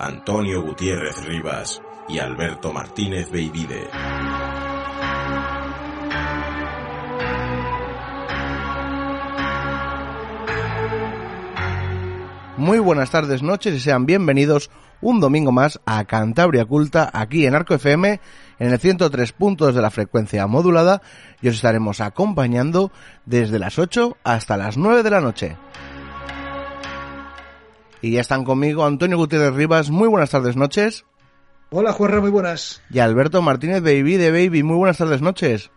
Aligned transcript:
Antonio 0.00 0.62
Gutiérrez 0.62 1.24
Rivas 1.24 1.82
y 2.08 2.20
Alberto 2.20 2.72
Martínez 2.72 3.32
Beivide. 3.32 3.88
Muy 12.56 12.78
buenas 12.78 13.10
tardes, 13.10 13.42
noches 13.42 13.74
y 13.74 13.80
sean 13.80 14.06
bienvenidos 14.06 14.70
un 15.00 15.18
domingo 15.18 15.50
más 15.50 15.80
a 15.84 16.04
Cantabria 16.04 16.64
Culta 16.64 17.10
aquí 17.12 17.44
en 17.44 17.56
Arco 17.56 17.74
FM 17.74 18.20
en 18.60 18.72
el 18.72 18.78
103 18.78 19.32
puntos 19.32 19.74
de 19.74 19.82
la 19.82 19.90
frecuencia 19.90 20.46
modulada 20.46 21.02
y 21.42 21.48
os 21.48 21.56
estaremos 21.56 22.00
acompañando 22.00 22.92
desde 23.26 23.58
las 23.58 23.80
8 23.80 24.16
hasta 24.22 24.56
las 24.56 24.76
9 24.76 25.02
de 25.02 25.10
la 25.10 25.20
noche. 25.20 25.56
Y 28.00 28.12
ya 28.12 28.20
están 28.20 28.44
conmigo 28.44 28.84
Antonio 28.84 29.16
Gutiérrez 29.16 29.54
Rivas, 29.54 29.90
muy 29.90 30.08
buenas 30.08 30.30
tardes, 30.30 30.56
noches. 30.56 31.04
Hola, 31.70 31.92
Juanra, 31.92 32.20
muy 32.20 32.30
buenas. 32.30 32.80
Y 32.90 33.00
Alberto 33.00 33.42
Martínez 33.42 33.82
Baby 33.82 34.16
de 34.16 34.30
Baby, 34.30 34.62
muy 34.62 34.76
buenas 34.76 34.98
tardes, 34.98 35.20
noches. 35.20 35.70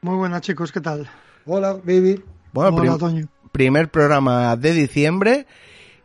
Muy 0.00 0.16
buenas, 0.16 0.40
chicos, 0.40 0.72
¿qué 0.72 0.80
tal? 0.80 1.08
Hola, 1.44 1.74
Baby. 1.74 2.22
Bueno, 2.52 2.76
Hola, 2.76 2.96
prim- 2.98 3.28
primer 3.52 3.90
programa 3.90 4.56
de 4.56 4.72
diciembre. 4.72 5.46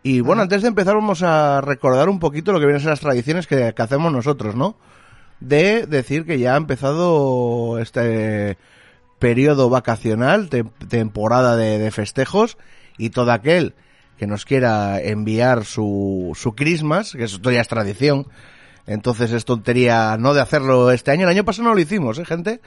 Y 0.03 0.19
bueno, 0.21 0.41
antes 0.41 0.61
de 0.63 0.67
empezar 0.67 0.95
vamos 0.95 1.23
a 1.23 1.61
recordar 1.61 2.09
un 2.09 2.19
poquito 2.19 2.51
lo 2.51 2.59
que 2.59 2.65
vienen 2.65 2.77
a 2.81 2.83
ser 2.83 2.89
las 2.91 2.99
tradiciones 2.99 3.47
que, 3.47 3.73
que 3.75 3.81
hacemos 3.81 4.11
nosotros, 4.11 4.55
¿no? 4.55 4.75
De 5.39 5.85
decir 5.87 6.25
que 6.25 6.39
ya 6.39 6.53
ha 6.55 6.57
empezado 6.57 7.79
este 7.79 8.57
periodo 9.19 9.69
vacacional, 9.69 10.49
tem- 10.49 10.71
temporada 10.89 11.55
de, 11.55 11.77
de 11.79 11.91
festejos, 11.91 12.57
y 12.97 13.11
todo 13.11 13.31
aquel 13.31 13.73
que 14.21 14.27
nos 14.27 14.45
quiera 14.45 15.01
enviar 15.01 15.65
su, 15.65 16.33
su 16.35 16.53
Christmas, 16.53 17.13
que 17.13 17.23
esto 17.23 17.49
ya 17.49 17.59
es 17.59 17.67
tradición, 17.67 18.27
entonces 18.85 19.31
es 19.31 19.45
tontería 19.45 20.15
no 20.19 20.35
de 20.35 20.41
hacerlo 20.41 20.91
este 20.91 21.09
año. 21.09 21.23
El 21.23 21.29
año 21.29 21.43
pasado 21.43 21.69
no 21.69 21.73
lo 21.73 21.81
hicimos, 21.81 22.19
¿eh, 22.19 22.25
gente? 22.25 22.61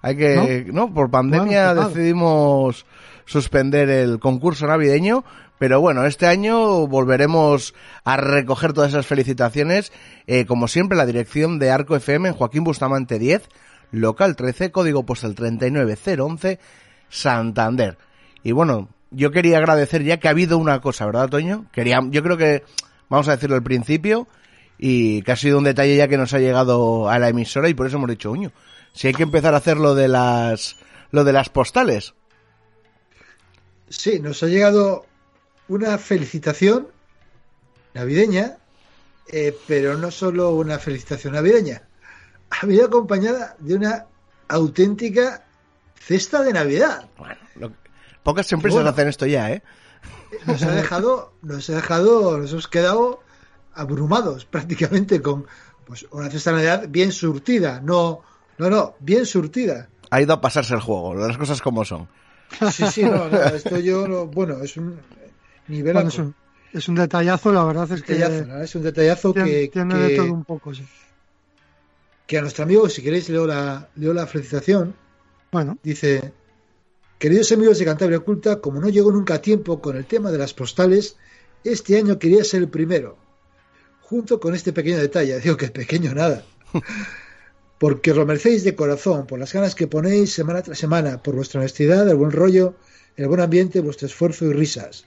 Hay 0.00 0.16
que, 0.16 0.64
¿no? 0.72 0.94
Por 0.94 1.10
pandemia 1.10 1.74
decidimos 1.74 2.86
suspender 3.26 3.90
el 3.90 4.18
concurso 4.18 4.66
navideño, 4.66 5.26
pero 5.58 5.78
bueno, 5.78 6.06
este 6.06 6.26
año 6.26 6.86
volveremos 6.86 7.74
a 8.04 8.16
recoger 8.16 8.72
todas 8.72 8.92
esas 8.92 9.04
felicitaciones, 9.04 9.92
eh, 10.26 10.46
como 10.46 10.68
siempre, 10.68 10.96
la 10.96 11.04
dirección 11.04 11.58
de 11.58 11.70
Arco 11.70 11.96
FM 11.96 12.30
en 12.30 12.34
Joaquín 12.34 12.64
Bustamante 12.64 13.18
10, 13.18 13.46
local 13.90 14.36
13, 14.36 14.70
código 14.70 15.04
postal 15.04 15.34
39011, 15.34 16.58
Santander. 17.10 17.98
Y 18.42 18.52
bueno, 18.52 18.88
yo 19.14 19.30
quería 19.30 19.58
agradecer 19.58 20.02
ya 20.02 20.18
que 20.18 20.28
ha 20.28 20.32
habido 20.32 20.58
una 20.58 20.80
cosa, 20.80 21.06
¿verdad, 21.06 21.28
Toño? 21.28 21.66
Quería, 21.72 22.00
yo 22.10 22.22
creo 22.22 22.36
que, 22.36 22.64
vamos 23.08 23.28
a 23.28 23.32
decirlo 23.32 23.56
al 23.56 23.62
principio, 23.62 24.26
y 24.78 25.22
que 25.22 25.32
ha 25.32 25.36
sido 25.36 25.58
un 25.58 25.64
detalle 25.64 25.96
ya 25.96 26.08
que 26.08 26.16
nos 26.18 26.34
ha 26.34 26.38
llegado 26.38 27.08
a 27.08 27.18
la 27.18 27.28
emisora 27.28 27.68
y 27.68 27.74
por 27.74 27.86
eso 27.86 27.96
hemos 27.96 28.10
dicho, 28.10 28.30
uño, 28.30 28.52
si 28.92 29.06
hay 29.08 29.14
que 29.14 29.22
empezar 29.22 29.54
a 29.54 29.58
hacer 29.58 29.76
lo 29.76 29.94
de 29.94 30.08
las, 30.08 30.76
lo 31.10 31.24
de 31.24 31.32
las 31.32 31.48
postales. 31.48 32.14
Sí, 33.88 34.18
nos 34.20 34.42
ha 34.42 34.46
llegado 34.46 35.06
una 35.68 35.98
felicitación 35.98 36.88
navideña, 37.94 38.58
eh, 39.32 39.56
pero 39.66 39.96
no 39.96 40.10
solo 40.10 40.50
una 40.50 40.78
felicitación 40.78 41.34
navideña. 41.34 41.82
Ha 42.50 42.66
venido 42.66 42.86
acompañada 42.86 43.56
de 43.58 43.74
una 43.74 44.06
auténtica 44.48 45.44
cesta 45.98 46.42
de 46.42 46.52
Navidad. 46.52 47.08
Bueno, 47.16 47.36
lo- 47.56 47.72
pocas 48.24 48.50
empresas 48.52 48.78
Bueno. 48.78 48.90
hacen 48.90 49.06
esto 49.08 49.26
ya, 49.26 49.52
¿eh? 49.52 49.62
Nos 50.46 50.62
ha 50.64 50.72
dejado, 50.72 51.32
nos 51.42 51.70
ha 51.70 51.74
dejado, 51.76 52.38
nos 52.38 52.50
hemos 52.50 52.66
quedado 52.66 53.22
abrumados 53.74 54.44
prácticamente 54.46 55.22
con 55.22 55.46
pues, 55.86 56.06
una 56.10 56.28
cesta 56.30 56.50
de 56.50 56.56
Navidad 56.56 56.86
bien 56.88 57.12
surtida. 57.12 57.80
No, 57.80 58.22
no, 58.58 58.68
no, 58.70 58.94
bien 59.00 59.24
surtida. 59.26 59.88
Ha 60.10 60.20
ido 60.20 60.32
a 60.34 60.40
pasarse 60.40 60.74
el 60.74 60.80
juego, 60.80 61.14
las 61.14 61.38
cosas 61.38 61.60
como 61.62 61.84
son. 61.84 62.08
Sí, 62.72 62.84
sí, 62.86 63.02
no, 63.04 63.28
no, 63.28 63.38
esto 63.38 63.78
yo, 63.78 64.06
no- 64.06 64.26
bueno, 64.26 64.62
es 64.62 64.76
un 64.76 64.98
nivel 65.68 65.94
Bueno, 65.94 66.08
es, 66.08 66.18
un, 66.18 66.34
es 66.72 66.88
un 66.88 66.94
detallazo, 66.94 67.52
la 67.52 67.64
verdad 67.64 67.90
es 67.90 68.02
que 68.02 68.14
es 68.62 68.74
un 68.74 68.82
detallazo 68.82 69.32
tiene, 69.32 69.48
que, 69.50 69.68
tiene 69.72 69.94
que- 69.94 70.00
de 70.00 70.16
todo 70.16 70.32
un 70.32 70.44
poco, 70.44 70.72
sí. 70.74 70.86
que 72.26 72.38
a 72.38 72.42
nuestro 72.42 72.64
amigo, 72.64 72.88
si 72.88 73.02
queréis, 73.02 73.28
leo 73.28 73.46
la, 73.46 73.88
leo 73.96 74.12
la 74.14 74.26
felicitación. 74.26 74.94
Bueno, 75.50 75.78
Dice, 75.82 76.32
queridos 77.24 77.52
amigos 77.52 77.78
de 77.78 77.86
Cantabria 77.86 78.18
Oculta, 78.18 78.60
como 78.60 78.82
no 78.82 78.90
llegó 78.90 79.10
nunca 79.10 79.36
a 79.36 79.40
tiempo 79.40 79.80
con 79.80 79.96
el 79.96 80.04
tema 80.04 80.30
de 80.30 80.36
las 80.36 80.52
postales, 80.52 81.16
este 81.64 81.96
año 81.96 82.18
quería 82.18 82.44
ser 82.44 82.60
el 82.60 82.68
primero, 82.68 83.16
junto 84.02 84.38
con 84.38 84.54
este 84.54 84.74
pequeño 84.74 84.98
detalle. 84.98 85.40
Digo 85.40 85.56
que 85.56 85.68
pequeño 85.68 86.12
nada. 86.12 86.44
Porque 87.78 88.10
os 88.10 88.18
lo 88.18 88.26
merecéis 88.26 88.62
de 88.62 88.74
corazón, 88.74 89.26
por 89.26 89.38
las 89.38 89.54
ganas 89.54 89.74
que 89.74 89.86
ponéis 89.86 90.34
semana 90.34 90.60
tras 90.60 90.78
semana, 90.78 91.22
por 91.22 91.34
vuestra 91.34 91.60
honestidad, 91.60 92.06
el 92.06 92.16
buen 92.16 92.30
rollo, 92.30 92.74
el 93.16 93.26
buen 93.26 93.40
ambiente, 93.40 93.80
vuestro 93.80 94.06
esfuerzo 94.06 94.44
y 94.44 94.52
risas. 94.52 95.06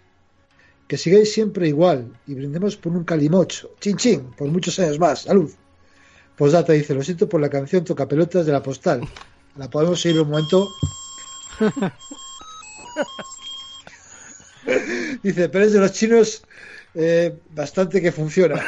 Que 0.87 0.97
sigáis 0.97 1.31
siempre 1.31 1.67
igual 1.67 2.17
y 2.25 2.33
brindemos 2.33 2.77
por 2.77 2.93
un 2.93 3.03
calimocho, 3.03 3.75
chin 3.79 3.95
chin, 3.95 4.21
por 4.35 4.47
muchos 4.47 4.79
años 4.79 4.97
más. 4.97 5.21
Salud. 5.21 5.51
Postdata 6.35 6.73
dice, 6.73 6.95
lo 6.95 7.03
siento 7.03 7.29
por 7.29 7.41
la 7.41 7.51
canción 7.51 7.85
Toca 7.85 8.07
Pelotas 8.07 8.47
de 8.47 8.53
la 8.53 8.63
postal. 8.63 9.01
La 9.55 9.69
podemos 9.69 10.01
seguir 10.01 10.19
un 10.21 10.31
momento. 10.31 10.67
Dice, 15.23 15.49
pero 15.49 15.65
es 15.65 15.73
de 15.73 15.79
los 15.79 15.93
chinos 15.93 16.43
eh, 16.93 17.35
bastante 17.51 18.01
que 18.01 18.11
funciona. 18.11 18.59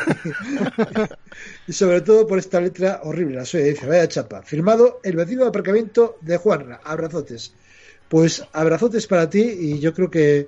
y 1.67 1.73
sobre 1.73 2.01
todo 2.01 2.27
por 2.27 2.39
esta 2.39 2.61
letra 2.61 3.01
horrible, 3.03 3.37
la 3.37 3.45
suya. 3.45 3.65
Dice, 3.65 3.87
vaya 3.87 4.07
chapa. 4.07 4.41
Firmado 4.43 4.99
el 5.03 5.15
vecino 5.15 5.43
de 5.43 5.49
aparcamiento 5.49 6.17
de 6.21 6.37
Juanra. 6.37 6.81
Abrazotes. 6.83 7.53
Pues 8.07 8.43
abrazotes 8.53 9.07
para 9.07 9.29
ti 9.29 9.41
y 9.41 9.79
yo 9.79 9.93
creo 9.93 10.09
que 10.09 10.47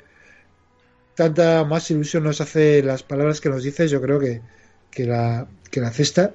tanta 1.16 1.64
más 1.64 1.92
ilusión 1.92 2.24
nos 2.24 2.42
hace 2.42 2.82
las 2.82 3.04
palabras 3.04 3.42
que 3.42 3.50
nos 3.50 3.64
dices, 3.64 3.92
yo 3.92 4.02
creo 4.02 4.20
que, 4.20 4.42
que, 4.90 5.06
la, 5.06 5.48
que 5.70 5.82
la 5.82 5.92
cesta, 5.92 6.34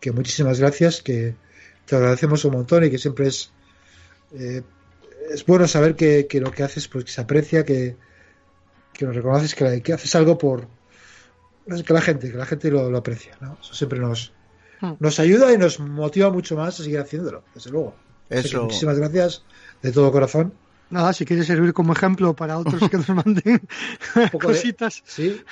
que 0.00 0.12
muchísimas 0.12 0.60
gracias, 0.60 1.02
que 1.02 1.34
te 1.86 1.96
agradecemos 1.96 2.44
un 2.44 2.52
montón 2.52 2.84
y 2.84 2.90
que 2.90 2.98
siempre 2.98 3.28
es 3.28 3.50
eh, 4.38 4.62
es 5.32 5.44
bueno 5.46 5.66
saber 5.68 5.94
que, 5.96 6.26
que 6.26 6.40
lo 6.40 6.50
que 6.50 6.62
haces 6.62 6.88
pues 6.88 7.04
que 7.04 7.10
se 7.10 7.20
aprecia, 7.20 7.64
que, 7.64 7.96
que 8.92 9.04
lo 9.04 9.12
reconoces, 9.12 9.54
que, 9.54 9.64
la- 9.64 9.80
que 9.80 9.92
haces 9.92 10.14
algo 10.14 10.36
por 10.38 10.66
no 11.66 11.76
sé, 11.76 11.84
que 11.84 11.92
la 11.92 12.00
gente, 12.00 12.30
que 12.30 12.36
la 12.38 12.46
gente 12.46 12.70
lo, 12.70 12.90
lo 12.90 12.98
aprecia, 12.98 13.36
¿no? 13.40 13.58
Eso 13.60 13.74
siempre 13.74 13.98
nos, 13.98 14.32
Hmm. 14.80 14.92
nos 15.00 15.18
ayuda 15.18 15.52
y 15.52 15.58
nos 15.58 15.80
motiva 15.80 16.30
mucho 16.30 16.54
más 16.54 16.78
a 16.78 16.84
seguir 16.84 17.00
haciéndolo, 17.00 17.42
desde 17.52 17.70
luego. 17.72 17.94
Eso. 18.30 18.62
muchísimas 18.62 18.96
gracias 18.96 19.42
de 19.82 19.90
todo 19.90 20.12
corazón. 20.12 20.52
nada, 20.90 21.12
si 21.12 21.24
quieres 21.24 21.46
servir 21.48 21.72
como 21.72 21.92
ejemplo 21.94 22.34
para 22.36 22.56
otros 22.58 22.88
que 22.88 22.96
nos 22.96 23.08
manden 23.08 23.60
de- 24.14 24.38
cositas, 24.38 25.02
Sí, 25.04 25.42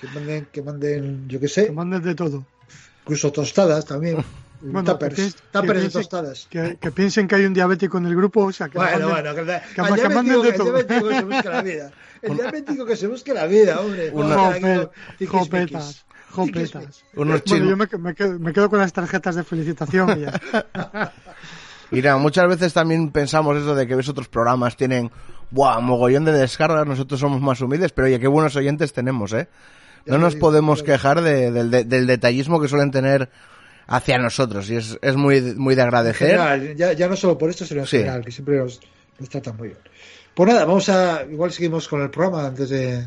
que 0.00 0.06
manden, 0.14 0.46
que 0.50 0.62
manden, 0.62 1.28
yo 1.28 1.38
qué 1.38 1.48
sé, 1.48 1.66
que 1.66 1.72
manden 1.72 2.02
de 2.02 2.14
todo. 2.14 2.46
incluso 3.02 3.30
tostadas 3.32 3.84
también. 3.84 4.24
Bueno, 4.60 4.92
tuppers, 4.92 5.14
que 5.14 5.22
tuppers 5.52 5.66
que 5.66 5.72
de 5.74 5.80
piensen- 5.88 5.92
tostadas. 5.92 6.46
Que, 6.50 6.76
que 6.80 6.90
piensen 6.90 7.28
que 7.28 7.34
hay 7.36 7.44
un 7.44 7.54
diabético 7.54 7.98
en 7.98 8.06
el 8.06 8.16
grupo, 8.16 8.44
o 8.46 8.52
sea, 8.52 8.68
que 8.68 8.78
Bueno, 8.78 9.08
manden- 9.08 9.10
bueno, 9.10 9.34
que, 9.34 9.82
manden 10.12 10.24
diabético, 10.42 10.72
de 10.72 10.80
el 10.80 10.86
diabético 10.86 11.06
que 11.08 11.14
se 11.16 11.24
busque 11.26 11.48
la 11.48 11.62
vida. 11.62 11.90
El 12.22 12.36
diabético 12.36 12.84
que 12.86 12.96
se 12.96 13.06
busque 13.06 13.34
la 13.34 13.46
vida, 13.46 13.80
hombre. 13.80 14.10
Una- 14.12 14.34
Joder. 14.36 14.90
Jopetas, 15.28 16.04
jopetas. 16.30 16.74
Unos 16.82 17.04
Bueno, 17.14 17.38
chinos. 17.38 17.68
yo 17.68 17.76
me, 17.76 17.86
me 17.98 18.14
quedo, 18.14 18.38
me 18.38 18.52
quedo 18.52 18.68
con 18.70 18.80
las 18.80 18.92
tarjetas 18.92 19.36
de 19.36 19.44
felicitación 19.44 20.18
y 20.18 20.22
ya. 20.22 20.40
Nada, 21.92 22.16
muchas 22.18 22.48
veces 22.48 22.72
también 22.72 23.10
pensamos 23.10 23.56
eso 23.56 23.74
de 23.74 23.86
que 23.86 23.94
ves 23.94 24.08
otros 24.08 24.28
programas 24.28 24.76
tienen, 24.76 25.10
buah, 25.50 25.78
mogollón 25.80 26.24
de 26.24 26.32
descargas, 26.32 26.86
nosotros 26.86 27.20
somos 27.20 27.40
más 27.40 27.60
humildes, 27.60 27.92
pero 27.92 28.06
oye, 28.06 28.18
qué 28.20 28.26
buenos 28.26 28.56
oyentes 28.56 28.92
tenemos, 28.92 29.32
¿eh? 29.32 29.48
No 30.06 30.16
nos 30.18 30.36
podemos 30.36 30.82
quejar 30.82 31.20
de- 31.20 31.50
del, 31.52 31.70
de- 31.70 31.84
del 31.84 32.06
detallismo 32.06 32.60
que 32.60 32.68
suelen 32.68 32.90
tener 32.90 33.28
hacia 33.88 34.18
nosotros 34.18 34.70
y 34.70 34.76
es, 34.76 34.98
es 35.02 35.16
muy, 35.16 35.40
muy 35.56 35.74
de 35.74 35.82
agradecer. 35.82 36.28
general, 36.28 36.76
ya, 36.76 36.92
ya 36.92 37.08
no 37.08 37.16
solo 37.16 37.36
por 37.36 37.50
esto, 37.50 37.64
sino 37.64 37.80
en 37.80 37.86
Sí. 37.86 37.98
general, 37.98 38.24
que 38.24 38.30
siempre 38.30 38.58
nos, 38.58 38.80
nos 39.18 39.28
tratan 39.28 39.56
muy 39.56 39.68
bien. 39.68 39.80
Pues 40.34 40.48
nada, 40.48 40.64
vamos 40.64 40.88
a. 40.88 41.24
Igual 41.24 41.50
seguimos 41.50 41.88
con 41.88 42.00
el 42.02 42.10
programa 42.10 42.46
antes 42.46 42.68
de. 42.70 43.06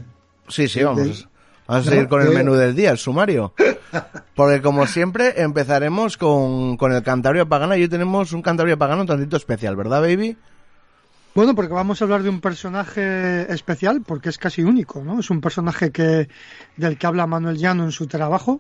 Sí, 0.50 0.68
sí, 0.68 0.84
vamos. 0.84 1.04
de- 1.22 1.32
Vamos 1.68 1.88
a 1.88 1.90
No, 1.90 1.96
seguir 1.96 2.08
con 2.10 2.22
el 2.22 2.32
menú 2.34 2.56
del 2.56 2.76
día, 2.76 2.92
el 2.92 2.98
sumario. 2.98 3.54
Porque 4.36 4.62
como 4.62 4.86
siempre 4.88 5.42
empezaremos 5.42 6.18
con, 6.18 6.76
con 6.76 6.92
el 6.92 7.02
Cantabria 7.04 7.46
Pagana 7.46 7.78
y 7.78 7.84
hoy 7.84 7.88
tenemos 7.88 8.34
un 8.34 8.42
Cantabria 8.42 8.76
Pagano 8.76 9.02
un 9.02 9.08
tantito 9.08 9.38
especial, 9.38 9.78
¿verdad, 9.78 10.02
baby? 10.02 10.36
Bueno, 11.34 11.56
porque 11.56 11.72
vamos 11.74 12.02
a 12.02 12.04
hablar 12.06 12.24
de 12.24 12.30
un 12.30 12.42
personaje 12.42 13.50
especial, 13.54 14.02
porque 14.06 14.28
es 14.28 14.38
casi 14.38 14.64
único, 14.64 15.02
¿no? 15.02 15.22
Es 15.22 15.30
un 15.30 15.40
personaje 15.40 15.92
que 15.92 16.28
del 16.76 16.98
que 16.98 17.08
habla 17.08 17.26
Manuel 17.26 17.58
Llano 17.58 17.86
en 17.86 17.92
su 17.94 18.06
trabajo, 18.08 18.60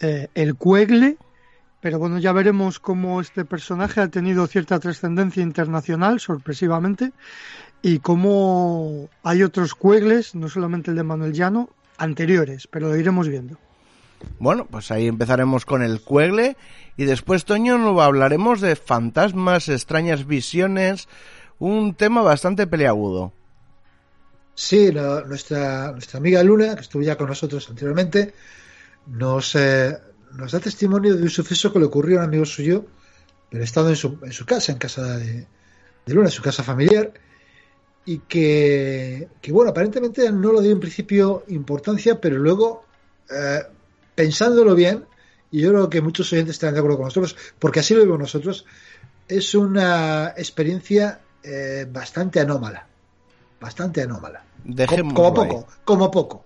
eh, 0.00 0.28
el 0.34 0.54
Cuegle, 0.54 1.18
pero 1.80 1.98
bueno, 1.98 2.18
ya 2.18 2.32
veremos 2.32 2.78
cómo 2.80 3.20
este 3.20 3.44
personaje 3.44 4.00
ha 4.00 4.08
tenido 4.08 4.46
cierta 4.46 4.78
trascendencia 4.80 5.42
internacional, 5.42 6.20
sorpresivamente, 6.20 7.12
y 7.82 7.98
cómo 8.00 9.08
hay 9.22 9.42
otros 9.42 9.74
Cuegles, 9.74 10.34
no 10.34 10.48
solamente 10.48 10.90
el 10.90 10.96
de 10.96 11.02
Manuel 11.02 11.32
Llano, 11.32 11.70
anteriores, 11.98 12.66
pero 12.66 12.88
lo 12.88 12.96
iremos 12.96 13.28
viendo. 13.28 13.58
Bueno, 14.38 14.66
pues 14.66 14.90
ahí 14.90 15.06
empezaremos 15.06 15.66
con 15.66 15.82
el 15.82 16.00
Cuegle 16.00 16.56
y 16.96 17.04
después, 17.04 17.44
Toño, 17.44 17.76
nos 17.78 18.00
hablaremos 18.00 18.60
de 18.60 18.74
fantasmas, 18.74 19.68
extrañas 19.68 20.26
visiones, 20.26 21.06
un 21.58 21.94
tema 21.94 22.22
bastante 22.22 22.66
peleagudo. 22.66 23.32
Sí, 24.54 24.90
la- 24.90 25.22
nuestra, 25.26 25.92
nuestra 25.92 26.18
amiga 26.18 26.42
Luna, 26.42 26.74
que 26.74 26.80
estuvo 26.80 27.02
ya 27.02 27.16
con 27.16 27.28
nosotros 27.28 27.68
anteriormente, 27.68 28.32
nos, 29.06 29.54
eh, 29.54 29.96
nos 30.36 30.52
da 30.52 30.60
testimonio 30.60 31.16
de 31.16 31.22
un 31.22 31.30
suceso 31.30 31.72
que 31.72 31.78
le 31.78 31.86
ocurrió 31.86 32.16
a 32.16 32.20
un 32.20 32.28
amigo 32.28 32.44
suyo, 32.44 32.86
pero 33.50 33.64
estando 33.64 33.90
en 33.90 33.96
su, 33.96 34.18
en 34.22 34.32
su 34.32 34.44
casa, 34.44 34.72
en 34.72 34.78
casa 34.78 35.16
de, 35.16 35.46
de 36.06 36.14
Luna, 36.14 36.28
en 36.28 36.32
su 36.32 36.42
casa 36.42 36.62
familiar, 36.62 37.12
y 38.04 38.18
que, 38.20 39.28
que, 39.40 39.52
bueno, 39.52 39.70
aparentemente 39.70 40.30
no 40.30 40.52
lo 40.52 40.60
dio 40.60 40.72
en 40.72 40.80
principio 40.80 41.44
importancia, 41.48 42.20
pero 42.20 42.38
luego, 42.38 42.84
eh, 43.30 43.62
pensándolo 44.14 44.74
bien, 44.74 45.04
y 45.50 45.60
yo 45.62 45.70
creo 45.70 45.90
que 45.90 46.00
muchos 46.00 46.32
oyentes 46.32 46.54
estarán 46.54 46.74
de 46.74 46.80
acuerdo 46.80 46.98
con 46.98 47.06
nosotros, 47.06 47.36
porque 47.58 47.80
así 47.80 47.94
lo 47.94 48.00
vemos 48.02 48.18
nosotros, 48.18 48.64
es 49.28 49.54
una 49.54 50.34
experiencia 50.36 51.20
eh, 51.42 51.86
bastante 51.90 52.40
anómala. 52.40 52.86
Bastante 53.60 54.02
anómala. 54.02 54.44
Como, 54.62 54.74
Dejémoslo 54.76 55.14
como 55.14 55.42
ahí. 55.42 55.48
poco, 55.48 55.68
como 55.84 56.10
poco. 56.10 56.44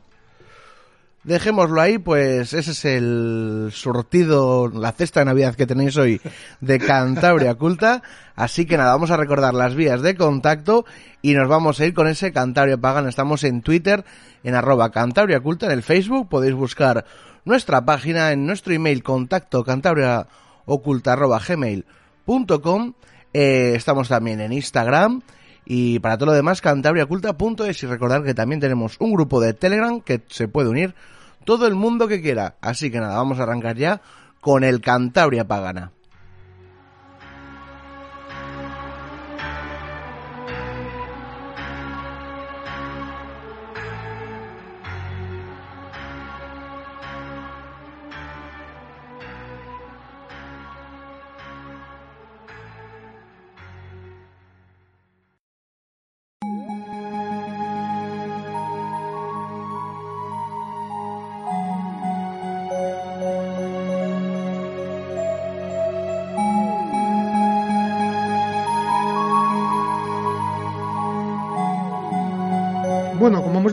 Dejémoslo 1.22 1.82
ahí, 1.82 1.98
pues 1.98 2.54
ese 2.54 2.70
es 2.70 2.84
el 2.86 3.68
surtido, 3.74 4.68
la 4.68 4.92
cesta 4.92 5.20
de 5.20 5.26
Navidad 5.26 5.54
que 5.54 5.66
tenéis 5.66 5.98
hoy 5.98 6.18
de 6.62 6.78
Cantabria 6.78 7.56
Culta. 7.56 8.02
Así 8.36 8.64
que 8.64 8.78
nada, 8.78 8.92
vamos 8.92 9.10
a 9.10 9.18
recordar 9.18 9.52
las 9.52 9.74
vías 9.74 10.00
de 10.00 10.14
contacto 10.16 10.86
y 11.20 11.34
nos 11.34 11.46
vamos 11.46 11.78
a 11.78 11.84
ir 11.84 11.92
con 11.92 12.08
ese 12.08 12.32
Cantabria 12.32 12.78
Pagan. 12.78 13.06
Estamos 13.06 13.44
en 13.44 13.60
Twitter, 13.60 14.02
en 14.44 14.54
arroba 14.54 14.92
Cantabria 14.92 15.40
Culta, 15.40 15.66
en 15.66 15.72
el 15.72 15.82
Facebook. 15.82 16.30
Podéis 16.30 16.54
buscar 16.54 17.04
nuestra 17.44 17.84
página 17.84 18.32
en 18.32 18.46
nuestro 18.46 18.72
email 18.72 19.02
contacto 19.02 19.62
cantabriaoculta 19.62 21.12
arroba. 21.12 21.42
Eh, 23.32 23.72
estamos 23.76 24.08
también 24.08 24.40
en 24.40 24.54
Instagram. 24.54 25.20
Y 25.72 26.00
para 26.00 26.18
todo 26.18 26.26
lo 26.26 26.32
demás, 26.32 26.60
cantabriaculta.es 26.60 27.84
y 27.84 27.86
recordar 27.86 28.24
que 28.24 28.34
también 28.34 28.60
tenemos 28.60 28.96
un 28.98 29.12
grupo 29.12 29.40
de 29.40 29.54
Telegram 29.54 30.00
que 30.00 30.20
se 30.26 30.48
puede 30.48 30.68
unir 30.68 30.96
todo 31.44 31.68
el 31.68 31.76
mundo 31.76 32.08
que 32.08 32.20
quiera. 32.20 32.56
Así 32.60 32.90
que 32.90 32.98
nada, 32.98 33.14
vamos 33.14 33.38
a 33.38 33.44
arrancar 33.44 33.76
ya 33.76 34.00
con 34.40 34.64
el 34.64 34.80
Cantabria 34.80 35.46
Pagana. 35.46 35.92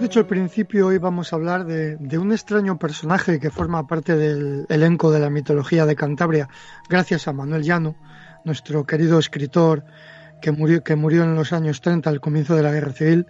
Dicho 0.07 0.19
al 0.21 0.25
principio, 0.25 0.88
hoy 0.88 1.00
vamos 1.00 1.33
a 1.33 1.36
hablar 1.36 1.65
de, 1.65 2.18
un 2.18 2.31
extraño 2.31 2.80
personaje 2.80 3.42
que 3.42 3.50
forma 3.50 3.88
parte 3.88 4.15
del 4.15 4.65
elenco 4.69 5.12
de 5.12 5.19
la 5.19 5.30
mitología 5.30 5.86
de 5.86 5.98
Cantabria, 5.98 6.48
gracias 6.88 7.27
a 7.27 7.33
Manuel 7.33 7.63
Llano, 7.63 7.94
nuestro 8.45 8.86
querido 8.86 9.19
escritor 9.19 9.83
que 10.42 10.54
murió, 10.54 11.24
en 11.25 11.36
los 11.36 11.51
años 11.51 11.81
30, 11.81 12.09
al 12.09 12.21
comienzo 12.21 12.56
de 12.56 12.63
la 12.63 12.71
Guerra 12.71 12.94
Civil 12.94 13.25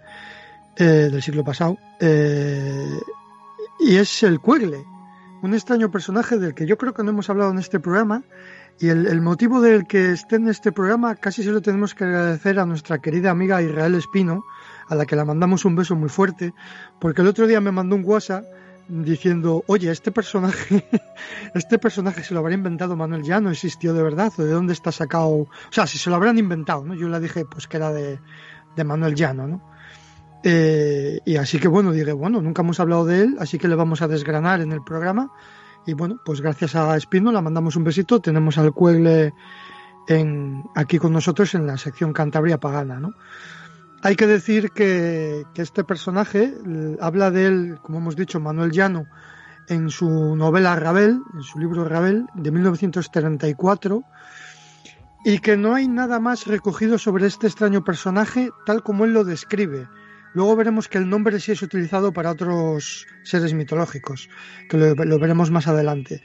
eh, 0.76 0.84
del 0.84 1.20
siglo 1.20 1.42
pasado. 1.42 1.78
Eh, 1.98 3.00
y 3.80 3.96
es 3.96 4.22
el 4.22 4.38
Cuegle, 4.38 4.84
un 5.42 5.54
extraño 5.54 5.90
personaje 5.90 6.38
del 6.38 6.54
que 6.54 6.64
yo 6.64 6.78
creo 6.78 6.94
que 6.94 7.02
no 7.02 7.10
hemos 7.10 7.28
hablado 7.28 7.50
en 7.50 7.58
este 7.58 7.80
programa. 7.80 8.22
Y 8.78 8.90
el, 8.90 9.08
el 9.08 9.20
motivo 9.20 9.60
del 9.60 9.88
que 9.88 10.12
esté 10.12 10.36
en 10.36 10.48
este 10.48 10.70
programa 10.70 11.16
casi 11.16 11.42
se 11.42 11.50
lo 11.50 11.60
tenemos 11.60 11.96
que 11.96 12.04
agradecer 12.04 12.60
a 12.60 12.66
nuestra 12.66 12.98
querida 12.98 13.32
amiga 13.32 13.60
Israel 13.60 13.96
Espino, 13.96 14.44
a 14.88 14.94
la 14.94 15.06
que 15.06 15.16
la 15.16 15.24
mandamos 15.24 15.64
un 15.64 15.76
beso 15.76 15.94
muy 15.96 16.08
fuerte, 16.08 16.54
porque 17.00 17.22
el 17.22 17.28
otro 17.28 17.46
día 17.46 17.60
me 17.60 17.72
mandó 17.72 17.96
un 17.96 18.04
WhatsApp 18.04 18.44
diciendo, 18.88 19.64
oye, 19.66 19.90
este 19.90 20.10
personaje, 20.10 20.88
este 21.54 21.78
personaje 21.78 22.22
se 22.22 22.32
lo 22.32 22.40
habrá 22.40 22.54
inventado 22.54 22.96
Manuel 22.96 23.22
ya 23.22 23.40
no 23.40 23.50
existió 23.50 23.92
de 23.92 24.02
verdad, 24.02 24.32
o 24.38 24.42
de 24.42 24.52
dónde 24.52 24.72
está 24.72 24.92
sacado, 24.92 25.28
o 25.28 25.48
sea, 25.70 25.86
si 25.86 25.98
se 25.98 26.10
lo 26.10 26.16
habrán 26.16 26.38
inventado, 26.38 26.84
¿no? 26.84 26.94
Yo 26.94 27.08
le 27.08 27.20
dije, 27.20 27.44
pues 27.44 27.66
que 27.66 27.76
era 27.76 27.92
de, 27.92 28.18
de 28.76 28.84
Manuel 28.84 29.14
Llano, 29.14 29.46
¿no? 29.46 29.78
Eh, 30.44 31.20
y 31.24 31.36
así 31.36 31.58
que 31.58 31.68
bueno, 31.68 31.92
dije, 31.92 32.12
bueno, 32.12 32.40
nunca 32.40 32.62
hemos 32.62 32.80
hablado 32.80 33.04
de 33.04 33.22
él, 33.22 33.36
así 33.40 33.58
que 33.58 33.68
le 33.68 33.74
vamos 33.74 34.02
a 34.02 34.08
desgranar 34.08 34.60
en 34.60 34.72
el 34.72 34.82
programa. 34.82 35.32
Y 35.86 35.94
bueno, 35.94 36.20
pues 36.24 36.40
gracias 36.40 36.76
a 36.76 36.96
Espino 36.96 37.32
la 37.32 37.40
mandamos 37.42 37.76
un 37.76 37.84
besito, 37.84 38.20
tenemos 38.20 38.58
al 38.58 38.72
Cuegle 38.72 39.32
aquí 40.74 40.98
con 40.98 41.12
nosotros 41.12 41.54
en 41.54 41.66
la 41.66 41.76
sección 41.76 42.12
Cantabria 42.12 42.58
Pagana, 42.58 42.98
¿no? 43.00 43.14
Hay 44.00 44.14
que 44.14 44.28
decir 44.28 44.70
que, 44.70 45.44
este 45.56 45.82
personaje 45.82 46.54
habla 47.00 47.32
de 47.32 47.46
él, 47.46 47.78
como 47.82 47.98
hemos 47.98 48.14
dicho, 48.14 48.38
Manuel 48.38 48.70
Llano, 48.70 49.06
en 49.68 49.90
su 49.90 50.36
novela 50.36 50.76
Rabel, 50.76 51.20
en 51.34 51.42
su 51.42 51.58
libro 51.58 51.84
Rabel, 51.84 52.26
de 52.34 52.52
1934, 52.52 54.04
y 55.24 55.40
que 55.40 55.56
no 55.56 55.74
hay 55.74 55.88
nada 55.88 56.20
más 56.20 56.46
recogido 56.46 56.96
sobre 56.96 57.26
este 57.26 57.48
extraño 57.48 57.82
personaje 57.82 58.50
tal 58.64 58.84
como 58.84 59.04
él 59.04 59.12
lo 59.12 59.24
describe. 59.24 59.88
Luego 60.32 60.54
veremos 60.54 60.86
que 60.86 60.98
el 60.98 61.08
nombre 61.08 61.40
sí 61.40 61.52
es 61.52 61.62
utilizado 61.62 62.12
para 62.12 62.30
otros 62.30 63.04
seres 63.24 63.52
mitológicos, 63.52 64.28
que 64.68 64.76
lo, 64.76 65.18
veremos 65.18 65.50
más 65.50 65.66
adelante. 65.66 66.22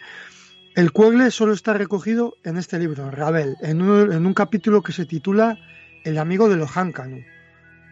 El 0.75 0.91
Cuegle 0.91 1.31
solo 1.31 1.53
está 1.53 1.73
recogido 1.73 2.35
en 2.43 2.57
este 2.57 2.77
libro, 2.77 3.09
Rabel, 3.09 3.55
en 3.61 3.81
un, 3.81 4.13
en 4.13 4.25
un 4.27 4.33
capítulo 4.35 4.83
que 4.83 4.91
se 4.91 5.05
titula 5.05 5.57
El 6.03 6.19
amigo 6.19 6.49
de 6.49 6.57
Lohankanu. 6.57 7.32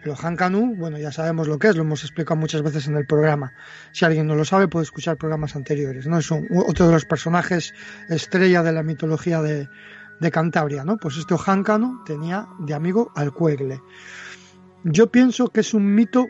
El 0.03 0.11
Ohankanu, 0.11 0.75
bueno, 0.75 0.97
ya 0.97 1.11
sabemos 1.11 1.47
lo 1.47 1.59
que 1.59 1.67
es, 1.67 1.75
lo 1.75 1.83
hemos 1.83 2.03
explicado 2.03 2.39
muchas 2.39 2.63
veces 2.63 2.87
en 2.87 2.95
el 2.95 3.05
programa. 3.05 3.53
Si 3.91 4.03
alguien 4.03 4.25
no 4.25 4.35
lo 4.35 4.45
sabe, 4.45 4.67
puede 4.67 4.83
escuchar 4.83 5.17
programas 5.17 5.55
anteriores, 5.55 6.07
¿no? 6.07 6.17
Es 6.17 6.31
un, 6.31 6.47
otro 6.65 6.87
de 6.87 6.93
los 6.93 7.05
personajes 7.05 7.73
estrella 8.09 8.63
de 8.63 8.71
la 8.71 8.83
mitología 8.83 9.41
de, 9.41 9.69
Cantabria, 10.31 10.83
¿no? 10.83 10.97
Pues 10.97 11.17
este 11.17 11.33
Ohankanu 11.33 12.03
tenía 12.03 12.47
de 12.59 12.75
amigo 12.75 13.11
al 13.15 13.31
Cuegle. 13.31 13.81
Yo 14.83 15.11
pienso 15.11 15.47
que 15.47 15.61
es 15.61 15.73
un 15.73 15.95
mito, 15.95 16.27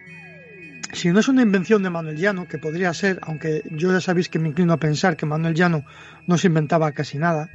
si 0.93 1.09
no 1.09 1.19
es 1.19 1.27
una 1.27 1.41
invención 1.41 1.83
de 1.83 1.89
Manuel 1.89 2.15
Llano, 2.15 2.47
que 2.47 2.57
podría 2.57 2.93
ser, 2.93 3.19
aunque 3.23 3.63
yo 3.71 3.91
ya 3.91 3.99
sabéis 3.99 4.29
que 4.29 4.39
me 4.39 4.47
inclino 4.47 4.71
a 4.71 4.77
pensar 4.77 5.17
que 5.17 5.25
Manuel 5.25 5.55
Llano 5.55 5.83
no 6.25 6.37
se 6.37 6.47
inventaba 6.47 6.91
casi 6.93 7.17
nada, 7.17 7.49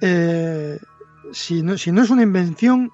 eh, 0.00 0.78
si, 1.32 1.62
no, 1.62 1.76
si 1.76 1.90
no 1.90 2.02
es 2.02 2.10
una 2.10 2.22
invención, 2.22 2.92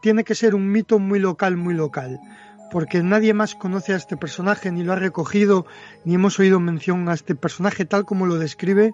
tiene 0.00 0.24
que 0.24 0.34
ser 0.34 0.54
un 0.54 0.70
mito 0.70 0.98
muy 0.98 1.18
local, 1.18 1.56
muy 1.56 1.74
local, 1.74 2.20
porque 2.70 3.02
nadie 3.02 3.34
más 3.34 3.54
conoce 3.54 3.92
a 3.92 3.96
este 3.96 4.16
personaje, 4.16 4.70
ni 4.70 4.82
lo 4.82 4.92
ha 4.92 4.96
recogido, 4.96 5.66
ni 6.04 6.14
hemos 6.14 6.38
oído 6.38 6.60
mención 6.60 7.08
a 7.08 7.14
este 7.14 7.34
personaje 7.34 7.84
tal 7.84 8.04
como 8.04 8.26
lo 8.26 8.36
describe 8.36 8.92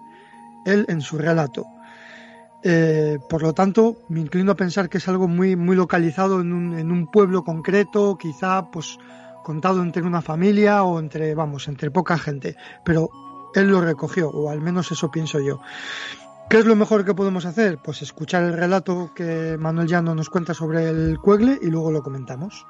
él 0.65 0.85
en 0.89 1.01
su 1.01 1.17
relato. 1.17 1.65
Eh, 2.63 3.19
por 3.29 3.43
lo 3.43 3.53
tanto, 3.53 3.97
me 4.09 4.19
inclino 4.19 4.53
a 4.53 4.55
pensar 4.55 4.89
que 4.89 4.97
es 4.97 5.07
algo 5.07 5.27
muy, 5.27 5.55
muy 5.55 5.75
localizado 5.75 6.41
en 6.41 6.51
un, 6.51 6.77
en 6.77 6.91
un 6.91 7.05
pueblo 7.11 7.43
concreto, 7.43 8.17
quizá 8.17 8.71
pues 8.71 8.97
contado 9.43 9.83
entre 9.83 10.01
una 10.01 10.23
familia 10.23 10.83
o 10.83 10.99
entre, 10.99 11.35
vamos, 11.35 11.67
entre 11.67 11.91
poca 11.91 12.17
gente. 12.17 12.55
Pero 12.83 13.09
él 13.53 13.67
lo 13.67 13.81
recogió, 13.81 14.29
o 14.29 14.49
al 14.49 14.61
menos 14.61 14.91
eso 14.91 15.11
pienso 15.11 15.39
yo. 15.39 15.61
¿Qué 16.47 16.59
es 16.59 16.65
lo 16.65 16.75
mejor 16.75 17.05
que 17.05 17.15
podemos 17.15 17.45
hacer? 17.45 17.79
Pues 17.83 18.03
escuchar 18.03 18.43
el 18.43 18.53
relato 18.53 19.11
que 19.15 19.57
Manuel 19.57 19.87
Llano 19.87 20.13
nos 20.13 20.29
cuenta 20.29 20.53
sobre 20.53 20.87
el 20.89 21.17
cuegle 21.19 21.57
y 21.59 21.71
luego 21.71 21.91
lo 21.91 22.03
comentamos. 22.03 22.67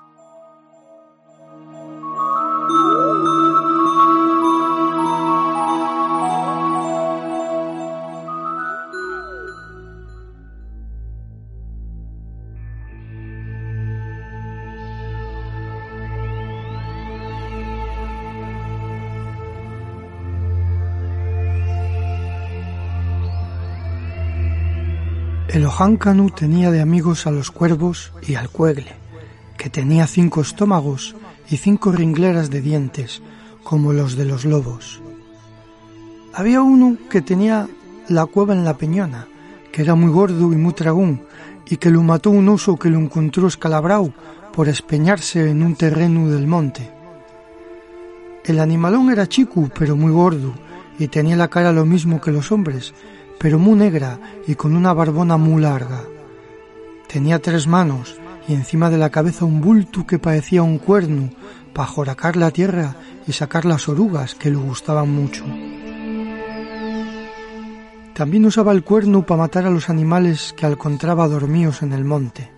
El 25.66 25.70
Ojáncanu 25.70 26.30
tenía 26.30 26.70
de 26.70 26.80
amigos 26.80 27.26
a 27.26 27.32
los 27.32 27.50
cuervos 27.50 28.14
y 28.22 28.36
al 28.36 28.52
cuegle, 28.52 28.92
que 29.58 29.72
tenía 29.72 30.06
cinco 30.06 30.42
estómagos 30.42 31.16
y 31.50 31.58
cinco 31.58 31.92
ringleras 31.92 32.52
de 32.52 32.62
dientes, 32.62 33.24
como 33.64 33.92
los 33.92 34.16
de 34.16 34.26
los 34.26 34.46
lobos. 34.46 35.02
Había 36.36 36.62
uno 36.62 36.98
que 37.10 37.24
tenía 37.24 37.68
la 38.10 38.28
cueva 38.28 38.54
en 38.54 38.64
la 38.64 38.78
peñona, 38.78 39.28
que 39.72 39.82
era 39.82 39.96
muy 39.96 40.12
gordo 40.12 40.54
y 40.54 40.56
muy 40.56 40.74
tragún, 40.74 41.24
y 41.66 41.78
que 41.78 41.90
lo 41.90 42.04
mató 42.04 42.30
un 42.30 42.48
oso 42.48 42.78
que 42.78 42.92
lo 42.92 43.00
encontró 43.00 43.48
escalabrao 43.48 44.14
por 44.54 44.70
espeñarse 44.70 45.50
en 45.50 45.64
un 45.64 45.74
terreno 45.74 46.30
del 46.30 46.46
monte. 46.46 46.92
El 48.44 48.60
animalón 48.60 49.10
era 49.10 49.28
chico, 49.28 49.68
pero 49.76 49.96
muy 49.96 50.12
gordo, 50.12 50.54
y 51.00 51.08
tenía 51.08 51.36
la 51.36 51.48
cara 51.48 51.72
lo 51.72 51.88
mismo 51.88 52.22
que 52.22 52.30
los 52.30 52.52
hombres, 52.52 52.94
pero 53.46 53.60
muy 53.60 53.76
negra 53.78 54.20
y 54.48 54.56
con 54.56 54.76
una 54.76 54.92
barbona 54.92 55.38
muy 55.38 55.62
larga. 55.62 56.02
Tenía 57.08 57.40
tres 57.40 57.68
manos 57.68 58.16
y 58.48 58.56
encima 58.56 58.90
de 58.90 58.98
la 58.98 59.12
cabeza 59.12 59.46
un 59.46 59.62
bulto 59.62 60.08
que 60.08 60.18
parecía 60.18 60.64
un 60.64 60.80
cuerno 60.80 61.30
para 61.72 61.88
joracar 61.88 62.38
la 62.38 62.50
tierra 62.50 62.96
y 63.28 63.34
sacar 63.34 63.66
las 63.66 63.88
orugas 63.88 64.34
que 64.34 64.50
le 64.50 64.56
gustaban 64.56 65.12
mucho. 65.12 65.46
También 68.16 68.48
usaba 68.48 68.72
el 68.72 68.84
cuerno 68.84 69.28
para 69.28 69.42
matar 69.42 69.68
a 69.68 69.70
los 69.70 69.92
animales 69.92 70.56
que 70.58 70.66
encontraba 70.66 71.28
dormidos 71.28 71.84
en 71.84 71.94
el 71.94 72.04
monte. 72.04 72.52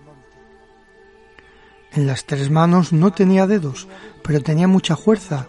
En 1.92 2.06
las 2.06 2.24
tres 2.24 2.50
manos 2.50 2.94
no 2.94 3.12
tenía 3.12 3.46
dedos, 3.46 3.88
pero 4.22 4.42
tenía 4.42 4.68
mucha 4.68 4.96
fuerza 4.96 5.48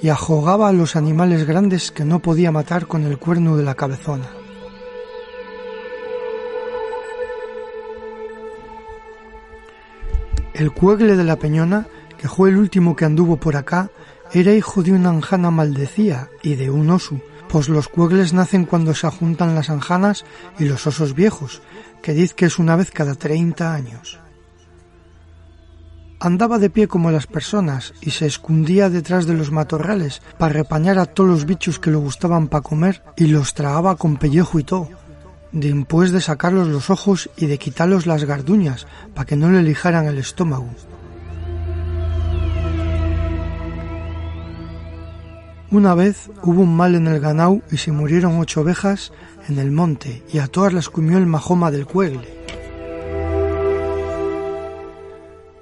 y 0.00 0.10
ajogaba 0.10 0.68
a 0.68 0.72
los 0.72 0.94
animales 0.94 1.48
grandes 1.48 1.90
que 1.90 2.04
no 2.04 2.20
podía 2.20 2.52
matar 2.52 2.86
con 2.86 3.02
el 3.02 3.18
cuerno 3.18 3.56
de 3.56 3.64
la 3.64 3.74
cabezona. 3.74 4.28
El 10.58 10.72
cuegle 10.72 11.16
de 11.16 11.22
la 11.22 11.36
Peñona, 11.36 11.86
que 12.18 12.26
fue 12.26 12.48
el 12.50 12.56
último 12.56 12.96
que 12.96 13.04
anduvo 13.04 13.36
por 13.36 13.54
acá, 13.54 13.92
era 14.32 14.52
hijo 14.52 14.82
de 14.82 14.90
una 14.90 15.10
anjana 15.10 15.52
maldecía 15.52 16.30
y 16.42 16.56
de 16.56 16.68
un 16.68 16.90
oso, 16.90 17.20
pues 17.48 17.68
los 17.68 17.86
cuegles 17.86 18.32
nacen 18.32 18.64
cuando 18.64 18.92
se 18.92 19.08
juntan 19.08 19.54
las 19.54 19.70
anjanas 19.70 20.24
y 20.58 20.64
los 20.64 20.84
osos 20.88 21.14
viejos, 21.14 21.62
que 22.02 22.12
diz 22.12 22.34
que 22.34 22.46
es 22.46 22.58
una 22.58 22.74
vez 22.74 22.90
cada 22.90 23.14
treinta 23.14 23.72
años. 23.72 24.18
Andaba 26.18 26.58
de 26.58 26.70
pie 26.70 26.88
como 26.88 27.12
las 27.12 27.28
personas 27.28 27.94
y 28.00 28.10
se 28.10 28.26
escondía 28.26 28.90
detrás 28.90 29.26
de 29.26 29.34
los 29.34 29.52
matorrales 29.52 30.22
para 30.38 30.54
repañar 30.54 30.98
a 30.98 31.06
todos 31.06 31.30
los 31.30 31.46
bichos 31.46 31.78
que 31.78 31.92
le 31.92 31.98
gustaban 31.98 32.48
para 32.48 32.62
comer 32.62 33.04
y 33.16 33.28
los 33.28 33.54
tragaba 33.54 33.94
con 33.94 34.16
pellejo 34.16 34.58
y 34.58 34.64
todo 34.64 34.88
después 35.52 36.12
de 36.12 36.20
sacarlos 36.20 36.68
los 36.68 36.90
ojos 36.90 37.30
y 37.36 37.46
de 37.46 37.58
quitarlos 37.58 38.06
las 38.06 38.24
garduñas 38.24 38.86
para 39.14 39.26
que 39.26 39.36
no 39.36 39.50
le 39.50 39.62
lijaran 39.62 40.06
el 40.06 40.18
estómago. 40.18 40.68
Una 45.70 45.94
vez 45.94 46.30
hubo 46.42 46.62
un 46.62 46.74
mal 46.74 46.94
en 46.94 47.06
el 47.06 47.20
ganau 47.20 47.62
y 47.70 47.76
se 47.76 47.92
murieron 47.92 48.38
ocho 48.38 48.62
ovejas 48.62 49.12
en 49.48 49.58
el 49.58 49.70
monte 49.70 50.22
y 50.32 50.38
a 50.38 50.46
todas 50.46 50.72
las 50.72 50.88
comió 50.88 51.18
el 51.18 51.26
majoma 51.26 51.70
del 51.70 51.84
cuegle. 51.84 52.38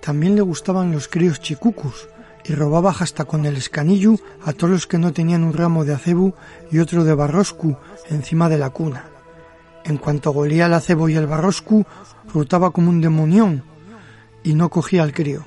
También 0.01 0.37
le 0.37 0.43
gustaban 0.43 0.93
los 0.93 1.09
críos 1.09 1.41
chicucus 1.41 2.09
y 2.45 2.55
robaba 2.55 2.95
hasta 2.97 3.25
con 3.25 3.45
el 3.47 3.57
escanillo 3.57 4.15
a 4.45 4.53
todos 4.53 4.71
los 4.71 4.87
que 4.87 4.99
no 4.99 5.13
tenían 5.13 5.43
un 5.43 5.53
ramo 5.53 5.85
de 5.85 5.95
acebu 5.95 6.35
y 6.71 6.79
otro 6.79 7.03
de 7.03 7.13
barroscu 7.13 7.77
encima 8.09 8.49
de 8.49 8.59
la 8.59 8.71
cuna. 8.71 9.16
En 9.87 9.99
cuanto 9.99 10.33
golía 10.33 10.67
el 10.67 10.75
acebo 10.75 11.09
y 11.09 11.15
el 11.15 11.29
barroscu, 11.29 11.87
rutaba 12.35 12.73
como 12.73 12.91
un 12.91 13.01
demonión 13.01 13.63
y 14.43 14.55
no 14.55 14.69
cogía 14.69 15.05
al 15.05 15.13
crío. 15.13 15.45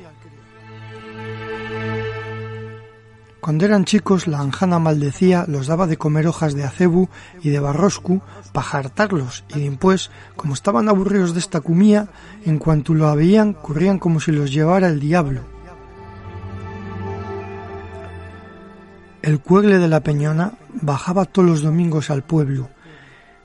Cuando 3.42 3.66
eran 3.66 3.84
chicos, 3.84 4.28
la 4.28 4.40
anjana 4.40 4.80
maldecía 4.80 5.44
los 5.48 5.68
daba 5.68 5.88
de 5.88 5.98
comer 5.98 6.28
hojas 6.28 6.56
de 6.56 6.64
acebu 6.64 7.10
y 7.42 7.50
de 7.50 7.60
barroscu 7.60 8.22
para 8.54 8.66
jartarlos, 8.66 9.44
y 9.50 9.68
después, 9.68 10.10
como 10.38 10.54
estaban 10.54 10.88
aburridos 10.88 11.34
de 11.34 11.40
esta 11.40 11.60
comida, 11.60 12.08
en 12.46 12.60
cuanto 12.60 12.94
lo 12.94 13.14
veían, 13.16 13.54
corrían 13.54 14.00
como 14.00 14.20
si 14.20 14.32
los 14.32 14.52
llevara 14.52 14.88
el 14.88 15.00
diablo. 15.00 15.42
El 19.22 19.40
cuegle 19.42 19.80
de 19.80 19.88
la 19.90 20.00
Peñona 20.00 20.54
bajaba 20.82 21.26
todos 21.26 21.48
los 21.48 21.62
domingos 21.62 22.10
al 22.10 22.24
pueblo, 22.24 22.70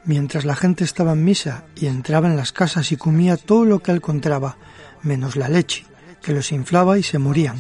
mientras 0.04 0.44
la 0.44 0.56
gente 0.56 0.84
estaba 0.84 1.12
en 1.12 1.24
misa 1.24 1.64
y 1.76 1.86
entraba 1.86 2.28
en 2.28 2.36
las 2.36 2.52
casas 2.52 2.92
y 2.92 2.96
comía 2.96 3.36
todo 3.36 3.64
lo 3.64 3.80
que 3.80 3.92
encontraba, 3.92 4.56
menos 5.02 5.36
la 5.36 5.48
leche, 5.48 5.84
que 6.22 6.32
los 6.32 6.52
inflaba 6.52 6.98
y 6.98 7.02
se 7.02 7.18
morían. 7.18 7.56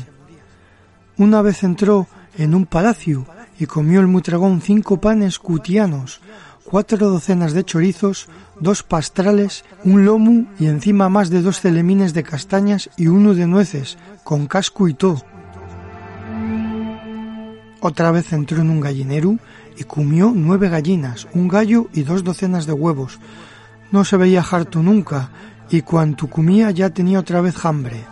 Una 1.16 1.42
vez 1.42 1.62
entró 1.62 2.08
en 2.36 2.54
un 2.54 2.66
palacio 2.66 3.26
y 3.58 3.66
comió 3.66 4.00
el 4.00 4.06
mutragón 4.06 4.60
cinco 4.60 5.00
panes 5.00 5.38
cutianos, 5.38 6.20
cuatro 6.64 7.08
docenas 7.08 7.52
de 7.52 7.64
chorizos, 7.64 8.28
dos 8.58 8.82
pastrales, 8.82 9.64
un 9.84 10.04
lomo 10.04 10.46
y 10.58 10.66
encima 10.66 11.08
más 11.08 11.30
de 11.30 11.42
dos 11.42 11.60
celemines 11.60 12.14
de 12.14 12.22
castañas 12.22 12.90
y 12.96 13.06
uno 13.06 13.34
de 13.34 13.46
nueces, 13.46 13.98
con 14.24 14.46
casco 14.46 14.88
y 14.88 14.94
todo. 14.94 15.22
Otra 17.80 18.10
vez 18.10 18.32
entró 18.32 18.62
en 18.62 18.70
un 18.70 18.80
gallinero 18.80 19.36
y 19.76 19.84
comió 19.84 20.32
nueve 20.34 20.68
gallinas, 20.68 21.26
un 21.34 21.48
gallo 21.48 21.88
y 21.92 22.02
dos 22.02 22.24
docenas 22.24 22.66
de 22.66 22.72
huevos. 22.72 23.18
No 23.90 24.04
se 24.04 24.16
veía 24.16 24.44
harto 24.48 24.82
nunca, 24.82 25.30
y 25.70 25.82
cuanto 25.82 26.28
comía 26.28 26.70
ya 26.70 26.90
tenía 26.90 27.20
otra 27.20 27.40
vez 27.40 27.64
hambre. 27.64 28.04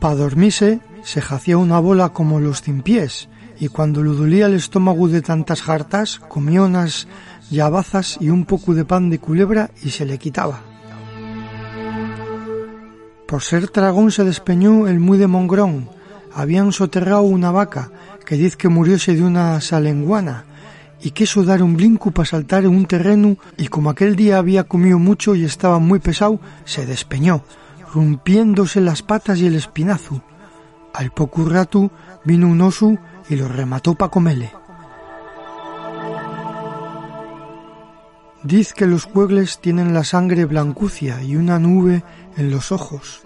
Pa 0.00 0.14
dormirse 0.14 0.80
se 1.02 1.20
hacía 1.20 1.56
una 1.58 1.78
bola 1.78 2.10
como 2.10 2.40
los 2.40 2.62
pies 2.62 3.28
y 3.58 3.68
cuando 3.68 4.02
le 4.02 4.10
dolía 4.10 4.46
el 4.46 4.54
estómago 4.54 5.08
de 5.08 5.22
tantas 5.22 5.62
jartas, 5.62 6.18
comía 6.28 6.62
unas 6.62 7.06
llavazas 7.50 8.18
y 8.20 8.30
un 8.30 8.44
poco 8.44 8.74
de 8.74 8.84
pan 8.84 9.10
de 9.10 9.18
culebra 9.18 9.70
y 9.82 9.90
se 9.90 10.04
le 10.04 10.18
quitaba. 10.18 10.60
Por 13.26 13.42
ser 13.42 13.70
dragón 13.70 14.10
se 14.10 14.24
despeñó 14.24 14.86
el 14.86 15.00
muy 15.00 15.18
de 15.18 15.26
Mongrón. 15.26 15.88
Habían 16.34 16.72
soterrado 16.72 17.22
una 17.22 17.50
vaca 17.50 17.90
que 18.24 18.36
dice 18.36 18.56
que 18.56 18.68
murióse 18.68 19.14
de 19.14 19.22
una 19.22 19.60
salenguana 19.60 20.44
y 21.02 21.10
quiso 21.10 21.44
dar 21.44 21.62
un 21.62 21.76
brinco 21.76 22.10
para 22.10 22.26
saltar 22.26 22.64
en 22.64 22.70
un 22.70 22.86
terreno 22.86 23.36
y 23.58 23.68
como 23.68 23.90
aquel 23.90 24.16
día 24.16 24.38
había 24.38 24.64
comido 24.64 24.98
mucho 24.98 25.34
y 25.34 25.44
estaba 25.44 25.78
muy 25.78 25.98
pesado, 25.98 26.40
se 26.64 26.86
despeñó, 26.86 27.44
rompiéndose 27.92 28.80
las 28.80 29.02
patas 29.02 29.38
y 29.38 29.46
el 29.46 29.54
espinazo. 29.54 30.22
Al 30.94 31.10
poco 31.10 31.44
rato 31.44 31.90
vino 32.24 32.48
un 32.48 32.60
oso 32.62 32.96
y 33.28 33.36
lo 33.36 33.48
remató 33.48 33.94
para 33.94 34.10
comerle. 34.10 34.50
Diz 38.42 38.74
que 38.74 38.86
los 38.86 39.06
pueblos 39.06 39.60
tienen 39.60 39.94
la 39.94 40.04
sangre 40.04 40.44
blancucia 40.44 41.22
y 41.22 41.36
una 41.36 41.58
nube 41.58 42.04
en 42.36 42.50
los 42.50 42.72
ojos. 42.72 43.22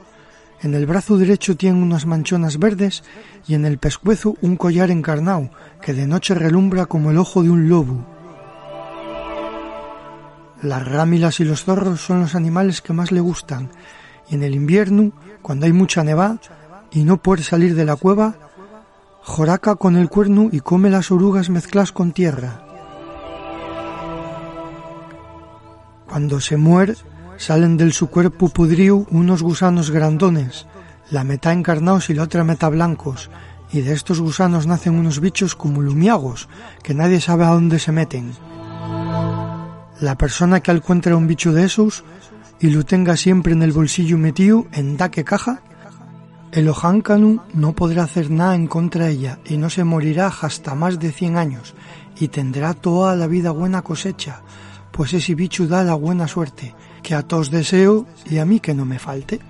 En 0.60 0.74
el 0.74 0.86
brazo 0.86 1.16
derecho 1.18 1.56
tiene 1.56 1.80
unas 1.80 2.04
manchonas 2.04 2.58
verdes 2.58 3.04
y 3.46 3.54
en 3.54 3.64
el 3.64 3.78
pescuezo 3.78 4.36
un 4.40 4.56
collar 4.56 4.90
encarnado 4.90 5.50
que 5.80 5.94
de 5.94 6.06
noche 6.06 6.34
relumbra 6.34 6.86
como 6.86 7.10
el 7.10 7.18
ojo 7.18 7.42
de 7.42 7.50
un 7.50 7.68
lobo. 7.68 8.04
Las 10.62 10.86
rámilas 10.88 11.38
y 11.38 11.44
los 11.44 11.64
zorros 11.64 12.00
son 12.00 12.20
los 12.20 12.34
animales 12.34 12.82
que 12.82 12.92
más 12.92 13.12
le 13.12 13.20
gustan. 13.20 13.70
Y 14.28 14.34
en 14.34 14.42
el 14.42 14.56
invierno, 14.56 15.12
cuando 15.42 15.66
hay 15.66 15.72
mucha 15.72 16.02
nevada 16.02 16.40
y 16.90 17.04
no 17.04 17.22
puede 17.22 17.44
salir 17.44 17.76
de 17.76 17.84
la 17.84 17.94
cueva, 17.94 18.34
joraca 19.22 19.76
con 19.76 19.96
el 19.96 20.08
cuerno 20.08 20.48
y 20.50 20.58
come 20.58 20.90
las 20.90 21.12
orugas 21.12 21.50
mezcladas 21.50 21.92
con 21.92 22.10
tierra. 22.10 22.64
Cuando 26.08 26.40
se 26.40 26.56
muere, 26.56 26.96
salen 27.38 27.78
del 27.78 27.94
su 27.94 28.08
cuerpo 28.08 28.50
pudriu 28.50 29.06
unos 29.10 29.42
gusanos 29.42 29.90
grandones, 29.90 30.66
la 31.10 31.24
mitad 31.24 31.54
encarnados 31.54 32.10
y 32.10 32.14
la 32.14 32.24
otra 32.24 32.44
mitad 32.44 32.70
blancos, 32.70 33.30
y 33.72 33.80
de 33.80 33.94
estos 33.94 34.20
gusanos 34.20 34.66
nacen 34.66 34.94
unos 34.94 35.20
bichos 35.20 35.54
como 35.54 35.80
lumiagos, 35.80 36.48
que 36.82 36.94
nadie 36.94 37.20
sabe 37.20 37.44
a 37.44 37.54
dónde 37.54 37.78
se 37.78 37.92
meten. 37.92 38.32
La 40.00 40.16
persona 40.18 40.60
que 40.60 40.72
encuentre 40.72 41.14
un 41.14 41.26
bicho 41.26 41.52
de 41.52 41.64
esos 41.64 42.04
y 42.60 42.70
lo 42.70 42.84
tenga 42.84 43.16
siempre 43.16 43.52
en 43.52 43.62
el 43.62 43.72
bolsillo 43.72 44.18
metido 44.18 44.66
en 44.72 44.96
da 44.96 45.10
que 45.10 45.24
caja, 45.24 45.62
el 46.50 46.68
ojáncanu 46.68 47.40
no 47.54 47.72
podrá 47.72 48.04
hacer 48.04 48.30
nada 48.30 48.54
en 48.54 48.66
contra 48.66 49.04
de 49.04 49.12
ella 49.12 49.38
y 49.44 49.58
no 49.58 49.70
se 49.70 49.84
morirá 49.84 50.32
hasta 50.40 50.74
más 50.74 50.98
de 50.98 51.12
cien 51.12 51.36
años 51.36 51.74
y 52.18 52.28
tendrá 52.28 52.74
toda 52.74 53.14
la 53.14 53.26
vida 53.26 53.50
buena 53.50 53.82
cosecha, 53.82 54.42
pues 54.90 55.14
ese 55.14 55.34
bicho 55.34 55.68
da 55.68 55.84
la 55.84 55.94
buena 55.94 56.26
suerte, 56.26 56.74
que 57.08 57.14
a 57.14 57.22
todos 57.22 57.50
deseo 57.50 58.04
y 58.28 58.36
a 58.36 58.44
mí 58.44 58.60
que 58.60 58.74
no 58.74 58.84
me 58.84 58.98
falte. 58.98 59.40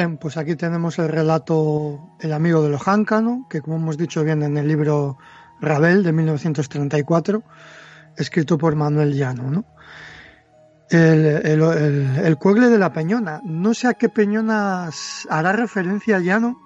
Bien, 0.00 0.16
pues 0.16 0.38
aquí 0.38 0.56
tenemos 0.56 0.98
el 0.98 1.10
relato 1.10 2.16
El 2.20 2.32
amigo 2.32 2.62
de 2.62 2.70
Lojáncano, 2.70 3.46
que 3.50 3.60
como 3.60 3.76
hemos 3.76 3.98
dicho 3.98 4.24
viene 4.24 4.46
en 4.46 4.56
el 4.56 4.66
libro 4.66 5.18
Rabel 5.60 6.02
de 6.02 6.10
1934, 6.10 7.42
escrito 8.16 8.56
por 8.56 8.76
Manuel 8.76 9.12
Llano. 9.12 9.50
¿no? 9.50 9.66
El, 10.88 11.60
el, 12.24 12.36
cuegle 12.38 12.70
de 12.70 12.78
la 12.78 12.94
Peñona. 12.94 13.42
No 13.44 13.74
sé 13.74 13.88
a 13.88 13.92
qué 13.92 14.08
Peñona 14.08 14.88
hará 15.28 15.52
referencia 15.52 16.18
Llano, 16.18 16.58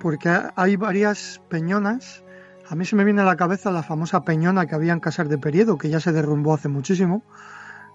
porque 0.00 0.30
hay 0.54 0.76
varias 0.76 1.40
Peñonas. 1.48 2.22
A 2.68 2.76
mí 2.76 2.84
se 2.84 2.94
me 2.94 3.02
viene 3.02 3.22
a 3.22 3.24
la 3.24 3.34
cabeza 3.34 3.72
la 3.72 3.82
famosa 3.82 4.22
Peñona 4.22 4.66
que 4.66 4.76
había 4.76 4.92
en 4.92 5.00
Casar 5.00 5.26
de 5.26 5.38
Periedo, 5.38 5.76
que 5.76 5.90
ya 5.90 5.98
se 5.98 6.12
derrumbó 6.12 6.54
hace 6.54 6.68
muchísimo 6.68 7.24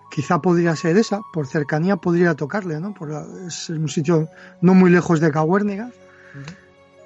quizá 0.10 0.42
podría 0.42 0.76
ser 0.76 0.98
esa, 0.98 1.22
por 1.34 1.48
cercanía 1.48 1.98
podría 1.98 2.36
tocarle, 2.36 2.80
¿no? 2.80 2.94
Por, 2.94 3.12
es 3.48 3.70
un 3.70 3.90
sitio 3.90 4.30
no 4.62 4.74
muy 4.74 4.90
lejos 4.90 5.20
de 5.20 5.32
Cahuérniga. 5.32 5.90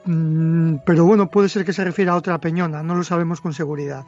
Mm, 0.06 0.77
pero 0.86 1.06
bueno, 1.06 1.29
puede 1.29 1.50
ser 1.50 1.65
que 1.65 1.74
se 1.74 1.84
refiera 1.84 2.13
a 2.13 2.15
otra 2.15 2.39
peñona, 2.39 2.84
no 2.84 2.96
lo 2.96 3.03
sabemos 3.03 3.41
con 3.41 3.53
seguridad. 3.53 4.06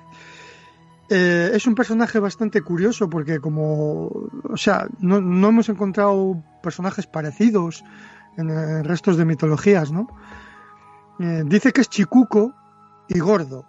Eh, 1.09 1.51
es 1.53 1.67
un 1.67 1.75
personaje 1.75 2.19
bastante 2.19 2.61
curioso 2.61 3.09
porque 3.09 3.39
como, 3.39 4.05
o 4.49 4.57
sea, 4.57 4.87
no, 4.99 5.17
hemos 5.17 5.67
encontrado 5.67 6.41
personajes 6.63 7.05
parecidos 7.05 7.83
en, 8.37 8.83
restos 8.85 9.17
de 9.17 9.25
mitologías, 9.25 9.91
¿no? 9.91 10.07
Eh, 11.19 11.43
dice 11.45 11.73
que 11.73 11.81
es 11.81 11.89
chicuco 11.89 12.53
y 13.09 13.19
gordo, 13.19 13.65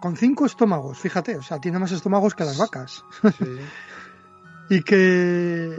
con 0.00 0.16
cinco 0.16 0.44
estómagos, 0.44 0.98
fíjate, 0.98 1.36
o 1.36 1.42
sea, 1.42 1.58
tiene 1.58 1.78
más 1.78 1.92
estómagos 1.92 2.34
que 2.34 2.44
las 2.44 2.58
vacas. 2.58 3.02
Sí. 3.38 3.46
y 4.70 4.82
que 4.82 5.76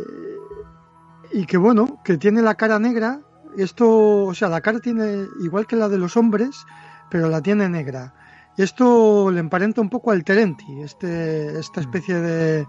y 1.34 1.46
que 1.46 1.58
bueno, 1.58 2.00
que 2.04 2.18
tiene 2.18 2.42
la 2.42 2.56
cara 2.56 2.78
negra, 2.80 3.22
esto, 3.58 4.26
o 4.26 4.34
sea, 4.34 4.50
la 4.50 4.62
cara 4.62 4.80
tiene 4.80 5.28
igual 5.42 5.66
que 5.66 5.76
la 5.76 5.90
de 5.90 5.98
los 5.98 6.16
hombres, 6.16 6.66
pero 7.10 7.28
la 7.30 7.42
tiene 7.42 7.68
negra. 7.70 8.14
Esto 8.56 9.32
le 9.32 9.40
emparenta 9.40 9.82
un 9.82 9.90
poco 9.90 10.12
al 10.12 10.24
Terenti, 10.24 10.82
este, 10.82 11.60
esta 11.60 11.82
mm. 11.82 11.84
especie 11.84 12.16
de, 12.16 12.68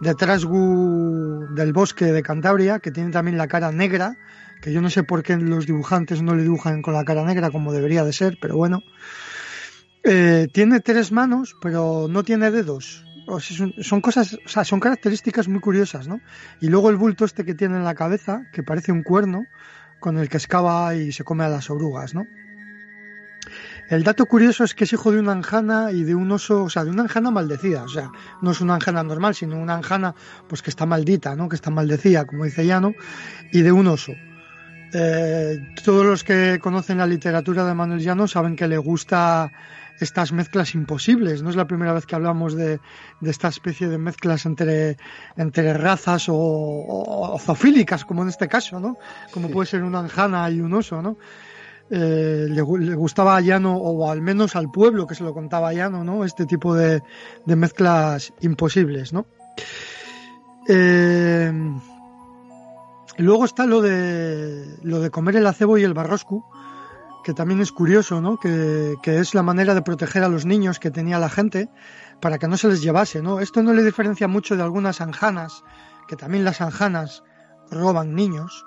de 0.00 0.14
trasgu 0.14 1.46
del 1.54 1.72
bosque 1.72 2.06
de 2.06 2.22
Cantabria, 2.22 2.80
que 2.80 2.90
tiene 2.90 3.10
también 3.10 3.38
la 3.38 3.46
cara 3.46 3.70
negra, 3.70 4.16
que 4.60 4.72
yo 4.72 4.80
no 4.80 4.90
sé 4.90 5.04
por 5.04 5.22
qué 5.22 5.36
los 5.36 5.66
dibujantes 5.66 6.20
no 6.20 6.34
le 6.34 6.42
dibujan 6.42 6.82
con 6.82 6.94
la 6.94 7.04
cara 7.04 7.24
negra 7.24 7.50
como 7.50 7.72
debería 7.72 8.04
de 8.04 8.12
ser, 8.12 8.38
pero 8.40 8.56
bueno. 8.56 8.82
Eh, 10.02 10.48
tiene 10.52 10.80
tres 10.80 11.12
manos, 11.12 11.54
pero 11.60 12.06
no 12.08 12.24
tiene 12.24 12.50
dedos 12.50 13.04
son, 13.38 14.00
cosas, 14.00 14.38
o 14.44 14.48
sea, 14.48 14.64
son 14.64 14.80
características 14.80 15.46
muy 15.46 15.60
curiosas, 15.60 16.08
¿no? 16.08 16.20
Y 16.60 16.68
luego 16.68 16.90
el 16.90 16.96
bulto 16.96 17.24
este 17.24 17.44
que 17.44 17.54
tiene 17.54 17.76
en 17.76 17.84
la 17.84 17.94
cabeza, 17.94 18.42
que 18.52 18.62
parece 18.62 18.90
un 18.90 19.02
cuerno, 19.02 19.44
con 20.00 20.18
el 20.18 20.28
que 20.28 20.38
excava 20.38 20.94
y 20.96 21.12
se 21.12 21.22
come 21.22 21.44
a 21.44 21.48
las 21.48 21.70
orugas, 21.70 22.14
¿no? 22.14 22.26
El 23.88 24.04
dato 24.04 24.26
curioso 24.26 24.62
es 24.64 24.74
que 24.74 24.84
es 24.84 24.92
hijo 24.92 25.10
de 25.10 25.18
una 25.18 25.32
anjana 25.32 25.90
y 25.90 26.04
de 26.04 26.14
un 26.14 26.30
oso, 26.30 26.64
o 26.64 26.70
sea, 26.70 26.84
de 26.84 26.90
una 26.90 27.02
anjana 27.02 27.30
maldecida, 27.30 27.82
o 27.82 27.88
sea, 27.88 28.10
no 28.40 28.52
es 28.52 28.60
una 28.60 28.74
anjana 28.74 29.02
normal, 29.02 29.34
sino 29.34 29.58
una 29.58 29.74
anjana 29.74 30.14
pues 30.48 30.62
que 30.62 30.70
está 30.70 30.86
maldita, 30.86 31.34
¿no? 31.34 31.48
Que 31.48 31.56
está 31.56 31.70
maldecida, 31.70 32.24
como 32.24 32.44
dice 32.44 32.64
Llano, 32.64 32.94
y 33.52 33.62
de 33.62 33.72
un 33.72 33.88
oso. 33.88 34.12
Eh, 34.92 35.74
todos 35.84 36.04
los 36.04 36.24
que 36.24 36.58
conocen 36.60 36.98
la 36.98 37.06
literatura 37.06 37.64
de 37.64 37.74
Manuel 37.74 38.00
Llano 38.00 38.26
saben 38.26 38.56
que 38.56 38.68
le 38.68 38.78
gusta 38.78 39.50
estas 40.00 40.32
mezclas 40.32 40.74
imposibles. 40.74 41.42
No 41.42 41.50
es 41.50 41.56
la 41.56 41.66
primera 41.66 41.92
vez 41.92 42.06
que 42.06 42.14
hablamos 42.14 42.54
de, 42.54 42.80
esta 43.22 43.48
especie 43.48 43.88
de 43.88 43.98
mezclas 43.98 44.46
entre, 44.46 44.96
entre 45.36 45.72
razas 45.74 46.26
o, 46.28 47.36
zoofílicas, 47.40 48.04
como 48.04 48.22
en 48.22 48.28
este 48.28 48.48
caso, 48.48 48.80
¿no? 48.80 48.96
Como 49.32 49.50
puede 49.50 49.66
ser 49.66 49.84
una 49.84 50.00
anjana 50.00 50.50
y 50.50 50.60
un 50.60 50.72
oso, 50.74 51.02
¿no? 51.02 51.16
Eh, 51.90 52.46
le, 52.48 52.62
gustaba 52.62 53.36
a 53.36 53.40
Llano, 53.40 53.76
o 53.76 54.10
al 54.10 54.22
menos 54.22 54.54
al 54.54 54.70
pueblo 54.70 55.06
que 55.06 55.16
se 55.16 55.24
lo 55.24 55.34
contaba 55.34 55.70
a 55.70 55.72
Llano, 55.72 56.04
¿no? 56.04 56.24
Este 56.24 56.46
tipo 56.46 56.74
de, 56.74 57.02
mezclas 57.46 58.32
imposibles, 58.40 59.12
¿no? 59.12 59.26
Eh, 60.68 61.52
luego 63.16 63.44
está 63.44 63.66
lo 63.66 63.82
de, 63.82 64.76
lo 64.82 65.00
de 65.00 65.10
comer 65.10 65.36
el 65.36 65.46
acebo 65.46 65.78
y 65.78 65.82
el 65.82 65.94
barroscu, 65.94 66.44
que 67.24 67.34
también 67.34 67.60
es 67.60 67.72
curioso, 67.72 68.20
¿no? 68.20 68.38
Que, 68.38 68.96
es 69.04 69.34
la 69.34 69.42
manera 69.42 69.74
de 69.74 69.82
proteger 69.82 70.24
a 70.24 70.28
los 70.28 70.46
niños 70.46 70.78
que 70.78 70.90
tenía 70.90 71.18
la 71.18 71.28
gente 71.28 71.68
para 72.20 72.38
que 72.38 72.48
no 72.48 72.56
se 72.56 72.68
les 72.68 72.82
llevase, 72.82 73.22
¿no? 73.22 73.40
Esto 73.40 73.62
no 73.62 73.72
le 73.72 73.82
diferencia 73.82 74.28
mucho 74.28 74.56
de 74.56 74.62
algunas 74.62 75.00
anjanas, 75.00 75.62
que 76.08 76.16
también 76.16 76.44
las 76.44 76.60
anjanas 76.60 77.22
roban 77.70 78.14
niños, 78.14 78.64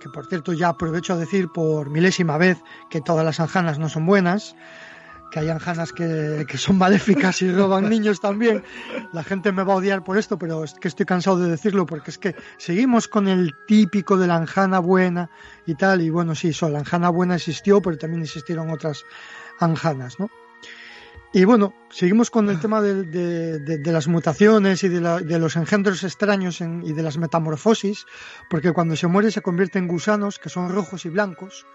que 0.00 0.08
por 0.08 0.26
cierto 0.26 0.52
ya 0.52 0.68
aprovecho 0.68 1.12
a 1.12 1.18
decir 1.18 1.48
por 1.48 1.90
milésima 1.90 2.38
vez 2.38 2.58
que 2.88 3.00
todas 3.00 3.24
las 3.24 3.40
anjanas 3.40 3.78
no 3.78 3.88
son 3.88 4.06
buenas, 4.06 4.54
que 5.30 5.40
hay 5.40 5.48
anjanas 5.48 5.92
que, 5.92 6.46
son 6.56 6.78
maléficas 6.78 7.42
y 7.42 7.50
roban 7.50 7.88
niños 7.90 8.20
también. 8.20 8.62
La 9.12 9.24
gente 9.24 9.52
me 9.52 9.62
va 9.62 9.74
a 9.74 9.76
odiar 9.76 10.04
por 10.04 10.18
esto, 10.18 10.38
pero 10.38 10.64
es 10.64 10.74
que 10.74 10.88
estoy 10.88 11.06
cansado 11.06 11.38
de 11.38 11.50
decirlo 11.50 11.86
porque 11.86 12.10
es 12.10 12.18
que 12.18 12.34
seguimos 12.58 13.08
con 13.08 13.28
el 13.28 13.54
típico 13.66 14.16
de 14.16 14.26
la 14.26 14.36
anjana 14.36 14.78
buena 14.80 15.30
y 15.66 15.74
tal. 15.74 16.02
Y 16.02 16.10
bueno, 16.10 16.34
sí, 16.34 16.52
la 16.60 16.80
anjana 16.80 17.08
buena 17.08 17.36
existió, 17.36 17.80
pero 17.80 17.96
también 17.96 18.22
existieron 18.22 18.70
otras 18.70 19.04
anjanas, 19.58 20.18
¿no? 20.18 20.28
Y 21.32 21.44
bueno, 21.44 21.72
seguimos 21.90 22.28
con 22.28 22.50
el 22.50 22.58
tema 22.58 22.82
de, 22.82 23.80
las 23.84 24.08
mutaciones 24.08 24.82
y 24.82 24.88
de, 24.88 25.38
los 25.38 25.54
engendros 25.54 26.02
extraños 26.02 26.60
y 26.60 26.92
de 26.92 27.02
las 27.04 27.18
metamorfosis, 27.18 28.04
porque 28.48 28.72
cuando 28.72 28.96
se 28.96 29.06
muere 29.06 29.30
se 29.30 29.40
convierte 29.40 29.78
en 29.78 29.86
gusanos 29.86 30.40
que 30.40 30.48
son 30.48 30.70
rojos 30.70 31.04
y 31.04 31.08
blancos 31.08 31.66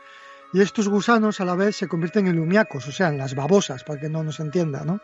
y 0.56 0.62
estos 0.62 0.88
gusanos 0.88 1.42
a 1.42 1.46
la 1.46 1.54
vez 1.54 1.76
se 1.76 1.90
convierten 1.90 2.28
en 2.28 2.38
lumiacos, 2.38 2.88
o 2.88 2.92
sea, 2.94 3.10
en 3.10 3.18
las 3.18 3.36
babosas, 3.36 3.84
para 3.84 4.00
que 4.00 4.08
no 4.08 4.24
nos 4.24 4.40
entienda, 4.40 4.86
¿no? 4.86 5.02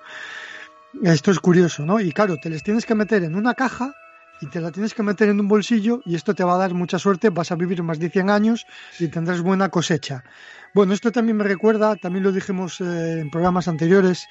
Esto 1.04 1.30
es 1.30 1.42
curioso, 1.42 1.86
¿no? 1.86 2.00
Y 2.00 2.14
claro, 2.14 2.38
te 2.38 2.50
les 2.50 2.64
tienes 2.64 2.86
que 2.86 2.96
meter 2.96 3.22
en 3.26 3.36
una 3.36 3.54
caja 3.54 3.94
y 4.40 4.46
te 4.46 4.62
la 4.62 4.72
tienes 4.72 4.94
que 4.94 5.04
meter 5.04 5.28
en 5.28 5.42
un 5.42 5.50
bolsillo 5.50 6.00
y 6.06 6.16
esto 6.16 6.34
te 6.34 6.46
va 6.46 6.54
a 6.54 6.58
dar 6.58 6.74
mucha 6.74 6.98
suerte, 7.00 7.32
vas 7.32 7.52
a 7.52 7.56
vivir 7.56 7.84
más 7.84 8.00
de 8.00 8.10
100 8.10 8.30
años 8.30 8.66
y 8.98 9.10
tendrás 9.10 9.42
buena 9.42 9.68
cosecha. 9.68 10.24
Bueno, 10.74 10.94
esto 10.94 11.12
también 11.12 11.36
me 11.36 11.44
recuerda, 11.44 11.98
también 11.98 12.24
lo 12.24 12.32
dijimos 12.32 12.80
eh, 12.80 13.20
en 13.20 13.30
programas 13.30 13.68
anteriores, 13.68 14.28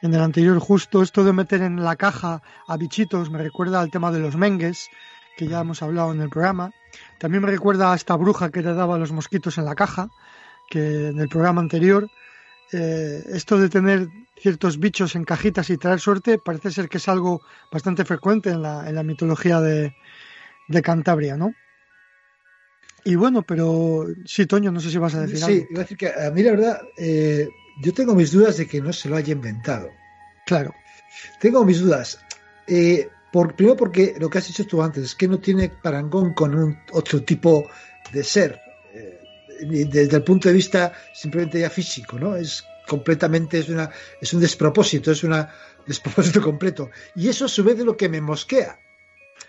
en 0.00 0.14
el 0.14 0.22
anterior 0.22 0.58
justo, 0.58 1.02
esto 1.02 1.22
de 1.22 1.34
meter 1.34 1.60
en 1.60 1.84
la 1.84 1.96
caja 1.96 2.40
a 2.66 2.78
bichitos 2.78 3.30
me 3.30 3.36
recuerda 3.36 3.82
al 3.82 3.90
tema 3.90 4.10
de 4.10 4.20
los 4.20 4.36
mengues, 4.36 4.88
que 5.36 5.48
ya 5.48 5.60
hemos 5.60 5.82
hablado 5.82 6.12
en 6.12 6.22
el 6.22 6.30
programa. 6.30 6.70
También 7.18 7.42
me 7.42 7.50
recuerda 7.50 7.92
a 7.92 7.94
esta 7.94 8.16
bruja 8.16 8.50
que 8.50 8.62
te 8.62 8.72
daba 8.72 8.96
los 8.96 9.12
mosquitos 9.12 9.58
en 9.58 9.66
la 9.66 9.74
caja 9.74 10.08
que 10.72 11.08
en 11.08 11.20
el 11.20 11.28
programa 11.28 11.60
anterior, 11.60 12.08
eh, 12.72 13.22
esto 13.28 13.58
de 13.58 13.68
tener 13.68 14.08
ciertos 14.40 14.78
bichos 14.78 15.14
en 15.14 15.24
cajitas 15.24 15.68
y 15.68 15.76
traer 15.76 16.00
suerte 16.00 16.38
parece 16.38 16.70
ser 16.70 16.88
que 16.88 16.96
es 16.96 17.08
algo 17.08 17.42
bastante 17.70 18.06
frecuente 18.06 18.48
en 18.48 18.62
la, 18.62 18.88
en 18.88 18.94
la 18.94 19.02
mitología 19.02 19.60
de, 19.60 19.94
de, 20.68 20.82
Cantabria, 20.82 21.36
¿no? 21.36 21.52
Y 23.04 23.16
bueno, 23.16 23.42
pero 23.42 24.06
sí, 24.24 24.46
Toño, 24.46 24.72
no 24.72 24.80
sé 24.80 24.90
si 24.90 24.96
vas 24.96 25.14
a 25.14 25.20
decir 25.20 25.44
algo. 25.44 25.56
Sí, 25.58 25.66
iba 25.68 25.80
a 25.80 25.84
decir 25.84 25.98
que 25.98 26.08
a 26.08 26.30
mí 26.30 26.42
la 26.42 26.52
verdad, 26.52 26.80
eh, 26.96 27.48
yo 27.82 27.92
tengo 27.92 28.14
mis 28.14 28.32
dudas 28.32 28.56
de 28.56 28.66
que 28.66 28.80
no 28.80 28.94
se 28.94 29.10
lo 29.10 29.16
haya 29.16 29.32
inventado. 29.32 29.90
Claro. 30.46 30.72
Tengo 31.38 31.66
mis 31.66 31.80
dudas. 31.80 32.18
Eh, 32.66 33.10
por, 33.30 33.54
primero 33.54 33.76
porque 33.76 34.14
lo 34.18 34.30
que 34.30 34.38
has 34.38 34.46
dicho 34.46 34.66
tú 34.66 34.82
antes, 34.82 35.04
es 35.04 35.14
que 35.14 35.28
no 35.28 35.38
tiene 35.38 35.68
parangón 35.68 36.32
con 36.32 36.54
un 36.54 36.78
otro 36.92 37.22
tipo 37.22 37.68
de 38.12 38.24
ser. 38.24 38.61
Desde 39.60 40.16
el 40.16 40.24
punto 40.24 40.48
de 40.48 40.54
vista 40.54 40.92
simplemente 41.14 41.60
ya 41.60 41.70
físico, 41.70 42.18
¿no? 42.18 42.36
Es 42.36 42.64
completamente, 42.86 43.58
es, 43.58 43.68
una, 43.68 43.90
es 44.20 44.32
un 44.34 44.40
despropósito, 44.40 45.12
es 45.12 45.22
un 45.24 45.34
despropósito 45.86 46.42
completo. 46.42 46.90
Y 47.14 47.28
eso 47.28 47.44
a 47.44 47.48
su 47.48 47.64
vez 47.64 47.78
es 47.78 47.84
lo 47.84 47.96
que 47.96 48.08
me 48.08 48.20
mosquea. 48.20 48.78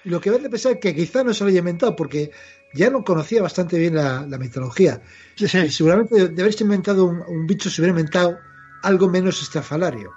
Y 0.04 0.10
lo 0.10 0.20
que 0.20 0.30
me 0.30 0.38
hace 0.38 0.50
pensar 0.50 0.80
que 0.80 0.96
quizá 0.96 1.24
no 1.24 1.34
se 1.34 1.44
lo 1.44 1.50
haya 1.50 1.60
inventado, 1.60 1.96
porque 1.96 2.32
ya 2.74 2.90
no 2.90 3.04
conocía 3.04 3.42
bastante 3.42 3.78
bien 3.78 3.96
la, 3.96 4.26
mitología. 4.38 5.02
Y 5.38 5.48
seguramente 5.48 6.30
de 6.30 6.42
haberse 6.42 6.64
inventado 6.64 7.06
un, 7.06 7.48
bicho 7.48 7.70
se 7.70 7.82
hubiera 7.82 7.98
inventado 7.98 8.38
algo 8.82 9.10
menos 9.10 9.42
estrafalario. 9.42 10.12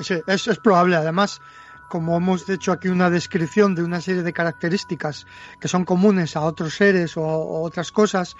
Sí, 0.00 0.14
es, 0.26 0.46
es 0.46 0.58
probable. 0.58 0.96
Además, 0.96 1.40
como 1.92 2.16
hemos 2.16 2.48
hecho 2.48 2.72
aquí 2.72 2.88
una 2.88 3.10
descripción 3.10 3.74
de 3.74 3.82
una 3.82 4.00
serie 4.00 4.22
de 4.22 4.32
características 4.32 5.26
que 5.60 5.68
son 5.68 5.84
comunes 5.84 6.36
a 6.36 6.40
otros 6.40 6.74
seres 6.74 7.18
o, 7.18 7.60
otras 7.60 7.92
cosas, 7.92 8.34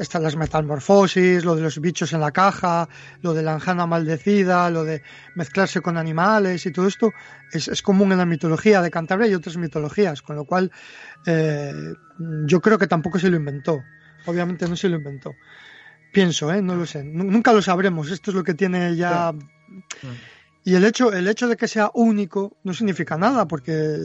están 0.00 0.24
las 0.24 0.34
metamorfosis, 0.34 1.44
lo 1.44 1.54
de 1.54 1.62
los 1.62 1.80
bichos 1.80 2.12
en 2.12 2.18
la 2.18 2.32
caja, 2.32 2.88
lo 3.20 3.34
de 3.34 3.44
la 3.44 3.52
anjana 3.52 3.86
maldecida, 3.86 4.68
lo 4.68 4.82
de 4.82 5.00
mezclarse 5.36 5.80
con 5.80 5.96
animales 5.96 6.66
y 6.66 6.72
todo 6.72 6.88
esto 6.88 7.12
es, 7.52 7.82
común 7.82 8.10
en 8.10 8.18
la 8.18 8.26
mitología 8.26 8.82
de 8.82 8.90
Cantabria 8.90 9.28
y 9.28 9.34
otras 9.34 9.56
mitologías, 9.58 10.20
con 10.20 10.34
lo 10.34 10.44
cual 10.44 10.72
eh, 11.24 11.72
yo 12.48 12.60
creo 12.60 12.78
que 12.78 12.88
tampoco 12.88 13.20
se 13.20 13.30
lo 13.30 13.36
inventó. 13.36 13.80
Obviamente 14.26 14.68
no 14.68 14.74
se 14.74 14.88
lo 14.88 14.96
inventó. 14.96 15.36
Pienso, 16.12 16.52
¿eh? 16.52 16.60
no 16.60 16.74
lo 16.74 16.84
sé. 16.84 17.04
Nunca 17.04 17.52
lo 17.52 17.62
sabremos. 17.62 18.10
Esto 18.10 18.32
es 18.32 18.34
lo 18.34 18.42
que 18.42 18.54
tiene 18.54 18.96
ya. 18.96 19.32
Y 20.64 20.76
el 20.76 20.84
hecho, 20.84 21.12
el 21.12 21.26
hecho 21.26 21.48
de 21.48 21.56
que 21.56 21.66
sea 21.66 21.90
único 21.92 22.56
no 22.62 22.72
significa 22.72 23.16
nada, 23.16 23.48
porque 23.48 23.96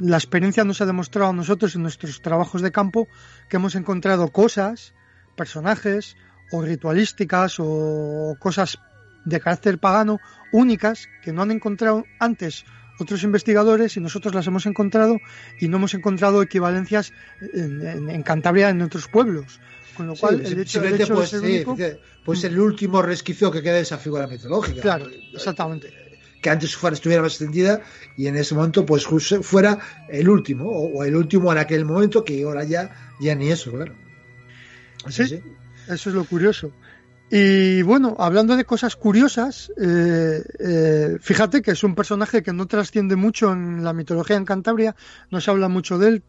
la 0.00 0.16
experiencia 0.16 0.64
nos 0.64 0.80
ha 0.80 0.86
demostrado 0.86 1.30
a 1.30 1.34
nosotros 1.34 1.74
en 1.74 1.82
nuestros 1.82 2.22
trabajos 2.22 2.62
de 2.62 2.72
campo 2.72 3.06
que 3.50 3.56
hemos 3.56 3.74
encontrado 3.74 4.28
cosas, 4.28 4.94
personajes 5.36 6.16
o 6.52 6.62
ritualísticas 6.62 7.56
o 7.58 8.34
cosas 8.38 8.78
de 9.26 9.40
carácter 9.40 9.78
pagano 9.78 10.18
únicas 10.52 11.08
que 11.22 11.32
no 11.32 11.42
han 11.42 11.50
encontrado 11.50 12.04
antes 12.18 12.64
otros 12.98 13.22
investigadores 13.22 13.98
y 13.98 14.00
nosotros 14.00 14.34
las 14.34 14.46
hemos 14.46 14.64
encontrado 14.64 15.18
y 15.60 15.68
no 15.68 15.76
hemos 15.76 15.92
encontrado 15.92 16.40
equivalencias 16.40 17.12
en, 17.52 18.22
Cantabria 18.22 18.70
en 18.70 18.80
otros 18.80 19.06
pueblos. 19.08 19.60
Con 19.94 20.06
lo 20.06 20.14
cual, 20.14 20.44
el 20.44 20.60
hecho, 20.60 20.80
de 20.80 21.26
ser 21.26 21.40
único, 21.40 21.76
pues 22.24 22.44
el 22.44 22.58
último 22.58 23.02
resquicio 23.02 23.50
que 23.50 23.62
queda 23.62 23.74
de 23.74 23.80
esa 23.80 23.98
figura 23.98 24.26
mitológica. 24.26 24.80
Claro, 24.80 25.06
exactamente 25.34 26.05
que 26.40 26.50
antes 26.50 26.70
su 26.70 26.86
estuviera 26.88 27.22
más 27.22 27.32
extendida 27.32 27.80
y 28.16 28.26
en 28.26 28.36
ese 28.36 28.54
momento 28.54 28.84
pues 28.86 29.06
fuera 29.42 29.78
el 30.08 30.28
último 30.28 30.68
o, 30.68 31.04
el 31.04 31.16
último 31.16 31.52
en 31.52 31.58
aquel 31.58 31.84
momento 31.84 32.24
que 32.24 32.42
ahora 32.44 32.64
ya 32.64 33.14
ya 33.20 33.34
ni 33.34 33.50
eso 33.50 33.72
claro. 33.72 33.94
Sí, 35.08 35.22
eso 35.88 36.10
es 36.10 36.14
lo 36.14 36.24
curioso. 36.24 36.72
Y 37.30 37.82
bueno 37.82 38.14
hablando 38.18 38.56
de 38.56 38.64
cosas 38.64 38.94
curiosas 38.94 39.72
eh, 39.76 40.44
eh, 40.60 41.16
fíjate 41.20 41.62
que 41.62 41.72
es 41.72 41.82
un 41.82 41.94
personaje 41.94 42.42
que 42.42 42.52
no 42.52 42.66
trasciende 42.66 43.16
mucho 43.16 43.52
en 43.52 43.82
la 43.82 43.92
mitología 43.92 44.36
en 44.36 44.44
Cantabria 44.44 44.94
no 45.30 45.40
se 45.40 45.50
habla 45.50 45.68
mucho 45.68 45.98
de 45.98 46.08
él 46.08 46.22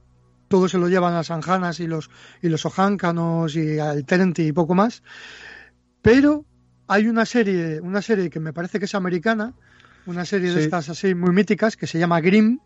todo 0.48 0.68
se 0.68 0.80
lo 0.80 0.88
llevan 0.88 1.14
las 1.14 1.30
anjanas 1.30 1.80
y 1.80 1.88
los 1.88 2.10
y 2.42 2.50
los 2.50 2.66
ojáncanos 2.66 3.56
y 3.56 3.78
el 3.78 4.06
terenti 4.06 4.48
y 4.48 4.52
poco 4.54 4.74
más 4.74 5.04
pero 6.02 6.46
hay 6.88 7.08
una 7.08 7.28
serie 7.28 7.80
una 7.80 8.02
serie 8.02 8.32
que 8.32 8.40
me 8.40 8.52
parece 8.52 8.80
que 8.80 8.86
es 8.86 8.96
americana 8.96 9.54
una 10.08 10.26
serie 10.26 10.52
de 10.52 10.64
estas 10.64 10.90
así 10.90 11.14
muy 11.14 11.32
míticas 11.32 11.78
que 11.78 11.86
se 11.86 12.00
llama 12.00 12.20
Grimm, 12.22 12.60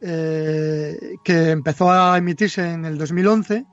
eh, 0.00 1.16
que 1.24 1.50
empezó 1.50 1.90
a 1.90 2.16
emitirse 2.18 2.72
en 2.72 2.84
el 2.84 2.98
2011 2.98 3.66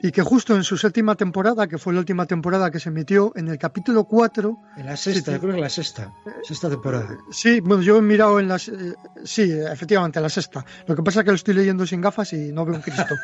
y 0.00 0.12
que 0.12 0.22
justo 0.22 0.54
en 0.54 0.62
su 0.62 0.76
séptima 0.76 1.14
temporada, 1.14 1.66
que 1.66 1.78
fue 1.78 1.94
la 1.94 2.00
última 2.00 2.26
temporada 2.26 2.70
que 2.70 2.78
se 2.78 2.90
emitió, 2.90 3.32
en 3.34 3.48
el 3.48 3.58
capítulo 3.58 4.04
4... 4.04 4.58
En 4.76 4.86
la 4.86 4.96
sexta, 4.96 5.32
yo 5.32 5.40
creo 5.40 5.54
que 5.54 5.60
la 5.60 5.70
sexta, 5.70 6.12
sexta 6.42 6.68
temporada. 6.68 7.16
Sí, 7.30 7.60
bueno, 7.60 7.82
yo 7.82 7.96
he 7.96 8.02
mirado 8.02 8.38
en 8.38 8.48
las... 8.48 8.68
Eh, 8.68 8.94
sí, 9.24 9.50
efectivamente, 9.50 10.20
la 10.20 10.28
sexta. 10.28 10.64
Lo 10.86 10.94
que 10.94 11.02
pasa 11.02 11.20
es 11.20 11.24
que 11.24 11.30
lo 11.30 11.36
estoy 11.36 11.54
leyendo 11.54 11.86
sin 11.86 12.02
gafas 12.02 12.32
y 12.34 12.52
no 12.52 12.64
veo 12.66 12.76
un 12.76 12.82
Cristo. 12.82 13.14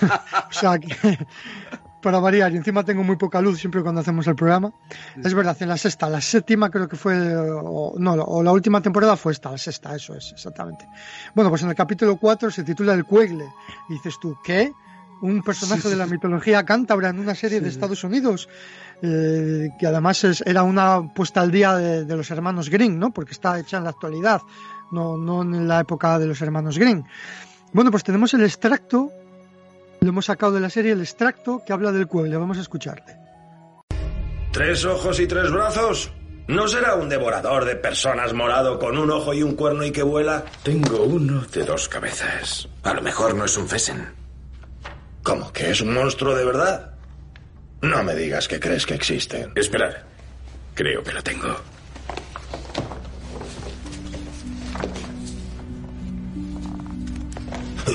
o 0.02 0.52
sea, 0.52 0.78
que, 0.78 1.18
para 2.00 2.18
variar, 2.18 2.52
y 2.52 2.56
encima 2.56 2.84
tengo 2.84 3.04
muy 3.04 3.16
poca 3.16 3.40
luz 3.40 3.58
siempre 3.58 3.82
cuando 3.82 4.00
hacemos 4.00 4.26
el 4.26 4.34
programa. 4.34 4.72
Es 5.22 5.34
verdad, 5.34 5.56
en 5.60 5.68
la 5.68 5.76
sexta, 5.76 6.08
la 6.08 6.20
séptima 6.20 6.70
creo 6.70 6.88
que 6.88 6.96
fue, 6.96 7.36
o, 7.36 7.94
no, 7.98 8.12
o 8.14 8.42
la 8.42 8.52
última 8.52 8.80
temporada 8.80 9.16
fue 9.16 9.32
esta, 9.32 9.50
la 9.50 9.58
sexta, 9.58 9.94
eso 9.94 10.14
es, 10.14 10.32
exactamente. 10.32 10.86
Bueno, 11.34 11.50
pues 11.50 11.62
en 11.62 11.68
el 11.68 11.74
capítulo 11.74 12.16
4 12.16 12.50
se 12.50 12.64
titula 12.64 12.94
El 12.94 13.04
Cuegle, 13.04 13.46
y 13.88 13.94
dices 13.94 14.14
tú, 14.20 14.36
¿qué? 14.42 14.72
Un 15.22 15.42
personaje 15.42 15.88
de 15.88 15.96
la 15.96 16.06
mitología 16.06 16.64
cántabra 16.64 17.10
en 17.10 17.18
una 17.18 17.34
serie 17.34 17.60
de 17.60 17.68
Estados 17.68 18.02
Unidos, 18.04 18.48
eh, 19.02 19.68
que 19.78 19.86
además 19.86 20.24
era 20.46 20.62
una 20.62 21.12
puesta 21.14 21.42
al 21.42 21.50
día 21.50 21.76
de, 21.76 22.16
los 22.16 22.30
hermanos 22.30 22.70
Green, 22.70 22.98
¿no? 22.98 23.10
Porque 23.10 23.32
está 23.32 23.58
hecha 23.58 23.76
en 23.76 23.84
la 23.84 23.90
actualidad, 23.90 24.40
no, 24.90 25.18
no 25.18 25.42
en 25.42 25.68
la 25.68 25.80
época 25.80 26.18
de 26.18 26.26
los 26.26 26.40
hermanos 26.40 26.78
Green. 26.78 27.04
Bueno, 27.72 27.90
pues 27.90 28.02
tenemos 28.02 28.34
el 28.34 28.42
extracto 28.42 29.12
le 30.00 30.08
hemos 30.08 30.26
sacado 30.26 30.52
de 30.52 30.60
la 30.60 30.70
serie 30.70 30.92
el 30.92 31.00
extracto 31.00 31.62
que 31.64 31.72
habla 31.72 31.92
del 31.92 32.08
le 32.12 32.36
Vamos 32.36 32.58
a 32.58 32.62
escucharle. 32.62 33.16
¿Tres 34.52 34.84
ojos 34.84 35.20
y 35.20 35.26
tres 35.26 35.50
brazos? 35.50 36.10
¿No 36.48 36.66
será 36.66 36.96
un 36.96 37.08
devorador 37.08 37.64
de 37.64 37.76
personas 37.76 38.32
morado 38.32 38.78
con 38.78 38.98
un 38.98 39.10
ojo 39.10 39.32
y 39.32 39.42
un 39.42 39.54
cuerno 39.54 39.84
y 39.84 39.92
que 39.92 40.02
vuela? 40.02 40.44
Tengo 40.64 41.04
uno 41.04 41.42
de 41.42 41.64
dos 41.64 41.88
cabezas. 41.88 42.68
A 42.82 42.94
lo 42.94 43.02
mejor 43.02 43.36
no 43.36 43.44
es 43.44 43.56
un 43.56 43.68
Fesen. 43.68 44.08
¿Cómo 45.22 45.52
que 45.52 45.70
es 45.70 45.80
un 45.80 45.94
monstruo 45.94 46.34
de 46.34 46.44
verdad? 46.44 46.94
No 47.82 48.02
me 48.02 48.16
digas 48.16 48.48
que 48.48 48.58
crees 48.58 48.84
que 48.84 48.94
existen. 48.94 49.52
Esperad. 49.54 49.94
Creo 50.74 51.04
que 51.04 51.12
lo 51.12 51.22
tengo. 51.22 51.56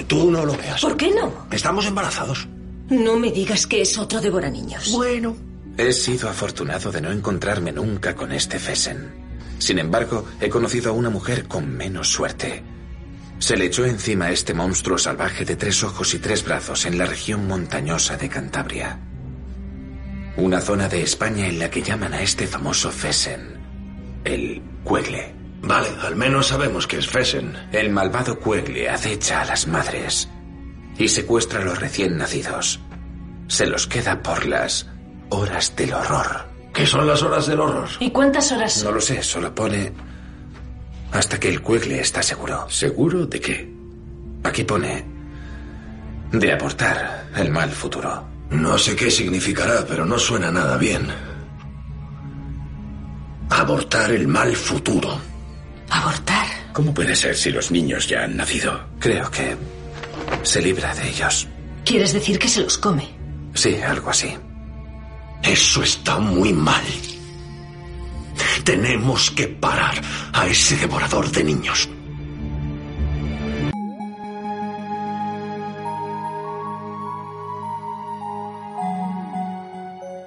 Tú 0.04 0.32
no 0.32 0.46
lo 0.46 0.56
veas. 0.56 0.82
¿Por 0.82 0.98
qué 0.98 1.12
no? 1.12 1.48
Estamos 1.52 1.86
embarazados. 1.86 2.48
No 2.90 3.18
me 3.18 3.32
digas 3.32 3.66
que 3.66 3.82
es 3.82 3.98
otro 3.98 4.22
niños. 4.50 4.92
Bueno. 4.92 5.36
He 5.78 5.92
sido 5.92 6.30
afortunado 6.30 6.92
de 6.92 7.02
no 7.02 7.12
encontrarme 7.12 7.72
nunca 7.72 8.16
con 8.16 8.32
este 8.32 8.60
Fesen. 8.60 9.26
Sin 9.58 9.80
embargo, 9.80 10.26
he 10.40 10.50
conocido 10.50 10.92
a 10.92 10.94
una 10.94 11.10
mujer 11.10 11.48
con 11.48 11.76
menos 11.76 12.10
suerte. 12.10 12.64
Se 13.40 13.58
le 13.58 13.66
echó 13.66 13.86
encima 13.86 14.26
a 14.26 14.32
este 14.32 14.54
monstruo 14.54 14.98
salvaje 14.98 15.44
de 15.44 15.56
tres 15.56 15.84
ojos 15.84 16.14
y 16.14 16.20
tres 16.20 16.44
brazos 16.44 16.86
en 16.86 16.98
la 16.98 17.06
región 17.06 17.48
montañosa 17.48 18.18
de 18.18 18.30
Cantabria. 18.30 19.00
Una 20.38 20.62
zona 20.62 20.88
de 20.88 21.02
España 21.02 21.48
en 21.48 21.60
la 21.60 21.70
que 21.70 21.82
llaman 21.82 22.14
a 22.14 22.22
este 22.22 22.48
famoso 22.48 22.92
Fesen 22.92 23.56
el 24.26 24.62
Cuegle. 24.84 25.34
Vale, 25.66 25.90
al 26.04 26.16
menos 26.16 26.48
sabemos 26.48 26.86
que 26.86 26.98
es 26.98 27.08
Fesen. 27.08 27.58
El 27.72 27.90
malvado 27.90 28.40
Cuegle 28.40 28.88
acecha 28.88 29.42
a 29.42 29.46
las 29.46 29.68
madres 29.68 30.30
y 30.98 31.08
secuestra 31.08 31.62
a 31.62 31.66
los 31.66 31.80
recién 31.80 32.18
nacidos. 32.18 32.80
Se 33.48 33.66
los 33.66 33.88
queda 33.88 34.22
por 34.22 34.46
las 34.46 34.88
horas 35.30 35.76
del 35.76 35.94
horror. 35.94 36.46
¿Qué 36.72 36.86
son 36.86 37.08
las 37.08 37.24
horas 37.24 37.48
del 37.48 37.60
horror? 37.60 37.90
¿Y 38.00 38.12
cuántas 38.12 38.52
horas 38.52 38.84
No 38.84 38.92
lo 38.92 39.02
sé, 39.02 39.24
solo 39.24 39.54
pone 39.56 39.92
hasta 41.12 41.40
que 41.40 41.50
el 41.50 41.62
Cuegle 41.62 42.00
está 42.00 42.22
seguro. 42.22 42.70
¿Seguro 42.70 43.26
de 43.26 43.40
qué? 43.40 43.74
Aquí 44.44 44.64
pone 44.64 45.04
de 46.32 46.52
abortar 46.54 47.28
el 47.36 47.50
mal 47.50 47.72
futuro. 47.72 48.24
No 48.52 48.78
sé 48.78 48.96
qué 48.96 49.10
significará, 49.10 49.86
pero 49.88 50.06
no 50.06 50.20
suena 50.20 50.52
nada 50.52 50.78
bien. 50.78 51.08
Abortar 53.50 54.12
el 54.12 54.28
mal 54.28 54.56
futuro. 54.56 55.18
¿Abortar? 55.90 56.48
¿Cómo 56.74 56.94
puede 56.94 57.16
ser 57.16 57.36
si 57.36 57.52
los 57.52 57.72
niños 57.72 58.08
ya 58.08 58.24
han 58.24 58.38
nacido? 58.38 58.88
Creo 59.00 59.30
que 59.32 59.56
se 60.44 60.62
libra 60.62 60.94
de 60.96 61.10
ellos. 61.10 61.48
¿Quieres 61.84 62.14
decir 62.14 62.40
que 62.40 62.48
se 62.48 62.62
los 62.62 62.78
come? 62.78 63.08
Sí, 63.54 63.76
algo 63.76 64.10
así. 64.10 64.36
Eso 65.44 65.84
está 65.84 66.20
muy 66.20 66.52
mal. 66.52 66.84
Tenemos 68.64 69.32
que 69.32 69.48
parar 69.48 70.02
a 70.34 70.48
ese 70.48 70.76
devorador 70.76 71.32
de 71.32 71.44
niños. 71.44 71.88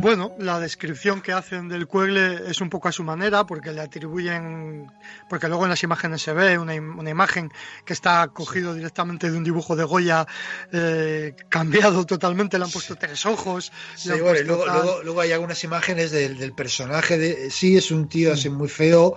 Bueno, 0.00 0.32
la 0.38 0.61
descripción 0.61 1.20
que 1.20 1.32
hacen 1.32 1.68
del 1.68 1.88
cuegle 1.88 2.48
es 2.48 2.61
un 2.61 2.70
poco 2.70 2.88
a 2.88 2.92
su 2.92 3.02
manera, 3.02 3.44
porque 3.44 3.72
le 3.72 3.80
atribuyen, 3.80 4.87
porque 5.28 5.48
luego 5.48 5.64
en 5.64 5.70
las 5.70 5.82
imágenes 5.82 6.22
se 6.22 6.32
ve 6.32 6.56
una, 6.56 6.74
una 6.74 7.11
imagen 7.11 7.50
que 7.84 7.94
está 7.94 8.28
cogido 8.28 8.74
directamente 8.74 9.28
de 9.28 9.37
un 9.37 9.42
dibujo 9.42 9.74
de 9.74 9.82
Goya, 9.82 10.26
eh, 10.72 11.34
cambiado 11.48 12.06
totalmente, 12.06 12.58
le 12.58 12.64
han 12.64 12.70
puesto 12.70 12.94
tres 12.94 13.26
ojos. 13.26 13.72
Sí, 13.96 14.11
bueno, 14.20 14.38
y 14.38 14.44
luego, 14.44 14.66
luego, 14.66 15.02
luego, 15.02 15.20
hay 15.20 15.32
algunas 15.32 15.64
imágenes 15.64 16.12
del, 16.12 16.38
del, 16.38 16.52
personaje, 16.52 17.18
de 17.18 17.50
sí, 17.50 17.76
es 17.76 17.90
un 17.90 18.08
tío 18.08 18.32
así 18.32 18.48
muy 18.48 18.68
feo, 18.68 19.16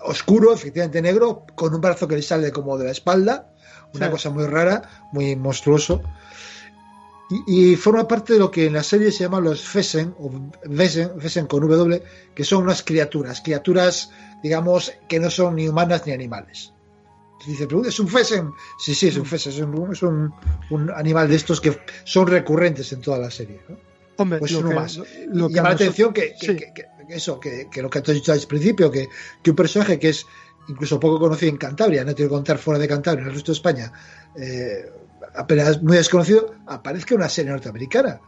oscuro, 0.00 0.54
efectivamente 0.54 1.02
negro, 1.02 1.44
con 1.56 1.74
un 1.74 1.80
brazo 1.80 2.06
que 2.06 2.14
le 2.14 2.22
sale 2.22 2.52
como 2.52 2.78
de 2.78 2.84
la 2.84 2.92
espalda, 2.92 3.50
una 3.92 4.06
sí. 4.06 4.12
cosa 4.12 4.30
muy 4.30 4.46
rara, 4.46 5.08
muy 5.12 5.34
monstruoso. 5.34 6.02
Y, 7.30 7.72
y, 7.72 7.76
forma 7.76 8.06
parte 8.06 8.34
de 8.34 8.38
lo 8.38 8.50
que 8.50 8.66
en 8.66 8.74
la 8.74 8.82
serie 8.82 9.10
se 9.10 9.24
llama 9.24 9.40
los 9.40 9.62
Fesen, 9.62 10.14
o 10.18 10.30
Vesen, 10.66 11.18
Fesen 11.18 11.46
con 11.46 11.66
W, 11.66 12.02
que 12.34 12.44
son 12.44 12.64
unas 12.64 12.82
criaturas, 12.82 13.40
criaturas, 13.40 14.10
digamos, 14.42 14.92
que 15.08 15.18
no 15.18 15.30
son 15.30 15.56
ni 15.56 15.66
humanas 15.66 16.06
ni 16.06 16.12
animales. 16.12 16.72
Dice, 17.46 17.66
¿es 17.86 18.00
un 18.00 18.08
Fesen? 18.08 18.50
Sí, 18.78 18.94
sí, 18.94 19.08
es 19.08 19.16
un 19.16 19.26
Fesen, 19.26 19.52
es, 19.52 19.60
un, 19.60 19.92
es 19.92 20.02
un, 20.02 20.34
un, 20.70 20.90
animal 20.90 21.28
de 21.28 21.36
estos 21.36 21.60
que 21.60 21.78
son 22.04 22.26
recurrentes 22.26 22.92
en 22.92 23.00
toda 23.00 23.18
la 23.18 23.30
serie. 23.30 23.60
¿no? 23.68 23.76
Hombre, 24.16 24.38
pues 24.38 24.52
uno 24.52 24.68
que, 24.68 24.74
más. 24.74 24.96
Lo, 24.96 25.04
lo 25.28 25.48
Llama 25.48 25.70
la 25.70 25.76
que 25.76 25.84
atención 25.84 26.12
que, 26.12 26.34
que, 26.38 26.46
sí. 26.46 26.56
que, 26.56 26.72
que, 26.72 26.86
eso, 27.08 27.40
que, 27.40 27.68
que, 27.70 27.82
lo 27.82 27.90
que 27.90 27.98
has 27.98 28.04
dicho 28.04 28.32
al 28.32 28.40
principio, 28.40 28.90
que, 28.90 29.08
que 29.42 29.50
un 29.50 29.56
personaje 29.56 29.98
que 29.98 30.10
es 30.10 30.26
incluso 30.68 30.98
poco 30.98 31.18
conocido 31.18 31.50
en 31.50 31.58
Cantabria, 31.58 32.04
no 32.04 32.14
tengo 32.14 32.30
que 32.30 32.34
contar 32.34 32.58
fuera 32.58 32.78
de 32.78 32.88
Cantabria, 32.88 33.22
en 33.22 33.28
el 33.28 33.34
resto 33.34 33.52
de 33.52 33.56
España, 33.56 33.92
eh, 34.36 34.90
apenas 35.34 35.82
muy 35.82 35.96
desconocido, 35.96 36.54
aparezca 36.66 37.14
una 37.14 37.28
serie 37.28 37.50
norteamericana. 37.52 38.20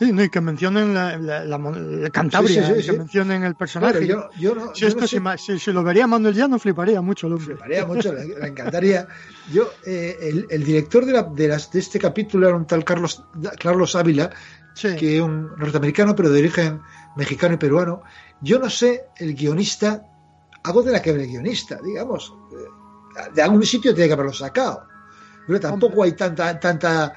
Sí, 0.00 0.12
no, 0.12 0.22
y 0.22 0.28
que 0.28 0.40
mencionen 0.40 0.94
la, 0.94 1.16
la, 1.18 1.44
la, 1.44 1.58
la 1.58 2.10
Cantabria, 2.10 2.68
Sí, 2.68 2.74
sí, 2.76 2.82
sí, 2.82 2.90
que 2.92 2.98
mencionen 2.98 3.42
el 3.42 3.56
personaje. 3.56 4.06
Claro, 4.06 4.30
yo, 4.36 4.40
yo 4.40 4.54
no, 4.54 4.72
si 4.72 4.82
yo 4.82 4.88
esto 4.88 5.00
no 5.00 5.06
sé- 5.08 5.18
ma- 5.18 5.36
si- 5.36 5.58
si 5.58 5.72
lo 5.72 5.82
vería 5.82 6.06
Manuel 6.06 6.34
Llano, 6.36 6.56
fliparía 6.60 7.00
mucho 7.00 7.26
el 7.26 7.32
hombre. 7.32 7.46
fliparía 7.56 7.84
mucho, 7.84 8.12
le, 8.12 8.46
encantaría. 8.46 9.08
Yo, 9.52 9.68
eh, 9.84 10.16
el, 10.22 10.46
el 10.50 10.62
director 10.64 11.04
de, 11.04 11.12
la, 11.14 11.24
de, 11.24 11.48
las, 11.48 11.72
de 11.72 11.80
este 11.80 11.98
capítulo 11.98 12.46
era 12.46 12.56
un 12.56 12.64
tal 12.64 12.84
Carlos, 12.84 13.24
Carlos 13.60 13.96
Ávila, 13.96 14.30
que 14.96 15.16
es 15.16 15.20
un 15.22 15.48
norteamericano, 15.56 16.14
pero 16.14 16.30
de 16.30 16.38
origen 16.38 16.80
mexicano 17.16 17.54
y 17.54 17.58
peruano. 17.58 18.02
Yo 18.40 18.60
no 18.60 18.70
sé, 18.70 19.06
el 19.16 19.34
guionista, 19.34 20.00
algo 20.62 20.84
de 20.84 20.92
la 20.92 21.02
que 21.02 21.10
el 21.10 21.26
guionista, 21.26 21.76
digamos. 21.84 22.32
eh, 22.52 23.30
De 23.34 23.42
algún 23.42 23.64
sitio 23.64 23.92
tiene 23.92 24.06
que 24.06 24.12
haberlo 24.14 24.32
sacado. 24.32 24.86
Pero 25.48 25.58
tampoco 25.58 26.04
hay 26.04 26.12
tanta, 26.12 26.60
tanta, 26.60 27.14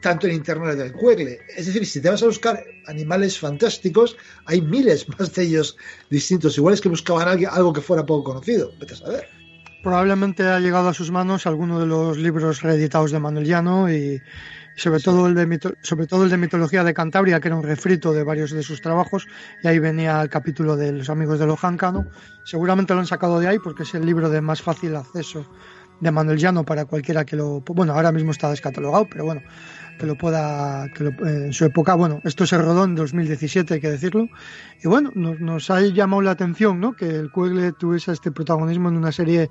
tanto 0.00 0.28
en 0.28 0.34
internet 0.34 0.76
del 0.76 0.92
cuegle. 0.92 1.40
Es 1.56 1.66
decir, 1.66 1.84
si 1.84 2.00
te 2.00 2.08
vas 2.08 2.22
a 2.22 2.26
buscar 2.26 2.64
animales 2.86 3.38
fantásticos, 3.38 4.16
hay 4.46 4.62
miles 4.62 5.06
más 5.18 5.34
de 5.34 5.42
ellos 5.42 5.76
distintos. 6.08 6.56
Igual 6.56 6.74
es 6.74 6.80
que 6.80 6.88
buscaban 6.88 7.28
algo, 7.50 7.72
que 7.72 7.80
fuera 7.80 8.06
poco 8.06 8.32
conocido. 8.32 8.70
Vete 8.78 8.94
a 8.94 8.96
saber. 8.96 9.28
Probablemente 9.82 10.44
ha 10.44 10.60
llegado 10.60 10.88
a 10.88 10.94
sus 10.94 11.10
manos 11.10 11.46
alguno 11.46 11.80
de 11.80 11.86
los 11.86 12.16
libros 12.16 12.62
reeditados 12.62 13.10
de 13.10 13.18
Manuel 13.18 13.44
Llano 13.44 13.92
y, 13.92 14.22
sobre 14.76 15.00
todo 15.00 15.26
el 15.26 15.34
de 15.34 15.46
mito- 15.46 15.74
sobre 15.82 16.06
todo 16.06 16.24
el 16.24 16.30
de 16.30 16.38
mitología 16.38 16.84
de 16.84 16.94
Cantabria, 16.94 17.38
que 17.40 17.48
era 17.48 17.56
un 17.56 17.64
refrito 17.64 18.12
de 18.12 18.22
varios 18.22 18.50
de 18.52 18.62
sus 18.62 18.80
trabajos, 18.80 19.26
y 19.62 19.68
ahí 19.68 19.78
venía 19.78 20.22
el 20.22 20.30
capítulo 20.30 20.76
de 20.76 20.92
los 20.92 21.10
amigos 21.10 21.38
de 21.38 21.46
Lojanca, 21.46 21.92
¿no? 21.92 22.06
Seguramente 22.44 22.94
lo 22.94 23.00
han 23.00 23.06
sacado 23.06 23.40
de 23.40 23.48
ahí 23.48 23.58
porque 23.58 23.82
es 23.82 23.94
el 23.94 24.06
libro 24.06 24.30
de 24.30 24.40
más 24.40 24.62
fácil 24.62 24.96
acceso 24.96 25.44
de 26.00 26.10
Manuel 26.10 26.38
Llano 26.38 26.64
para 26.64 26.84
cualquiera 26.84 27.24
que 27.24 27.36
lo 27.36 27.60
bueno 27.60 27.92
ahora 27.94 28.12
mismo 28.12 28.30
está 28.32 28.50
descatalogado 28.50 29.06
pero 29.08 29.24
bueno 29.24 29.42
que 29.98 30.06
lo 30.06 30.16
pueda 30.18 30.88
que 30.92 31.04
lo- 31.04 31.10
eh, 31.26 31.46
en 31.46 31.52
su 31.52 31.64
época 31.64 31.94
bueno 31.94 32.20
esto 32.24 32.44
se 32.46 32.58
rodó 32.58 32.84
en 32.84 32.94
2017 32.96 33.74
hay 33.74 33.80
que 33.80 33.90
decirlo. 33.92 34.28
Y 34.82 34.88
bueno 34.88 35.12
nos, 35.14 35.38
nos 35.40 35.70
ha 35.70 35.80
llamado 35.82 36.20
la 36.22 36.32
atención 36.32 36.80
no 36.80 36.94
que 36.94 37.06
el 37.08 37.30
Cuegle 37.30 37.72
tuviese 37.72 38.10
este 38.12 38.32
protagonismo 38.32 38.88
en 38.88 38.96
una 38.96 39.12
serie 39.12 39.50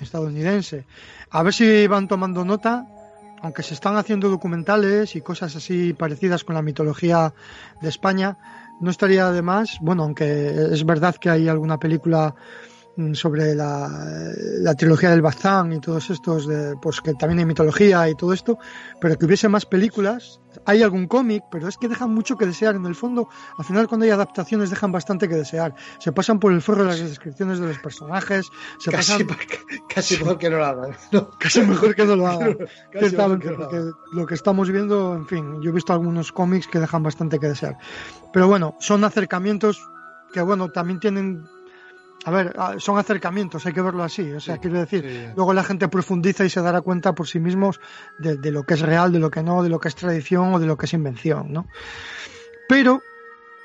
estadounidense. 0.00 0.84
A 1.30 1.42
ver 1.42 1.52
si 1.54 1.86
van 1.86 2.08
tomando 2.08 2.44
nota 2.44 2.86
aunque 3.42 3.62
se 3.62 3.74
están 3.74 3.96
haciendo 3.96 4.28
documentales 4.30 5.14
y 5.14 5.20
cosas 5.20 5.54
así 5.54 5.92
parecidas 5.92 6.42
con 6.42 6.54
la 6.54 6.62
mitología 6.62 7.32
de 7.82 7.88
España 7.88 8.38
no 8.80 8.90
estaría 8.90 9.30
de 9.30 9.42
más 9.42 9.78
bueno 9.80 10.02
aunque 10.04 10.50
es 10.72 10.84
verdad 10.84 11.14
que 11.16 11.30
hay 11.30 11.46
alguna 11.48 11.78
película 11.78 12.34
sobre 13.12 13.54
la, 13.54 13.88
la 14.60 14.74
trilogía 14.74 15.10
del 15.10 15.20
Bazán 15.20 15.72
y 15.72 15.80
todos 15.80 16.08
estos, 16.10 16.46
de, 16.46 16.76
pues 16.80 17.00
que 17.00 17.14
también 17.14 17.40
hay 17.40 17.44
mitología 17.44 18.08
y 18.08 18.14
todo 18.14 18.32
esto, 18.32 18.58
pero 19.00 19.18
que 19.18 19.26
hubiese 19.26 19.48
más 19.48 19.66
películas. 19.66 20.40
Hay 20.64 20.82
algún 20.82 21.06
cómic, 21.06 21.44
pero 21.50 21.68
es 21.68 21.76
que 21.76 21.86
dejan 21.86 22.14
mucho 22.14 22.38
que 22.38 22.46
desear. 22.46 22.76
En 22.76 22.86
el 22.86 22.94
fondo, 22.94 23.28
al 23.58 23.64
final 23.66 23.86
cuando 23.88 24.04
hay 24.04 24.10
adaptaciones 24.10 24.70
dejan 24.70 24.90
bastante 24.90 25.28
que 25.28 25.34
desear. 25.34 25.74
Se 25.98 26.12
pasan 26.12 26.40
por 26.40 26.52
el 26.52 26.62
forro 26.62 26.84
de 26.84 26.88
las 26.88 27.00
descripciones 27.00 27.58
de 27.58 27.66
los 27.66 27.78
personajes, 27.78 28.46
se 28.78 28.90
Casi, 28.90 29.24
pasan 29.24 29.38
casi 29.94 30.16
mejor 30.16 30.38
que 30.38 30.48
no 30.48 30.56
lo 30.56 30.64
hagan. 30.64 30.96
¿no? 31.12 31.30
casi 31.38 31.60
mejor 31.60 31.94
que 31.94 32.06
no 32.06 32.16
lo 32.16 32.26
hagan. 32.26 32.56
Casi 32.92 33.14
mejor 33.14 33.40
que 33.40 33.50
no 33.50 33.58
lo 33.58 33.66
hagan. 33.66 33.92
lo 34.12 34.26
que 34.26 34.34
estamos 34.34 34.70
viendo, 34.70 35.14
en 35.14 35.26
fin, 35.26 35.60
yo 35.60 35.70
he 35.70 35.74
visto 35.74 35.92
algunos 35.92 36.32
cómics 36.32 36.66
que 36.66 36.80
dejan 36.80 37.02
bastante 37.02 37.38
que 37.38 37.48
desear. 37.48 37.76
Pero 38.32 38.48
bueno, 38.48 38.74
son 38.80 39.04
acercamientos 39.04 39.86
que, 40.32 40.40
bueno, 40.40 40.70
también 40.70 41.00
tienen. 41.00 41.46
A 42.24 42.30
ver, 42.30 42.54
ah, 42.58 42.74
son 42.78 42.98
acercamientos, 42.98 43.64
hay 43.66 43.72
que 43.72 43.80
verlo 43.80 44.02
así. 44.02 44.32
O 44.32 44.40
sea, 44.40 44.58
quiero 44.58 44.80
decir, 44.80 45.02
sí. 45.02 45.32
luego 45.36 45.54
la 45.54 45.62
gente 45.62 45.86
profundiza 45.88 46.44
y 46.44 46.50
se 46.50 46.60
dará 46.60 46.80
cuenta 46.80 47.14
por 47.14 47.28
sí 47.28 47.38
mismos 47.38 47.80
de, 48.18 48.36
de 48.36 48.50
lo 48.50 48.64
que 48.64 48.74
es 48.74 48.80
real, 48.80 49.12
de 49.12 49.20
lo 49.20 49.30
que 49.30 49.42
no, 49.42 49.62
de 49.62 49.68
lo 49.68 49.78
que 49.78 49.88
es 49.88 49.94
tradición 49.94 50.54
o 50.54 50.58
de 50.58 50.66
lo 50.66 50.76
que 50.76 50.86
es 50.86 50.92
invención, 50.92 51.52
¿no? 51.52 51.66
Pero, 52.68 53.02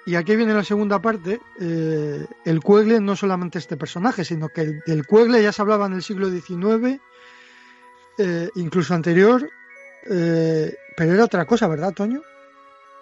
y 0.05 0.15
aquí 0.15 0.35
viene 0.35 0.53
la 0.53 0.63
segunda 0.63 1.01
parte, 1.01 1.41
eh, 1.59 2.25
el 2.45 2.61
Cuegle 2.61 2.99
no 2.99 3.15
solamente 3.15 3.59
este 3.59 3.77
personaje, 3.77 4.23
sino 4.23 4.49
que 4.49 4.61
el, 4.61 4.79
del 4.85 5.05
Cuegle 5.05 5.41
ya 5.41 5.51
se 5.51 5.61
hablaba 5.61 5.87
en 5.87 5.93
el 5.93 6.03
siglo 6.03 6.29
XIX, 6.29 6.99
eh, 8.17 8.49
incluso 8.55 8.93
anterior, 8.93 9.49
eh, 10.09 10.75
pero 10.95 11.13
era 11.13 11.25
otra 11.25 11.45
cosa, 11.45 11.67
¿verdad, 11.67 11.93
Toño? 11.93 12.21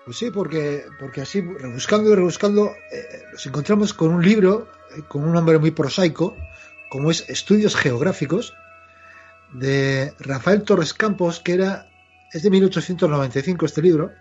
Pues 0.05 0.17
sí, 0.17 0.31
porque, 0.31 0.85
porque 0.99 1.21
así, 1.21 1.41
rebuscando 1.41 2.12
y 2.12 2.15
rebuscando, 2.15 2.73
nos 3.33 3.45
encontramos 3.45 3.93
con 3.93 4.12
un 4.12 4.23
libro 4.23 4.67
con 5.08 5.23
un 5.23 5.34
nombre 5.34 5.58
muy 5.58 5.71
prosaico, 5.71 6.36
como 6.89 7.12
es 7.12 7.30
Estudios 7.30 7.75
Geográficos, 7.75 8.54
de 9.54 10.13
Rafael 10.19 10.63
Torres 10.63 10.93
Campos, 10.93 11.39
que 11.39 11.54
era, 11.54 11.89
es 12.32 12.43
de 12.43 12.49
1895 12.49 13.65
este 13.65 13.82
libro, 13.82 14.12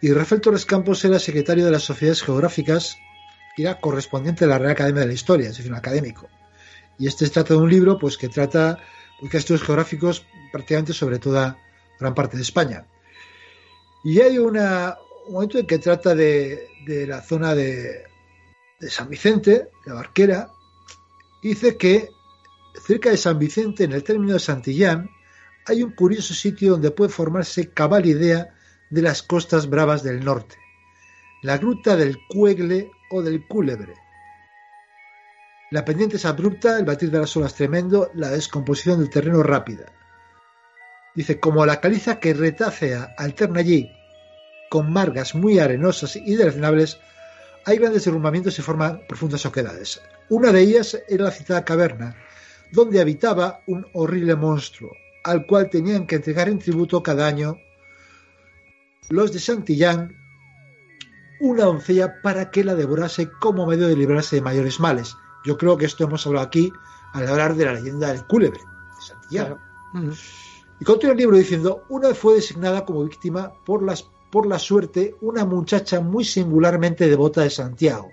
y 0.00 0.12
Rafael 0.12 0.40
Torres 0.40 0.66
Campos 0.66 1.04
era 1.04 1.18
secretario 1.18 1.64
de 1.64 1.70
las 1.70 1.82
Sociedades 1.82 2.22
Geográficas 2.22 2.96
y 3.56 3.62
era 3.62 3.80
correspondiente 3.80 4.44
de 4.44 4.50
la 4.50 4.58
Real 4.58 4.72
Academia 4.72 5.02
de 5.02 5.08
la 5.08 5.12
Historia, 5.12 5.48
es 5.48 5.56
decir, 5.56 5.70
un 5.70 5.78
académico. 5.78 6.28
Y 6.98 7.06
este 7.06 7.28
trata 7.28 7.54
de 7.54 7.60
un 7.60 7.70
libro 7.70 7.98
pues, 7.98 8.16
que 8.16 8.28
trata 8.28 8.78
busca 9.20 9.38
estudios 9.38 9.62
geográficos 9.62 10.26
prácticamente 10.52 10.92
sobre 10.92 11.18
toda 11.18 11.56
gran 11.98 12.14
parte 12.14 12.36
de 12.36 12.42
España. 12.42 12.86
Y 14.04 14.20
hay 14.20 14.38
una, 14.38 14.98
un 15.26 15.34
momento 15.34 15.58
en 15.58 15.66
que 15.66 15.78
trata 15.78 16.14
de, 16.14 16.68
de 16.86 17.06
la 17.06 17.22
zona 17.22 17.54
de, 17.54 18.04
de, 18.84 18.90
San 18.90 19.08
Vicente, 19.08 19.68
la 19.86 19.94
Barquera, 19.94 20.50
dice 21.42 21.76
que 21.76 22.10
cerca 22.86 23.10
de 23.10 23.16
San 23.16 23.38
Vicente, 23.38 23.84
en 23.84 23.92
el 23.92 24.04
término 24.04 24.34
de 24.34 24.40
Santillán, 24.40 25.10
hay 25.66 25.82
un 25.82 25.92
curioso 25.92 26.34
sitio 26.34 26.72
donde 26.72 26.90
puede 26.90 27.10
formarse 27.10 27.70
cabal 27.70 28.06
idea 28.06 28.54
de 28.90 29.02
las 29.02 29.22
costas 29.22 29.68
bravas 29.68 30.02
del 30.02 30.24
norte, 30.24 30.56
la 31.42 31.58
gruta 31.58 31.96
del 31.96 32.18
Cuegle 32.28 32.90
o 33.10 33.22
del 33.22 33.46
Cúlebre. 33.46 33.94
La 35.70 35.84
pendiente 35.84 36.16
es 36.16 36.24
abrupta, 36.24 36.78
el 36.78 36.84
batir 36.84 37.10
de 37.10 37.18
las 37.18 37.36
olas 37.36 37.54
tremendo, 37.54 38.10
la 38.14 38.30
descomposición 38.30 39.00
del 39.00 39.10
terreno 39.10 39.42
rápida. 39.42 39.86
Dice, 41.14 41.40
como 41.40 41.64
la 41.64 41.80
caliza 41.80 42.20
que 42.20 42.34
retácea 42.34 43.14
alterna 43.16 43.60
allí 43.60 43.90
con 44.70 44.92
margas 44.92 45.34
muy 45.34 45.58
arenosas 45.58 46.16
y 46.16 46.34
deleznables, 46.34 46.98
hay 47.66 47.78
grandes 47.78 48.04
derrumbamientos 48.04 48.58
y 48.58 48.62
forman 48.62 49.02
profundas 49.08 49.46
oquedades. 49.46 50.00
Una 50.28 50.52
de 50.52 50.60
ellas 50.60 50.98
era 51.08 51.24
la 51.24 51.30
citada 51.30 51.64
caverna, 51.64 52.16
donde 52.72 53.00
habitaba 53.00 53.60
un 53.66 53.86
horrible 53.94 54.34
monstruo, 54.36 54.92
al 55.24 55.46
cual 55.46 55.70
tenían 55.70 56.06
que 56.06 56.16
entregar 56.16 56.48
en 56.48 56.58
tributo 56.58 57.02
cada 57.02 57.26
año 57.26 57.56
los 59.10 59.32
de 59.32 59.38
Santillán 59.38 60.16
una 61.40 61.64
doncella 61.64 62.22
para 62.22 62.50
que 62.50 62.64
la 62.64 62.74
devorase 62.74 63.30
como 63.40 63.66
medio 63.66 63.88
de 63.88 63.96
librarse 63.96 64.36
de 64.36 64.42
mayores 64.42 64.80
males. 64.80 65.14
Yo 65.44 65.58
creo 65.58 65.76
que 65.76 65.84
esto 65.84 66.04
hemos 66.04 66.26
hablado 66.26 66.46
aquí 66.46 66.72
al 67.12 67.28
hablar 67.28 67.54
de 67.54 67.66
la 67.66 67.74
leyenda 67.74 68.08
del 68.08 68.24
cúlebre 68.26 68.60
de 68.60 69.02
Santillán. 69.06 69.46
Claro. 69.46 69.60
Mm. 69.92 70.10
Y 70.80 70.84
continúa 70.84 71.12
el 71.12 71.18
libro 71.18 71.36
diciendo, 71.36 71.84
una 71.88 72.08
vez 72.08 72.18
fue 72.18 72.34
designada 72.34 72.84
como 72.84 73.04
víctima 73.04 73.52
por, 73.64 73.82
las, 73.82 74.10
por 74.34 74.46
la 74.48 74.58
suerte 74.58 75.14
una 75.20 75.44
muchacha 75.44 76.00
muy 76.00 76.24
singularmente 76.24 77.08
devota 77.08 77.42
de 77.42 77.50
Santiago. 77.50 78.10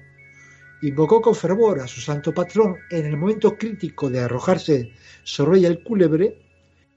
Invocó 0.84 1.20
con 1.20 1.34
fervor 1.34 1.80
a 1.80 1.88
su 1.88 2.00
santo 2.00 2.32
patrón 2.32 2.78
en 2.92 3.08
el 3.08 3.18
momento 3.18 3.58
crítico 3.58 4.08
de 4.08 4.20
arrojarse 4.20 4.92
sobre 5.24 5.66
el 5.66 5.84
cúlebre 5.84 6.38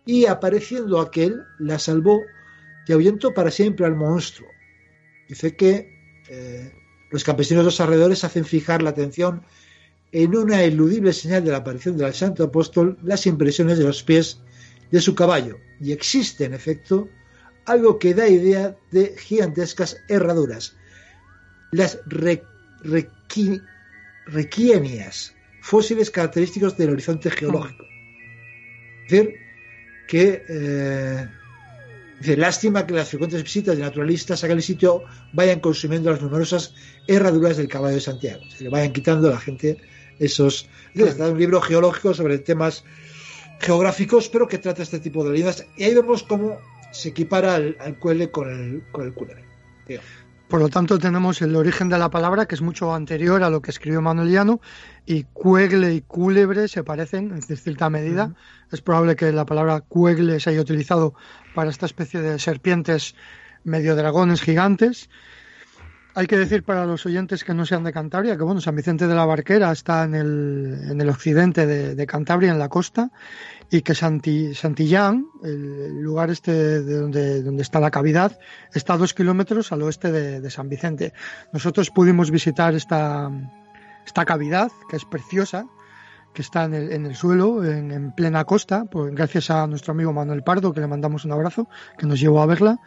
y 0.04 0.26
apareciendo 0.26 1.00
aquel 1.00 1.40
la 1.58 1.78
salvó 1.78 2.20
y 2.86 2.92
ahuyentó 2.92 3.32
para 3.32 3.50
siempre 3.50 3.86
al 3.86 3.94
monstruo. 3.94 4.48
Dice 5.26 5.56
que 5.56 5.72
Eh, 6.30 6.72
los 7.10 7.22
campesinos 7.22 7.62
de 7.62 7.66
los 7.66 7.80
alrededores 7.80 8.24
hacen 8.24 8.44
fijar 8.44 8.82
la 8.82 8.90
atención 8.90 9.42
en 10.12 10.34
una 10.34 10.62
eludible 10.62 11.12
señal 11.12 11.44
de 11.44 11.50
la 11.50 11.58
aparición 11.58 11.96
del 11.96 12.14
santo 12.14 12.44
apóstol 12.44 12.98
las 13.02 13.26
impresiones 13.26 13.76
de 13.78 13.84
los 13.84 14.02
pies 14.02 14.40
de 14.90 15.00
su 15.00 15.14
caballo, 15.14 15.58
y 15.80 15.92
existe, 15.92 16.46
en 16.46 16.54
efecto, 16.54 17.08
algo 17.66 17.98
que 17.98 18.14
da 18.14 18.28
idea 18.28 18.76
de 18.90 19.14
gigantescas 19.18 19.96
herraduras, 20.08 20.76
las 21.72 21.98
requienias, 24.26 25.34
fósiles 25.60 26.10
característicos 26.10 26.76
del 26.76 26.90
horizonte 26.90 27.30
geológico. 27.30 27.84
Es 29.04 29.10
decir, 29.10 29.34
que 30.06 30.44
eh, 30.48 31.28
dice, 32.20 32.36
lástima 32.36 32.86
que 32.86 32.94
las 32.94 33.08
frecuentes 33.08 33.42
visitas 33.42 33.76
de 33.76 33.82
naturalistas 33.82 34.44
a 34.44 34.46
el 34.46 34.62
sitio 34.62 35.04
vayan 35.32 35.60
consumiendo 35.60 36.10
las 36.10 36.22
numerosas 36.22 36.74
herraduras 37.06 37.56
del 37.56 37.68
caballo 37.68 37.94
de 37.96 38.00
Santiago. 38.00 38.42
Se 38.56 38.64
le 38.64 38.70
vayan 38.70 38.92
quitando 38.92 39.28
a 39.28 39.32
la 39.32 39.40
gente 39.40 39.78
esos. 40.18 40.68
Está 40.94 41.30
un 41.30 41.38
libro 41.38 41.60
geológico 41.60 42.14
sobre 42.14 42.38
temas 42.38 42.84
geográficos, 43.60 44.28
pero 44.28 44.46
que 44.46 44.58
trata 44.58 44.82
este 44.82 45.00
tipo 45.00 45.24
de 45.24 45.30
leyendas. 45.32 45.66
Y 45.76 45.84
ahí 45.84 45.94
vemos 45.94 46.22
cómo 46.22 46.58
se 46.94 47.08
equipara 47.08 47.56
al, 47.56 47.76
cuele 47.98 48.30
con 48.30 48.48
el, 48.48 48.82
con 48.92 49.06
el 49.06 49.14
Por 50.48 50.60
lo 50.60 50.68
tanto, 50.68 50.98
tenemos 50.98 51.42
el 51.42 51.56
origen 51.56 51.88
de 51.88 51.98
la 51.98 52.08
palabra, 52.08 52.46
que 52.46 52.54
es 52.54 52.62
mucho 52.62 52.94
anterior 52.94 53.42
a 53.42 53.50
lo 53.50 53.60
que 53.60 53.72
escribió 53.72 54.00
Manuel 54.00 54.30
Llano, 54.30 54.60
y 55.04 55.24
cuegle 55.24 55.92
y 55.92 56.02
cúlebre 56.02 56.68
se 56.68 56.84
parecen 56.84 57.32
en 57.32 57.42
cierta 57.42 57.90
medida. 57.90 58.34
Es 58.70 58.80
probable 58.80 59.16
que 59.16 59.32
la 59.32 59.44
palabra 59.44 59.80
cuegle 59.80 60.38
se 60.38 60.50
haya 60.50 60.60
utilizado 60.60 61.14
para 61.54 61.70
esta 61.70 61.86
especie 61.86 62.20
de 62.20 62.38
serpientes 62.38 63.16
medio 63.64 63.96
dragones 63.96 64.40
gigantes. 64.40 65.10
Hay 66.16 66.28
que 66.28 66.38
decir 66.38 66.62
para 66.62 66.86
los 66.86 67.04
oyentes 67.06 67.42
que 67.42 67.54
no 67.54 67.66
sean 67.66 67.82
de 67.82 67.92
Cantabria 67.92 68.36
que 68.36 68.44
bueno, 68.44 68.60
San 68.60 68.76
Vicente 68.76 69.08
de 69.08 69.14
la 69.16 69.24
Barquera 69.24 69.72
está 69.72 70.04
en 70.04 70.14
el, 70.14 70.78
en 70.90 71.00
el 71.00 71.08
occidente 71.08 71.66
de, 71.66 72.06
Cantabria, 72.06 72.52
en 72.52 72.60
la 72.60 72.68
costa, 72.68 73.10
y 73.68 73.82
que 73.82 73.94
Santillán, 73.96 75.26
el 75.42 76.00
lugar 76.00 76.30
este 76.30 76.52
de 76.52 77.00
donde, 77.00 77.42
donde 77.42 77.62
está 77.62 77.80
la 77.80 77.90
cavidad, 77.90 78.38
está 78.72 78.96
dos 78.96 79.12
kilómetros 79.12 79.72
al 79.72 79.82
oeste 79.82 80.12
de, 80.12 80.50
San 80.50 80.68
Vicente. 80.68 81.12
Nosotros 81.52 81.90
pudimos 81.90 82.30
visitar 82.30 82.76
esta, 82.76 83.28
esta 84.06 84.24
cavidad, 84.24 84.70
que 84.88 84.96
es 84.96 85.04
preciosa, 85.04 85.66
que 86.32 86.42
está 86.42 86.62
en 86.64 86.74
el, 86.74 86.92
en 86.92 87.06
el 87.06 87.16
suelo, 87.16 87.64
en, 87.64 87.90
en, 87.90 88.12
plena 88.12 88.44
costa, 88.44 88.84
pues 88.84 89.12
gracias 89.12 89.50
a 89.50 89.66
nuestro 89.66 89.90
amigo 89.90 90.12
Manuel 90.12 90.44
Pardo, 90.44 90.72
que 90.72 90.80
le 90.80 90.86
mandamos 90.86 91.24
un 91.24 91.32
abrazo, 91.32 91.68
que 91.98 92.06
nos 92.06 92.20
llevó 92.20 92.40
a 92.40 92.46
verla. 92.46 92.78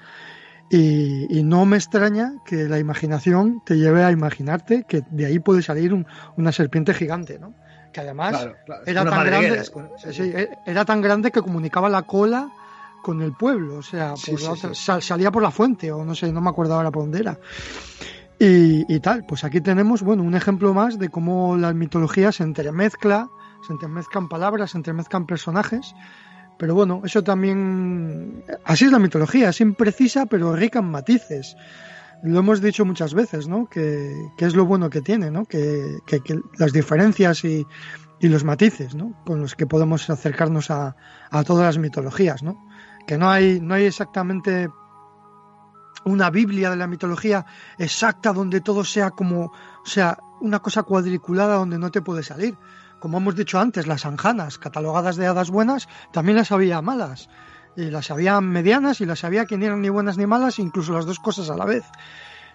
Y, 0.69 1.43
no 1.43 1.65
me 1.65 1.77
extraña 1.77 2.33
que 2.45 2.67
la 2.67 2.79
imaginación 2.79 3.61
te 3.65 3.77
lleve 3.77 4.03
a 4.03 4.11
imaginarte 4.11 4.83
que 4.83 5.03
de 5.09 5.25
ahí 5.25 5.39
puede 5.39 5.61
salir 5.61 6.05
una 6.35 6.51
serpiente 6.51 6.93
gigante, 6.93 7.39
¿no? 7.39 7.53
Que 7.93 8.01
además 8.01 8.49
Era, 8.85 9.05
tan 9.05 9.25
grande, 9.25 9.63
e, 10.05 10.49
era 10.65 10.83
tan 10.83 11.01
grande 11.01 11.31
que 11.31 11.41
comunicaba 11.41 11.89
la 11.89 12.01
cola 12.01 12.49
con 13.01 13.21
el 13.21 13.31
pueblo, 13.31 13.77
o 13.77 13.81
sea, 13.81 14.15
salía 14.17 15.31
por 15.31 15.41
la 15.41 15.51
fuente, 15.51 15.91
o 15.91 16.03
no 16.03 16.13
sé, 16.13 16.33
no 16.33 16.41
me 16.41 16.49
acuerdo 16.49 16.73
ahora 16.73 16.91
por 16.91 17.03
dónde 17.03 17.19
era. 17.19 17.39
Y, 18.37 18.93
y, 18.93 18.99
tal, 18.99 19.25
pues 19.25 19.45
aquí 19.45 19.61
tenemos, 19.61 20.01
bueno, 20.01 20.23
un 20.23 20.35
ejemplo 20.35 20.73
más 20.73 20.99
de 20.99 21.09
cómo 21.09 21.55
la 21.55 21.73
mitología 21.73 22.33
se 22.33 22.43
entremezcla, 22.43 23.29
se 23.65 23.73
entremezclan 23.73 24.27
palabras, 24.27 24.71
se 24.71 24.77
entremezclan 24.77 25.25
personajes, 25.25 25.95
pero 26.57 26.73
bueno, 26.73 27.01
eso 27.05 27.23
también. 27.23 28.43
Así 28.63 28.85
es 28.85 28.91
la 28.91 28.99
mitología, 28.99 29.49
es 29.49 29.61
imprecisa, 29.61 30.25
pero 30.25 30.55
rica 30.55 30.79
en 30.79 30.85
matices. 30.85 31.55
Lo 32.23 32.39
hemos 32.39 32.61
dicho 32.61 32.83
muchas 32.83 33.13
veces, 33.13 33.47
¿no? 33.47 33.67
Que, 33.67 34.11
es 34.39 34.55
lo 34.55 34.65
bueno 34.65 34.89
que 34.89 35.01
tiene, 35.01 35.29
¿no? 35.29 35.45
Que, 35.45 35.99
las 36.57 36.73
diferencias 36.73 37.43
y, 37.43 37.65
los 38.21 38.43
matices, 38.43 38.95
¿no? 38.95 39.23
Con 39.25 39.41
los 39.41 39.55
que 39.55 39.67
podemos 39.67 40.09
acercarnos 40.09 40.71
a, 40.71 40.95
todas 41.45 41.65
las 41.65 41.77
mitologías, 41.77 42.41
¿no? 42.41 42.57
Que 43.05 43.17
no 43.17 43.29
hay, 43.29 43.59
no 43.61 43.75
hay 43.75 43.85
exactamente 43.85 44.67
una 46.05 46.29
Biblia 46.31 46.71
de 46.71 46.77
la 46.77 46.87
mitología 46.87 47.45
exacta 47.77 48.33
donde 48.33 48.61
todo 48.61 48.83
sea 48.83 49.11
como, 49.11 49.45
o 49.45 49.85
sea, 49.85 50.17
una 50.41 50.59
cosa 50.59 50.83
cuadriculada 50.83 51.55
donde 51.55 51.77
no 51.77 51.91
te 51.91 52.01
puede 52.01 52.23
salir 52.23 52.57
como 52.99 53.17
hemos 53.17 53.35
dicho 53.35 53.59
antes, 53.59 53.87
las 53.87 54.05
anjanas, 54.05 54.57
catalogadas 54.57 55.15
de 55.15 55.27
hadas 55.27 55.49
buenas, 55.49 55.87
también 56.11 56.37
las 56.37 56.51
había 56.51 56.81
malas. 56.81 57.29
Y 57.75 57.91
las 57.91 58.09
había 58.09 58.41
medianas 58.41 59.01
y 59.01 59.05
las 59.05 59.23
había 59.23 59.45
que 59.45 59.57
ni 59.57 59.65
eran 59.65 59.81
ni 59.81 59.89
buenas 59.89 60.17
ni 60.17 60.25
malas, 60.25 60.57
incluso 60.57 60.93
las 60.93 61.05
dos 61.05 61.19
cosas 61.19 61.49
a 61.49 61.55
la 61.55 61.65
vez. 61.65 61.83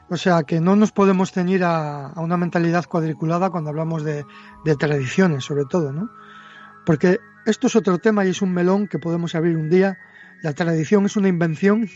O 0.08 0.16
sea 0.16 0.42
que 0.42 0.60
no 0.60 0.74
nos 0.74 0.90
podemos 0.92 1.32
ceñir 1.32 1.62
a, 1.64 2.12
una 2.16 2.36
mentalidad 2.36 2.86
cuadriculada 2.86 3.50
cuando 3.50 3.70
hablamos 3.70 4.04
de, 4.04 4.24
tradiciones, 4.78 5.44
sobre 5.44 5.64
todo, 5.64 5.92
¿no? 5.92 6.10
Porque 6.84 7.20
esto 7.46 7.68
es 7.68 7.76
otro 7.76 7.98
tema 7.98 8.24
y 8.26 8.30
es 8.30 8.42
un 8.42 8.52
melón 8.52 8.88
que 8.88 8.98
podemos 8.98 9.34
abrir 9.36 9.56
un 9.56 9.70
día. 9.70 9.96
La 10.42 10.52
tradición 10.54 11.06
es 11.06 11.16
una 11.16 11.28
invención. 11.28 11.88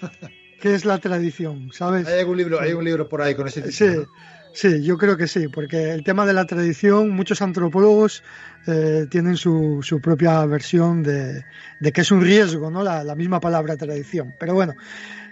¿Qué 0.60 0.74
es 0.74 0.84
la 0.84 0.98
tradición? 0.98 1.70
¿Sabes? 1.72 2.08
Hay 2.08 2.18
algún 2.18 2.36
libro, 2.36 2.60
hay 2.60 2.72
un 2.72 2.84
libro 2.84 3.08
por 3.08 3.22
ahí 3.22 3.36
con 3.36 3.46
ese 3.46 3.62
título. 3.62 4.02
Sí. 4.02 4.08
Sí, 4.52 4.82
yo 4.82 4.98
creo 4.98 5.16
que 5.16 5.28
sí, 5.28 5.48
porque 5.48 5.92
el 5.92 6.02
tema 6.02 6.26
de 6.26 6.32
la 6.32 6.46
tradición, 6.46 7.10
muchos 7.10 7.42
antropólogos 7.42 8.22
eh, 8.66 9.06
tienen 9.10 9.36
su, 9.36 9.80
su, 9.82 10.00
propia 10.00 10.44
versión 10.46 11.02
de, 11.02 11.44
de, 11.80 11.92
que 11.92 12.00
es 12.00 12.10
un 12.10 12.20
riesgo, 12.20 12.70
¿no? 12.70 12.82
La, 12.82 13.04
la, 13.04 13.14
misma 13.14 13.40
palabra 13.40 13.76
tradición. 13.76 14.34
Pero 14.38 14.54
bueno, 14.54 14.74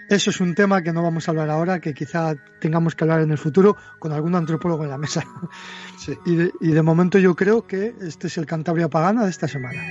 eso 0.09 0.29
es 0.29 0.39
un 0.39 0.55
tema 0.55 0.81
que 0.81 0.93
no 0.93 1.03
vamos 1.03 1.27
a 1.27 1.31
hablar 1.31 1.49
ahora, 1.49 1.79
que 1.79 1.93
quizá 1.93 2.35
tengamos 2.59 2.95
que 2.95 3.03
hablar 3.03 3.21
en 3.21 3.31
el 3.31 3.37
futuro 3.37 3.75
con 3.99 4.13
algún 4.13 4.35
antropólogo 4.35 4.83
en 4.83 4.89
la 4.89 4.97
mesa. 4.97 5.23
Sí. 5.99 6.13
Y, 6.25 6.35
de, 6.35 6.51
y 6.61 6.71
de 6.71 6.81
momento 6.81 7.19
yo 7.19 7.35
creo 7.35 7.67
que 7.67 7.93
este 8.01 8.27
es 8.27 8.37
el 8.37 8.45
Cantabria 8.45 8.87
Pagana 8.87 9.25
de 9.25 9.29
esta 9.29 9.47
semana. 9.47 9.81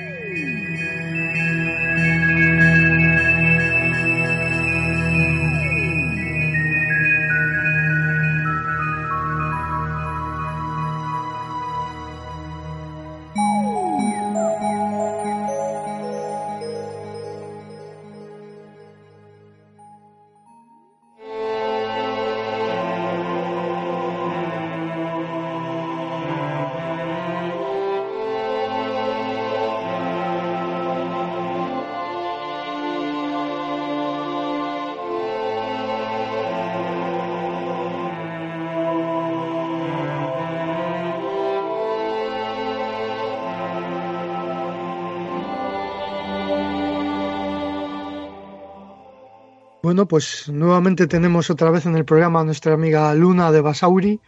Bueno, 49.86 50.08
pues 50.08 50.48
nuevamente 50.48 51.06
tenemos 51.06 51.48
otra 51.48 51.70
vez 51.70 51.86
en 51.86 51.94
el 51.94 52.04
programa 52.04 52.40
a 52.40 52.44
nuestra 52.44 52.74
amiga 52.74 53.14
Luna 53.14 53.52
de 53.52 53.60
Basauri, 53.60 54.20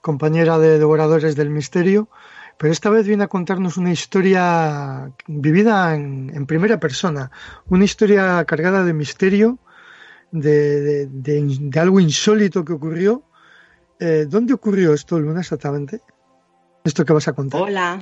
compañera 0.00 0.58
de 0.58 0.80
Devoradores 0.80 1.36
del 1.36 1.48
Misterio, 1.48 2.08
pero 2.58 2.72
esta 2.72 2.90
vez 2.90 3.06
viene 3.06 3.22
a 3.22 3.28
contarnos 3.28 3.76
una 3.76 3.92
historia 3.92 5.12
vivida 5.28 5.94
en, 5.94 6.44
primera 6.46 6.80
persona, 6.80 7.30
una 7.68 7.84
historia 7.84 8.44
cargada 8.46 8.82
de 8.82 8.94
misterio, 8.94 9.60
de, 10.32 11.08
algo 11.76 12.00
insólito 12.00 12.64
que 12.64 12.72
ocurrió. 12.72 13.22
Eh, 14.00 14.26
¿Dónde 14.28 14.54
ocurrió 14.54 14.92
esto, 14.92 15.20
Luna, 15.20 15.38
exactamente? 15.38 16.00
¿Esto 16.82 17.04
que 17.04 17.12
vas 17.12 17.28
a 17.28 17.32
contar? 17.32 17.60
Hola. 17.60 18.00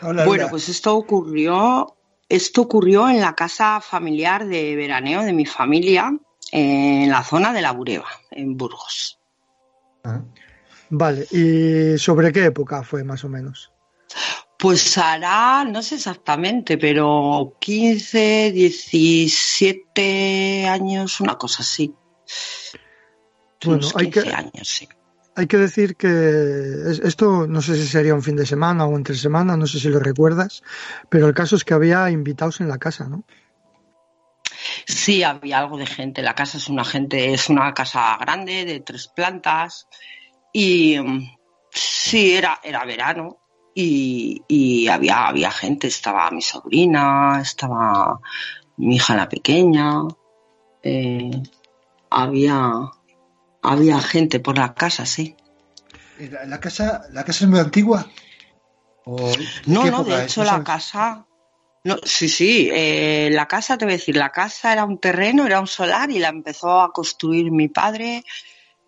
Hola 0.00 0.24
bueno, 0.24 0.46
pues 0.48 0.70
esto 0.70 0.96
ocurrió 0.96 1.94
esto 2.32 2.62
ocurrió 2.62 3.10
en 3.10 3.20
la 3.20 3.34
casa 3.34 3.82
familiar 3.82 4.46
de 4.46 4.74
veraneo 4.74 5.22
de 5.22 5.34
mi 5.34 5.44
familia, 5.44 6.16
en 6.50 7.10
la 7.10 7.22
zona 7.22 7.52
de 7.52 7.60
la 7.60 7.72
Bureba, 7.72 8.08
en 8.30 8.56
Burgos. 8.56 9.20
Ah. 10.04 10.22
Vale, 10.88 11.26
¿y 11.30 11.98
sobre 11.98 12.32
qué 12.32 12.46
época 12.46 12.82
fue 12.82 13.04
más 13.04 13.22
o 13.24 13.28
menos? 13.28 13.70
Pues 14.58 14.96
hará, 14.96 15.64
no 15.64 15.82
sé 15.82 15.96
exactamente, 15.96 16.78
pero 16.78 17.54
15, 17.60 18.52
17 18.52 20.68
años, 20.68 21.20
una 21.20 21.36
cosa 21.36 21.62
así. 21.62 21.94
Bueno, 23.64 23.86
hay 23.94 24.08
que, 24.08 24.20
años, 24.20 24.68
sí 24.68 24.88
hay 25.34 25.46
que 25.46 25.56
decir 25.56 25.96
que 25.96 26.08
esto 27.02 27.46
no 27.46 27.62
sé 27.62 27.76
si 27.76 27.86
sería 27.86 28.14
un 28.14 28.22
fin 28.22 28.36
de 28.36 28.46
semana 28.46 28.86
o 28.86 28.96
entre 28.96 29.14
semana, 29.14 29.56
no 29.56 29.66
sé 29.66 29.78
si 29.80 29.88
lo 29.88 29.98
recuerdas, 29.98 30.62
pero 31.08 31.26
el 31.26 31.34
caso 31.34 31.56
es 31.56 31.64
que 31.64 31.74
había 31.74 32.10
invitados 32.10 32.60
en 32.60 32.68
la 32.68 32.78
casa, 32.78 33.08
¿no? 33.08 33.24
Sí, 34.86 35.22
había 35.22 35.58
algo 35.58 35.76
de 35.76 35.86
gente. 35.86 36.22
La 36.22 36.34
casa 36.34 36.58
es 36.58 36.68
una 36.68 36.84
gente, 36.84 37.32
es 37.32 37.48
una 37.48 37.72
casa 37.74 38.16
grande 38.20 38.64
de 38.64 38.80
tres 38.80 39.08
plantas 39.08 39.88
y 40.52 40.98
mm, 40.98 41.36
sí, 41.70 42.34
era, 42.34 42.60
era 42.62 42.84
verano 42.84 43.38
y, 43.74 44.42
y 44.48 44.88
había, 44.88 45.26
había 45.26 45.50
gente. 45.50 45.88
Estaba 45.88 46.30
mi 46.30 46.42
sobrina, 46.42 47.40
estaba 47.40 48.20
mi 48.76 48.96
hija 48.96 49.16
la 49.16 49.28
pequeña, 49.28 50.02
eh, 50.82 51.42
había, 52.10 52.90
había 53.62 54.00
gente 54.00 54.40
por 54.40 54.58
la 54.58 54.74
casa, 54.74 55.06
sí. 55.06 55.36
¿La, 56.18 56.60
casa, 56.60 57.06
la 57.12 57.24
casa 57.24 57.44
es 57.44 57.50
muy 57.50 57.60
antigua? 57.60 58.06
no, 59.66 59.84
no, 59.90 60.04
de 60.04 60.24
hecho 60.24 60.44
la 60.44 60.62
casa... 60.62 61.26
No, 61.84 61.96
sí, 62.04 62.28
sí, 62.28 62.70
eh, 62.72 63.28
la 63.32 63.48
casa, 63.48 63.76
te 63.76 63.84
voy 63.84 63.94
a 63.94 63.96
decir, 63.96 64.14
la 64.14 64.30
casa 64.30 64.72
era 64.72 64.84
un 64.84 64.98
terreno, 64.98 65.46
era 65.46 65.58
un 65.58 65.66
solar 65.66 66.12
y 66.12 66.20
la 66.20 66.28
empezó 66.28 66.80
a 66.80 66.92
construir 66.92 67.50
mi 67.50 67.66
padre 67.66 68.22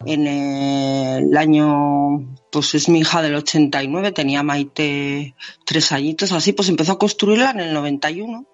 en 0.06 0.28
el 0.28 1.36
año, 1.36 2.36
pues 2.52 2.76
es 2.76 2.88
mi 2.88 3.00
hija 3.00 3.20
del 3.20 3.34
89, 3.34 4.12
tenía 4.12 4.44
Maite 4.44 5.34
tres 5.64 5.90
añitos, 5.90 6.30
así, 6.30 6.52
pues 6.52 6.68
empezó 6.68 6.92
a 6.92 6.98
construirla 6.98 7.50
en 7.50 7.60
el 7.60 7.74
91 7.74 8.46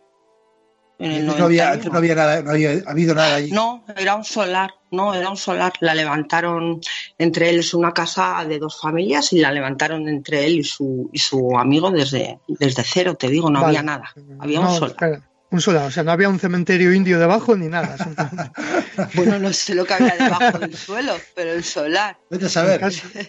no, 1.01 1.45
había, 1.45 1.77
no 1.77 1.97
había 1.97 2.15
nada, 2.15 2.43
no 2.43 2.51
había 2.51 2.83
habido 2.87 3.15
nada 3.15 3.37
allí. 3.37 3.51
No, 3.51 3.85
era 3.97 4.15
un 4.17 4.25
solar, 4.25 4.71
no, 4.91 5.15
era 5.15 5.31
un 5.31 5.37
solar. 5.37 5.73
La 5.81 5.95
levantaron 5.95 6.81
entre 7.17 7.49
él, 7.49 7.61
es 7.61 7.73
una 7.73 7.93
casa 7.93 8.45
de 8.47 8.59
dos 8.59 8.79
familias 8.79 9.33
y 9.33 9.39
la 9.39 9.51
levantaron 9.51 10.07
entre 10.09 10.45
él 10.45 10.59
y 10.59 10.65
su, 10.65 11.09
y 11.11 11.19
su 11.19 11.59
amigo 11.59 11.91
desde, 11.91 12.41
desde 12.47 12.85
cero, 12.85 13.15
te 13.15 13.29
digo, 13.29 13.51
no 13.51 13.65
había 13.65 13.83
nada. 13.83 14.13
Había 14.39 14.61
un 14.61 14.77
solar. 14.77 15.23
un 15.51 15.61
solar, 15.63 15.87
o 15.87 15.91
sea, 15.91 16.03
no 16.03 16.13
había 16.13 16.29
un 16.29 16.39
cementerio 16.39 16.93
indio 16.93 17.19
debajo 17.19 17.57
ni 17.57 17.69
nada. 17.69 17.97
bueno, 19.15 19.39
no 19.39 19.55
sé 19.55 19.75
lo 19.75 19.87
que 19.87 19.95
había 19.95 20.17
debajo 20.17 20.59
del 20.59 20.77
suelo, 20.77 21.15
pero 21.35 21.53
el 21.53 21.65
solar. 21.65 22.19
Vete 22.29 22.45
a 22.45 22.49
saber. 22.51 22.75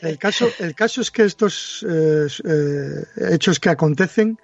El 0.02 0.18
caso, 0.18 0.50
el 0.60 0.76
caso, 0.76 1.00
es 1.00 1.10
que 1.10 1.24
estos 1.24 1.86
eh, 1.90 2.28
eh, 2.44 3.34
hechos 3.34 3.62
que 3.62 3.70
acontecen 3.70 4.38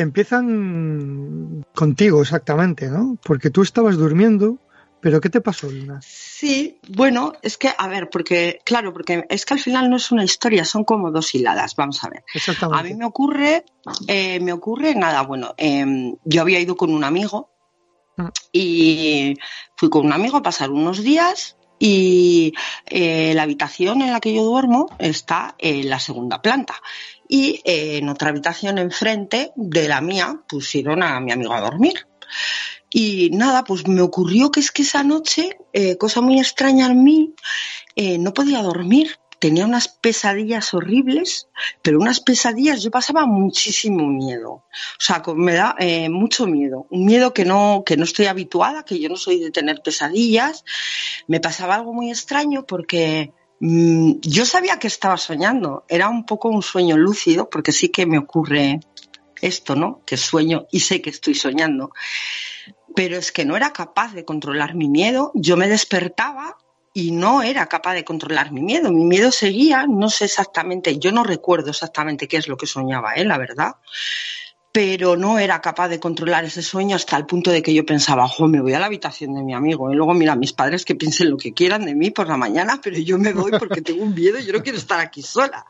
empiezan 0.00 1.64
contigo 1.74 2.22
exactamente, 2.22 2.88
¿no? 2.88 3.18
Porque 3.22 3.50
tú 3.50 3.62
estabas 3.62 3.96
durmiendo, 3.96 4.58
pero 5.00 5.20
¿qué 5.20 5.30
te 5.30 5.40
pasó, 5.40 5.70
Luna? 5.70 6.00
Sí, 6.02 6.78
bueno, 6.88 7.32
es 7.42 7.56
que, 7.56 7.70
a 7.76 7.88
ver, 7.88 8.10
porque, 8.10 8.60
claro, 8.64 8.92
porque 8.92 9.24
es 9.28 9.44
que 9.44 9.54
al 9.54 9.60
final 9.60 9.88
no 9.88 9.96
es 9.96 10.12
una 10.12 10.24
historia, 10.24 10.64
son 10.64 10.84
como 10.84 11.10
dos 11.10 11.34
hiladas, 11.34 11.74
vamos 11.76 12.02
a 12.04 12.10
ver. 12.10 12.24
Exactamente. 12.34 12.80
A 12.80 12.90
mí 12.90 12.98
me 12.98 13.06
ocurre, 13.06 13.64
eh, 14.06 14.40
me 14.40 14.52
ocurre 14.52 14.94
nada, 14.94 15.22
bueno, 15.22 15.54
em, 15.56 16.16
yo 16.24 16.42
había 16.42 16.60
ido 16.60 16.76
con 16.76 16.92
un 16.92 17.04
amigo 17.04 17.50
mm. 18.16 18.26
y 18.52 19.36
fui 19.76 19.88
con 19.88 20.06
un 20.06 20.12
amigo 20.12 20.36
a 20.36 20.42
pasar 20.42 20.70
unos 20.70 21.02
días 21.02 21.56
y 21.78 22.52
eh, 22.86 23.32
la 23.34 23.44
habitación 23.44 24.02
en 24.02 24.12
la 24.12 24.20
que 24.20 24.34
yo 24.34 24.44
duermo 24.44 24.90
está 24.98 25.54
en 25.58 25.88
la 25.88 25.98
segunda 25.98 26.42
planta 26.42 26.74
y 27.32 27.62
eh, 27.64 27.98
en 27.98 28.08
otra 28.08 28.30
habitación 28.30 28.78
enfrente 28.78 29.52
de 29.54 29.86
la 29.86 30.00
mía 30.00 30.42
pusieron 30.48 31.04
a 31.04 31.20
mi 31.20 31.30
amigo 31.30 31.54
a 31.54 31.60
dormir. 31.60 32.08
Y 32.92 33.30
nada, 33.30 33.62
pues 33.62 33.86
me 33.86 34.02
ocurrió 34.02 34.50
que 34.50 34.58
es 34.58 34.72
que 34.72 34.82
esa 34.82 35.04
noche, 35.04 35.56
eh, 35.72 35.96
cosa 35.96 36.20
muy 36.20 36.40
extraña 36.40 36.86
en 36.86 37.04
mí, 37.04 37.34
eh, 37.94 38.18
no 38.18 38.34
podía 38.34 38.62
dormir. 38.62 39.16
Tenía 39.38 39.64
unas 39.64 39.86
pesadillas 39.86 40.74
horribles, 40.74 41.48
pero 41.82 42.00
unas 42.00 42.20
pesadillas, 42.20 42.82
yo 42.82 42.90
pasaba 42.90 43.24
muchísimo 43.26 44.08
miedo. 44.08 44.50
O 44.50 44.64
sea, 44.98 45.22
me 45.34 45.54
da 45.54 45.76
mucho 46.10 46.46
miedo. 46.46 46.88
Un 46.90 47.06
miedo 47.06 47.32
que 47.32 47.44
no, 47.44 47.84
que 47.86 47.96
no 47.96 48.04
estoy 48.04 48.26
habituada, 48.26 48.84
que 48.84 48.98
yo 48.98 49.08
no 49.08 49.16
soy 49.16 49.38
de 49.38 49.52
tener 49.52 49.82
pesadillas. 49.82 50.64
Me 51.28 51.40
pasaba 51.40 51.76
algo 51.76 51.94
muy 51.94 52.10
extraño 52.10 52.66
porque 52.66 53.32
yo 53.60 54.46
sabía 54.46 54.78
que 54.78 54.86
estaba 54.86 55.18
soñando, 55.18 55.84
era 55.88 56.08
un 56.08 56.24
poco 56.24 56.48
un 56.48 56.62
sueño 56.62 56.96
lúcido, 56.96 57.50
porque 57.50 57.72
sí 57.72 57.90
que 57.90 58.06
me 58.06 58.18
ocurre 58.18 58.80
esto, 59.42 59.76
¿no? 59.76 60.00
Que 60.06 60.16
sueño 60.16 60.66
y 60.72 60.80
sé 60.80 61.02
que 61.02 61.10
estoy 61.10 61.34
soñando. 61.34 61.92
Pero 62.96 63.18
es 63.18 63.32
que 63.32 63.44
no 63.44 63.56
era 63.56 63.72
capaz 63.72 64.14
de 64.14 64.24
controlar 64.24 64.74
mi 64.74 64.88
miedo, 64.88 65.30
yo 65.34 65.58
me 65.58 65.68
despertaba 65.68 66.56
y 66.94 67.12
no 67.12 67.42
era 67.42 67.66
capaz 67.66 67.94
de 67.94 68.04
controlar 68.04 68.50
mi 68.50 68.62
miedo. 68.62 68.90
Mi 68.90 69.04
miedo 69.04 69.30
seguía, 69.30 69.86
no 69.86 70.08
sé 70.08 70.24
exactamente, 70.24 70.98
yo 70.98 71.12
no 71.12 71.22
recuerdo 71.22 71.70
exactamente 71.70 72.28
qué 72.28 72.38
es 72.38 72.48
lo 72.48 72.56
que 72.56 72.66
soñaba, 72.66 73.14
¿eh? 73.14 73.24
la 73.24 73.36
verdad 73.36 73.76
pero 74.72 75.16
no 75.16 75.38
era 75.38 75.60
capaz 75.60 75.88
de 75.88 75.98
controlar 75.98 76.44
ese 76.44 76.62
sueño 76.62 76.94
hasta 76.94 77.16
el 77.16 77.26
punto 77.26 77.50
de 77.50 77.62
que 77.62 77.74
yo 77.74 77.84
pensaba, 77.84 78.24
ojo, 78.24 78.46
me 78.46 78.60
voy 78.60 78.72
a 78.74 78.78
la 78.78 78.86
habitación 78.86 79.34
de 79.34 79.42
mi 79.42 79.52
amigo. 79.52 79.90
Y 79.90 79.96
luego, 79.96 80.14
mira, 80.14 80.36
mis 80.36 80.52
padres 80.52 80.84
que 80.84 80.94
piensen 80.94 81.30
lo 81.30 81.36
que 81.36 81.52
quieran 81.52 81.84
de 81.84 81.94
mí 81.94 82.10
por 82.10 82.28
la 82.28 82.36
mañana, 82.36 82.80
pero 82.82 82.96
yo 82.98 83.18
me 83.18 83.32
voy 83.32 83.50
porque 83.58 83.82
tengo 83.82 84.04
un 84.04 84.14
miedo 84.14 84.38
y 84.38 84.44
yo 84.44 84.52
no 84.52 84.62
quiero 84.62 84.78
estar 84.78 85.00
aquí 85.00 85.22
sola. 85.22 85.66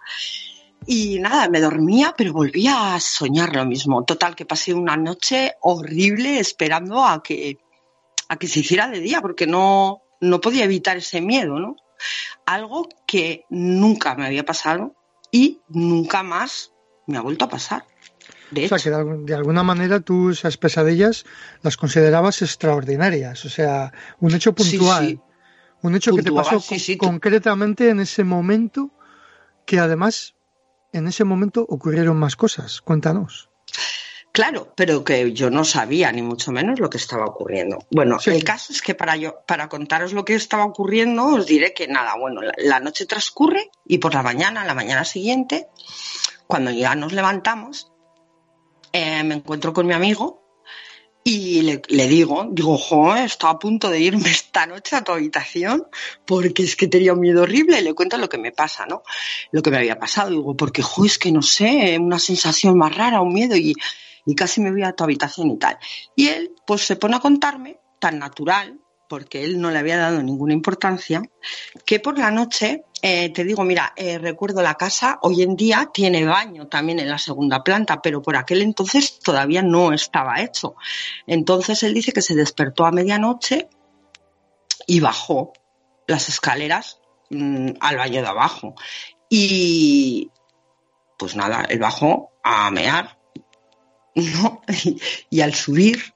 Y 0.86 1.18
nada, 1.18 1.48
me 1.48 1.60
dormía, 1.60 2.14
pero 2.16 2.32
volvía 2.32 2.94
a 2.94 3.00
soñar 3.00 3.54
lo 3.56 3.64
mismo. 3.64 4.04
Total, 4.04 4.34
que 4.34 4.44
pasé 4.44 4.74
una 4.74 4.96
noche 4.96 5.54
horrible 5.62 6.38
esperando 6.38 7.04
a 7.04 7.22
que, 7.22 7.58
a 8.28 8.36
que 8.36 8.48
se 8.48 8.60
hiciera 8.60 8.88
de 8.88 9.00
día, 9.00 9.22
porque 9.22 9.46
no, 9.46 10.02
no 10.20 10.40
podía 10.42 10.64
evitar 10.64 10.98
ese 10.98 11.22
miedo, 11.22 11.58
¿no? 11.58 11.76
Algo 12.44 12.88
que 13.06 13.44
nunca 13.48 14.14
me 14.14 14.26
había 14.26 14.44
pasado 14.44 14.94
y 15.30 15.60
nunca 15.68 16.22
más 16.22 16.72
me 17.06 17.16
ha 17.16 17.22
vuelto 17.22 17.46
a 17.46 17.48
pasar 17.48 17.84
o 18.52 18.68
sea, 18.68 18.78
que 18.78 18.90
de, 18.90 19.34
alguna 19.34 19.62
manera 19.62 20.00
tú 20.00 20.30
esas 20.30 20.56
pesadillas 20.56 21.24
las 21.62 21.76
considerabas 21.76 22.42
extraordinarias, 22.42 23.44
o 23.44 23.48
sea, 23.48 23.92
un 24.18 24.34
hecho 24.34 24.54
puntual, 24.54 25.20
un 25.82 25.94
hecho 25.94 26.14
que 26.14 26.22
te 26.22 26.32
pasó 26.32 26.62
concretamente 26.98 27.90
en 27.90 28.00
ese 28.00 28.24
momento, 28.24 28.90
que 29.66 29.78
además 29.78 30.34
en 30.92 31.06
ese 31.06 31.24
momento 31.24 31.64
ocurrieron 31.68 32.16
más 32.16 32.36
cosas. 32.36 32.80
Cuéntanos. 32.80 33.48
Claro, 34.32 34.72
pero 34.76 35.02
que 35.02 35.32
yo 35.32 35.50
no 35.50 35.64
sabía 35.64 36.12
ni 36.12 36.22
mucho 36.22 36.52
menos 36.52 36.78
lo 36.78 36.88
que 36.88 36.98
estaba 36.98 37.26
ocurriendo. 37.26 37.84
Bueno, 37.90 38.18
el 38.24 38.44
caso 38.44 38.72
es 38.72 38.80
que 38.80 38.94
para 38.94 39.16
yo, 39.16 39.40
para 39.46 39.68
contaros 39.68 40.12
lo 40.12 40.24
que 40.24 40.34
estaba 40.34 40.64
ocurriendo, 40.64 41.26
os 41.26 41.46
diré 41.46 41.74
que 41.74 41.88
nada, 41.88 42.14
bueno, 42.16 42.40
la 42.58 42.78
noche 42.78 43.06
transcurre 43.06 43.70
y 43.84 43.98
por 43.98 44.14
la 44.14 44.22
mañana, 44.22 44.64
la 44.64 44.74
mañana 44.74 45.04
siguiente, 45.04 45.66
cuando 46.46 46.70
ya 46.70 46.94
nos 46.94 47.12
levantamos, 47.12 47.89
eh, 48.92 49.22
me 49.24 49.36
encuentro 49.36 49.72
con 49.72 49.86
mi 49.86 49.94
amigo 49.94 50.40
y 51.22 51.60
le, 51.62 52.08
digo, 52.08 52.48
digo, 52.50 52.78
jo, 52.78 53.14
estaba 53.14 53.52
a 53.52 53.58
punto 53.58 53.90
de 53.90 54.00
irme 54.00 54.30
esta 54.30 54.66
noche 54.66 54.96
a 54.96 55.04
tu 55.04 55.12
habitación 55.12 55.86
porque 56.24 56.62
es 56.62 56.76
que 56.76 56.88
tenía 56.88 57.12
un 57.12 57.20
miedo 57.20 57.42
horrible 57.42 57.78
y 57.78 57.84
le 57.84 57.94
cuento 57.94 58.16
lo 58.16 58.28
que 58.28 58.38
me 58.38 58.52
pasa, 58.52 58.86
¿no? 58.86 59.02
Lo 59.52 59.60
que 59.60 59.70
me 59.70 59.76
había 59.76 59.98
pasado. 59.98 60.30
Digo, 60.30 60.56
porque, 60.56 60.82
jo, 60.82 61.04
es 61.04 61.18
que 61.18 61.30
no 61.30 61.42
sé, 61.42 61.98
una 62.00 62.18
sensación 62.18 62.78
más 62.78 62.96
rara, 62.96 63.20
un 63.20 63.34
miedo 63.34 63.54
y, 63.54 63.74
y 64.24 64.34
casi 64.34 64.60
me 64.62 64.70
voy 64.70 64.82
a 64.82 64.92
tu 64.92 65.04
habitación 65.04 65.50
y 65.50 65.58
tal. 65.58 65.78
Y 66.16 66.28
él, 66.28 66.52
pues 66.66 66.82
se 66.82 66.96
pone 66.96 67.16
a 67.16 67.20
contarme, 67.20 67.78
tan 67.98 68.18
natural, 68.18 68.80
porque 69.10 69.44
él 69.44 69.60
no 69.60 69.72
le 69.72 69.78
había 69.80 69.98
dado 69.98 70.22
ninguna 70.22 70.54
importancia, 70.54 71.20
que 71.84 71.98
por 71.98 72.16
la 72.16 72.30
noche, 72.30 72.84
eh, 73.02 73.32
te 73.32 73.42
digo, 73.42 73.64
mira, 73.64 73.92
eh, 73.96 74.18
recuerdo 74.18 74.62
la 74.62 74.76
casa, 74.76 75.18
hoy 75.22 75.42
en 75.42 75.56
día 75.56 75.90
tiene 75.92 76.24
baño 76.24 76.68
también 76.68 77.00
en 77.00 77.08
la 77.08 77.18
segunda 77.18 77.64
planta, 77.64 78.00
pero 78.00 78.22
por 78.22 78.36
aquel 78.36 78.62
entonces 78.62 79.18
todavía 79.18 79.62
no 79.62 79.92
estaba 79.92 80.40
hecho. 80.40 80.76
Entonces 81.26 81.82
él 81.82 81.92
dice 81.92 82.12
que 82.12 82.22
se 82.22 82.36
despertó 82.36 82.86
a 82.86 82.92
medianoche 82.92 83.68
y 84.86 85.00
bajó 85.00 85.54
las 86.06 86.28
escaleras 86.28 87.00
mm, 87.30 87.70
al 87.80 87.96
baño 87.96 88.22
de 88.22 88.28
abajo. 88.28 88.76
Y 89.28 90.30
pues 91.18 91.34
nada, 91.34 91.66
él 91.68 91.80
bajó 91.80 92.30
a 92.44 92.70
mear, 92.70 93.18
¿no? 94.14 94.62
y 95.30 95.40
al 95.40 95.54
subir 95.54 96.14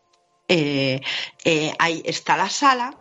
eh, 0.57 1.01
eh, 1.45 1.75
ahí 1.81 2.01
está 2.05 2.37
la 2.37 2.49
sala 2.49 2.97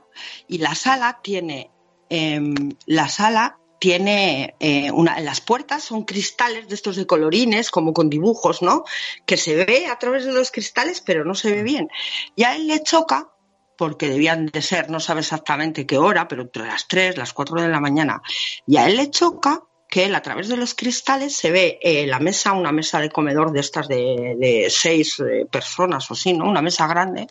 y 0.48 0.58
la 0.58 0.74
sala 0.74 1.20
tiene 1.22 1.70
em, 2.10 2.56
la 2.88 3.08
sala 3.08 3.60
tiene 3.78 4.56
eh, 4.60 4.90
una, 4.90 5.20
las 5.20 5.40
puertas 5.40 5.84
son 5.84 6.04
cristales 6.04 6.68
de 6.68 6.74
estos 6.74 6.96
de 6.96 7.06
colorines, 7.06 7.70
como 7.70 7.94
con 7.94 8.10
dibujos, 8.10 8.64
¿no? 8.64 8.86
Que 9.28 9.38
se 9.38 9.66
ve 9.66 9.86
a 9.86 10.00
través 10.00 10.26
de 10.26 10.32
los 10.32 10.50
cristales, 10.50 11.02
pero 11.02 11.26
no 11.26 11.36
se 11.36 11.52
ve 11.52 11.62
bien. 11.62 11.90
Y 12.36 12.44
a 12.44 12.56
él 12.56 12.68
le 12.68 12.82
choca, 12.82 13.30
porque 13.78 14.10
debían 14.10 14.48
de 14.48 14.62
ser, 14.62 14.90
no 14.90 15.00
sabe 15.00 15.20
exactamente 15.20 15.86
qué 15.86 15.98
hora, 15.98 16.28
pero 16.28 16.44
entre 16.44 16.66
las 16.66 16.88
3, 16.88 17.18
las 17.18 17.34
4 17.34 17.62
de 17.62 17.68
la 17.68 17.82
mañana, 17.82 18.22
y 18.66 18.78
a 18.78 18.88
él 18.88 18.96
le 18.96 19.12
choca 19.12 19.62
que 19.94 20.06
él 20.06 20.16
a 20.16 20.24
través 20.24 20.48
de 20.48 20.58
los 20.58 20.74
cristales 20.74 21.36
se 21.36 21.52
ve 21.52 21.78
eh, 21.80 22.08
la 22.08 22.18
mesa, 22.18 22.54
una 22.54 22.72
mesa 22.72 23.00
de 23.00 23.12
comedor 23.12 23.52
de 23.52 23.60
estas 23.60 23.88
de, 23.88 24.66
seis 24.72 25.20
eh, 25.20 25.46
personas 25.46 26.10
o 26.10 26.16
así, 26.16 26.34
¿no? 26.34 26.50
Una 26.50 26.64
mesa 26.64 26.88
grande. 26.88 27.28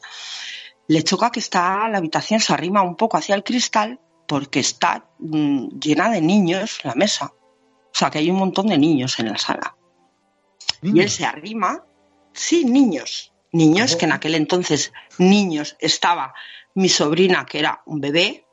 Le 0.87 1.03
choca 1.03 1.33
que 1.33 1.41
está 1.41 1.89
la 1.89 1.99
habitación, 1.99 2.39
se 2.39 2.53
arrima 2.53 2.83
un 2.83 2.95
poco 2.95 3.17
hacia 3.17 3.35
el 3.35 3.43
cristal 3.43 3.99
porque 4.29 4.61
está 4.61 5.11
mm, 5.19 5.81
llena 5.81 6.09
de 6.09 6.21
niños 6.21 6.79
la 6.85 6.95
mesa. 6.95 7.33
O 7.35 7.95
sea, 7.95 8.11
que 8.11 8.19
hay 8.19 8.31
un 8.31 8.37
montón 8.37 8.69
de 8.69 8.79
niños 8.79 9.19
en 9.19 9.31
la 9.31 9.39
sala. 9.39 9.77
Y 10.83 11.01
él 11.01 11.11
se 11.11 11.25
arrima, 11.25 11.85
sí, 12.33 12.65
niños, 12.65 13.33
niños, 13.51 13.97
que 13.97 14.05
en 14.05 14.13
aquel 14.13 14.37
entonces 14.37 14.93
niños 15.19 15.77
estaba 15.81 16.33
mi 16.77 16.89
sobrina, 16.89 17.45
que 17.45 17.59
era 17.59 17.83
un 17.87 18.01
bebé, 18.01 18.47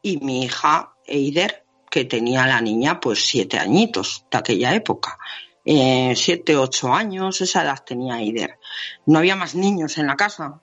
y 0.00 0.18
mi 0.18 0.44
hija 0.44 0.94
Eider, 1.06 1.63
que 1.94 2.06
tenía 2.06 2.44
la 2.44 2.60
niña 2.60 2.98
pues 2.98 3.24
siete 3.24 3.56
añitos 3.56 4.26
de 4.28 4.38
aquella 4.38 4.74
época. 4.74 5.16
Eh, 5.64 6.12
siete, 6.16 6.56
ocho 6.56 6.92
años, 6.92 7.40
esa 7.40 7.62
edad 7.62 7.84
tenía 7.86 8.18
Eider. 8.18 8.58
No 9.06 9.20
había 9.20 9.36
más 9.36 9.54
niños 9.54 9.96
en 9.98 10.08
la 10.08 10.16
casa. 10.16 10.60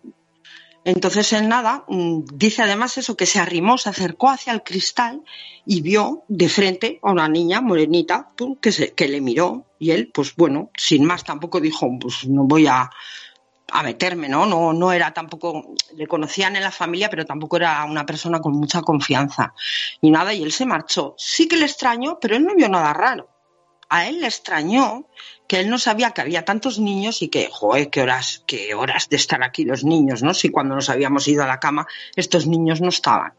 Entonces 0.83 1.31
en 1.31 1.47
nada, 1.47 1.85
mm, 1.87 2.23
dice 2.33 2.63
además 2.63 2.97
eso, 2.97 3.15
que 3.15 3.25
se 3.25 3.39
arrimó, 3.39 3.77
se 3.77 3.87
acercó 3.87 4.29
hacia 4.29 4.51
el 4.51 4.61
cristal 4.61 5.21
y 5.65 5.79
vio 5.79 6.25
de 6.27 6.49
frente 6.49 6.99
a 7.01 7.11
una 7.13 7.29
niña 7.29 7.61
morenita 7.61 8.33
pum, 8.35 8.57
que, 8.57 8.73
se, 8.73 8.91
que 8.91 9.07
le 9.07 9.21
miró 9.21 9.67
y 9.79 9.91
él, 9.91 10.11
pues 10.13 10.35
bueno, 10.35 10.69
sin 10.75 11.05
más 11.05 11.23
tampoco 11.23 11.61
dijo, 11.61 11.87
pues 11.97 12.27
no 12.27 12.43
voy 12.43 12.67
a, 12.67 12.89
a 13.71 13.83
meterme, 13.83 14.27
¿no? 14.27 14.45
¿no? 14.45 14.73
No 14.73 14.91
era 14.91 15.13
tampoco, 15.13 15.73
le 15.95 16.07
conocían 16.07 16.55
en 16.55 16.63
la 16.63 16.71
familia, 16.71 17.09
pero 17.09 17.25
tampoco 17.25 17.57
era 17.57 17.83
una 17.85 18.05
persona 18.05 18.39
con 18.39 18.53
mucha 18.53 18.81
confianza. 18.81 19.53
Y 20.01 20.11
nada, 20.11 20.33
y 20.33 20.43
él 20.43 20.51
se 20.51 20.65
marchó. 20.65 21.15
Sí 21.17 21.47
que 21.47 21.57
le 21.57 21.65
extrañó, 21.65 22.19
pero 22.19 22.35
él 22.35 22.43
no 22.43 22.55
vio 22.55 22.67
nada 22.69 22.93
raro. 22.93 23.29
A 23.89 24.07
él 24.07 24.21
le 24.21 24.27
extrañó 24.27 25.05
que 25.47 25.59
él 25.59 25.69
no 25.69 25.77
sabía 25.77 26.11
que 26.11 26.21
había 26.21 26.45
tantos 26.45 26.79
niños 26.79 27.21
y 27.21 27.27
que, 27.27 27.49
joder, 27.51 27.89
qué 27.89 28.01
horas, 28.01 28.43
qué 28.47 28.73
horas 28.73 29.09
de 29.09 29.17
estar 29.17 29.43
aquí 29.43 29.65
los 29.65 29.83
niños, 29.83 30.23
¿no? 30.23 30.33
Si 30.33 30.49
cuando 30.49 30.75
nos 30.75 30.89
habíamos 30.89 31.27
ido 31.27 31.43
a 31.43 31.47
la 31.47 31.59
cama 31.59 31.87
estos 32.15 32.47
niños 32.47 32.79
no 32.81 32.89
estaban. 32.89 33.33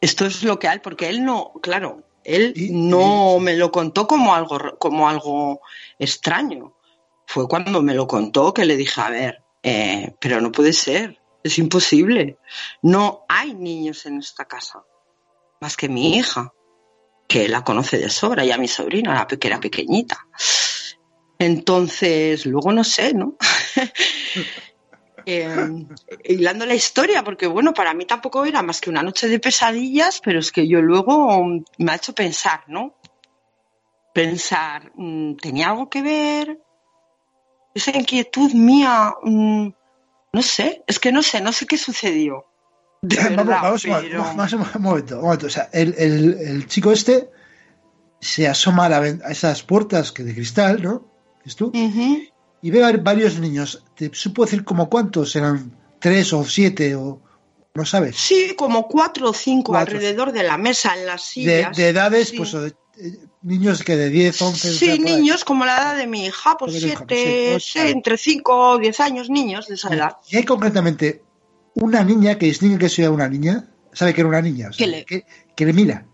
Esto 0.00 0.26
es 0.26 0.42
lo 0.42 0.58
que 0.58 0.68
hay, 0.68 0.80
porque 0.80 1.08
él 1.08 1.24
no, 1.24 1.52
claro, 1.62 2.02
él 2.22 2.52
no 2.70 3.38
me 3.38 3.56
lo 3.56 3.70
contó 3.70 4.06
como 4.06 4.34
algo, 4.34 4.76
como 4.78 5.08
algo 5.08 5.60
extraño. 5.98 6.75
Fue 7.26 7.48
cuando 7.48 7.82
me 7.82 7.94
lo 7.94 8.06
contó 8.06 8.54
que 8.54 8.64
le 8.64 8.76
dije, 8.76 9.00
a 9.00 9.10
ver, 9.10 9.44
eh, 9.62 10.14
pero 10.20 10.40
no 10.40 10.52
puede 10.52 10.72
ser, 10.72 11.20
es 11.42 11.58
imposible. 11.58 12.38
No 12.82 13.24
hay 13.28 13.54
niños 13.54 14.06
en 14.06 14.18
esta 14.18 14.44
casa, 14.44 14.82
más 15.60 15.76
que 15.76 15.88
mi 15.88 16.16
hija 16.16 16.52
que 17.26 17.48
la 17.48 17.64
conoce 17.64 17.98
de 17.98 18.08
sobra, 18.08 18.44
y 18.44 18.52
a 18.52 18.58
mi 18.58 18.68
sobrina, 18.68 19.12
la 19.12 19.26
que 19.26 19.46
era 19.48 19.58
pequeñita. 19.58 20.26
Entonces, 21.38 22.46
luego 22.46 22.72
no 22.72 22.84
sé, 22.84 23.12
¿no? 23.12 23.36
eh, 25.26 25.86
hilando 26.24 26.64
la 26.64 26.74
historia, 26.74 27.24
porque 27.24 27.46
bueno, 27.46 27.74
para 27.74 27.92
mí 27.94 28.06
tampoco 28.06 28.44
era 28.44 28.62
más 28.62 28.80
que 28.80 28.90
una 28.90 29.02
noche 29.02 29.28
de 29.28 29.40
pesadillas, 29.40 30.20
pero 30.24 30.38
es 30.38 30.52
que 30.52 30.68
yo 30.68 30.80
luego 30.80 31.44
me 31.78 31.92
ha 31.92 31.96
hecho 31.96 32.14
pensar, 32.14 32.62
¿no? 32.68 32.94
Pensar, 34.14 34.92
mm, 34.94 35.34
¿tenía 35.34 35.70
algo 35.70 35.90
que 35.90 36.02
ver? 36.02 36.65
Esa 37.76 37.90
inquietud 37.96 38.52
mía, 38.54 39.12
mmm, 39.22 39.68
no 40.32 40.42
sé, 40.42 40.82
es 40.86 40.98
que 40.98 41.12
no 41.12 41.22
sé, 41.22 41.40
no 41.40 41.52
sé 41.52 41.66
qué 41.66 41.76
sucedió. 41.76 42.46
De 43.02 43.16
vamos, 43.16 43.36
verdad, 43.36 43.58
vamos, 43.62 43.82
pero- 43.82 44.22
vamos, 44.22 44.52
un 44.52 44.82
momento, 44.82 45.16
un 45.18 45.24
momento. 45.24 45.46
O 45.46 45.50
sea, 45.50 45.68
el, 45.72 45.94
el- 45.98 46.34
el 46.40 46.66
chico 46.66 46.90
este 46.92 47.30
se 48.20 48.48
asoma 48.48 48.86
a, 48.86 48.88
la 48.88 48.96
a 48.98 49.30
esas 49.30 49.62
puertas 49.62 50.10
que 50.12 50.22
de 50.24 50.34
cristal, 50.34 50.82
¿no? 50.82 51.06
¿Es 51.44 51.54
tú? 51.54 51.70
Y 52.62 52.70
ve 52.70 52.82
a 52.84 52.90
varios 52.96 53.38
niños. 53.38 53.84
¿Te 53.94 54.10
supo 54.14 54.44
decir 54.44 54.64
como 54.64 54.88
cuántos? 54.88 55.36
¿Eran 55.36 55.70
tres 56.00 56.32
o 56.32 56.42
siete 56.44 56.96
o 56.96 57.20
no 57.74 57.84
sabes? 57.84 58.16
Sí, 58.16 58.54
como 58.56 58.88
cuatro 58.88 59.28
o 59.30 59.32
cinco 59.34 59.72
Cuatro. 59.72 59.96
alrededor 59.96 60.32
de 60.32 60.42
la 60.42 60.56
mesa, 60.56 60.96
en 60.96 61.06
las 61.06 61.20
De, 61.20 61.26
sillas. 61.26 61.76
de 61.76 61.88
edades, 61.90 62.28
Sí. 62.30 62.36
pues 62.38 62.52
de- 62.52 62.68
eh, 62.68 62.74
niños 63.42 63.82
que 63.84 63.96
de 63.96 64.08
10, 64.10 64.40
11. 64.42 64.68
o 64.68 64.72
sea, 64.72 64.78
Sí, 64.94 64.98
por 65.00 65.08
ahí. 65.08 65.16
niños 65.16 65.44
como 65.44 65.64
la 65.64 65.76
edad 65.76 65.96
de 65.96 66.06
mi 66.06 66.24
hija, 66.26 66.56
pues 66.58 66.72
Como 66.72 66.80
de 66.80 66.86
mi 66.86 66.92
hija, 66.92 67.04
siete, 67.08 67.48
pues 67.52 67.64
sí, 67.64 67.78
entre 67.80 68.16
cinco 68.18 68.70
o 68.72 68.78
diez 68.78 68.98
años, 69.00 69.28
niños 69.30 69.68
de 69.68 69.74
esa 69.74 69.94
edad. 69.94 70.16
Y 70.28 70.36
hay 70.36 70.44
concretamente 70.44 71.22
una 71.74 72.02
niña 72.04 72.38
que 72.38 72.46
distingue 72.46 72.78
que 72.78 72.88
sea 72.88 73.10
una 73.10 73.28
niña, 73.28 73.68
sabe 73.92 74.14
que 74.14 74.20
era 74.22 74.28
una 74.28 74.40
niña, 74.42 74.68
o 74.70 74.72
sea, 74.72 74.84
Que 74.86 74.90
le- 74.90 75.04
que, 75.04 75.24
que 75.54 75.66
le 75.66 75.72
mira. 75.72 76.06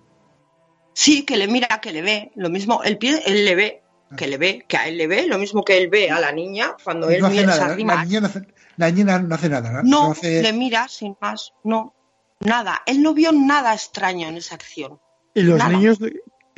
Sí, 0.94 1.24
que 1.24 1.36
le 1.36 1.48
mira, 1.48 1.80
que 1.80 1.92
le 1.92 2.02
ve, 2.02 2.32
lo 2.36 2.50
mismo, 2.50 2.82
él, 2.82 2.98
pie- 2.98 3.22
él 3.24 3.44
le 3.44 3.54
ve, 3.54 3.82
que 4.16 4.26
le 4.26 4.36
ve, 4.36 4.64
que 4.68 4.76
a 4.76 4.88
él 4.88 4.98
le 4.98 5.06
ve, 5.06 5.26
lo 5.26 5.38
mismo 5.38 5.64
que 5.64 5.78
él 5.78 5.88
ve 5.88 6.10
a 6.10 6.20
la 6.20 6.32
niña 6.32 6.76
cuando 6.84 7.08
él 7.08 7.20
no 7.20 7.28
hace 7.28 7.46
nada, 7.46 7.68
la, 7.68 7.84
la 7.96 8.04
niña 8.04 8.20
no 8.20 8.26
hace, 8.26 8.42
la 8.76 8.90
niña 8.90 9.18
no 9.20 9.34
hace 9.34 9.48
nada, 9.48 9.70
¿no? 9.70 9.82
No, 9.84 10.10
hace- 10.12 10.42
le 10.42 10.52
mira 10.52 10.86
sin 10.88 11.16
más, 11.20 11.54
no, 11.64 11.94
nada. 12.40 12.82
Él 12.84 13.00
no 13.02 13.14
vio 13.14 13.32
nada 13.32 13.72
extraño 13.72 14.28
en 14.28 14.36
esa 14.36 14.56
acción. 14.56 15.00
Y 15.34 15.40
los 15.42 15.56
Nada. 15.58 15.70
niños, 15.70 15.98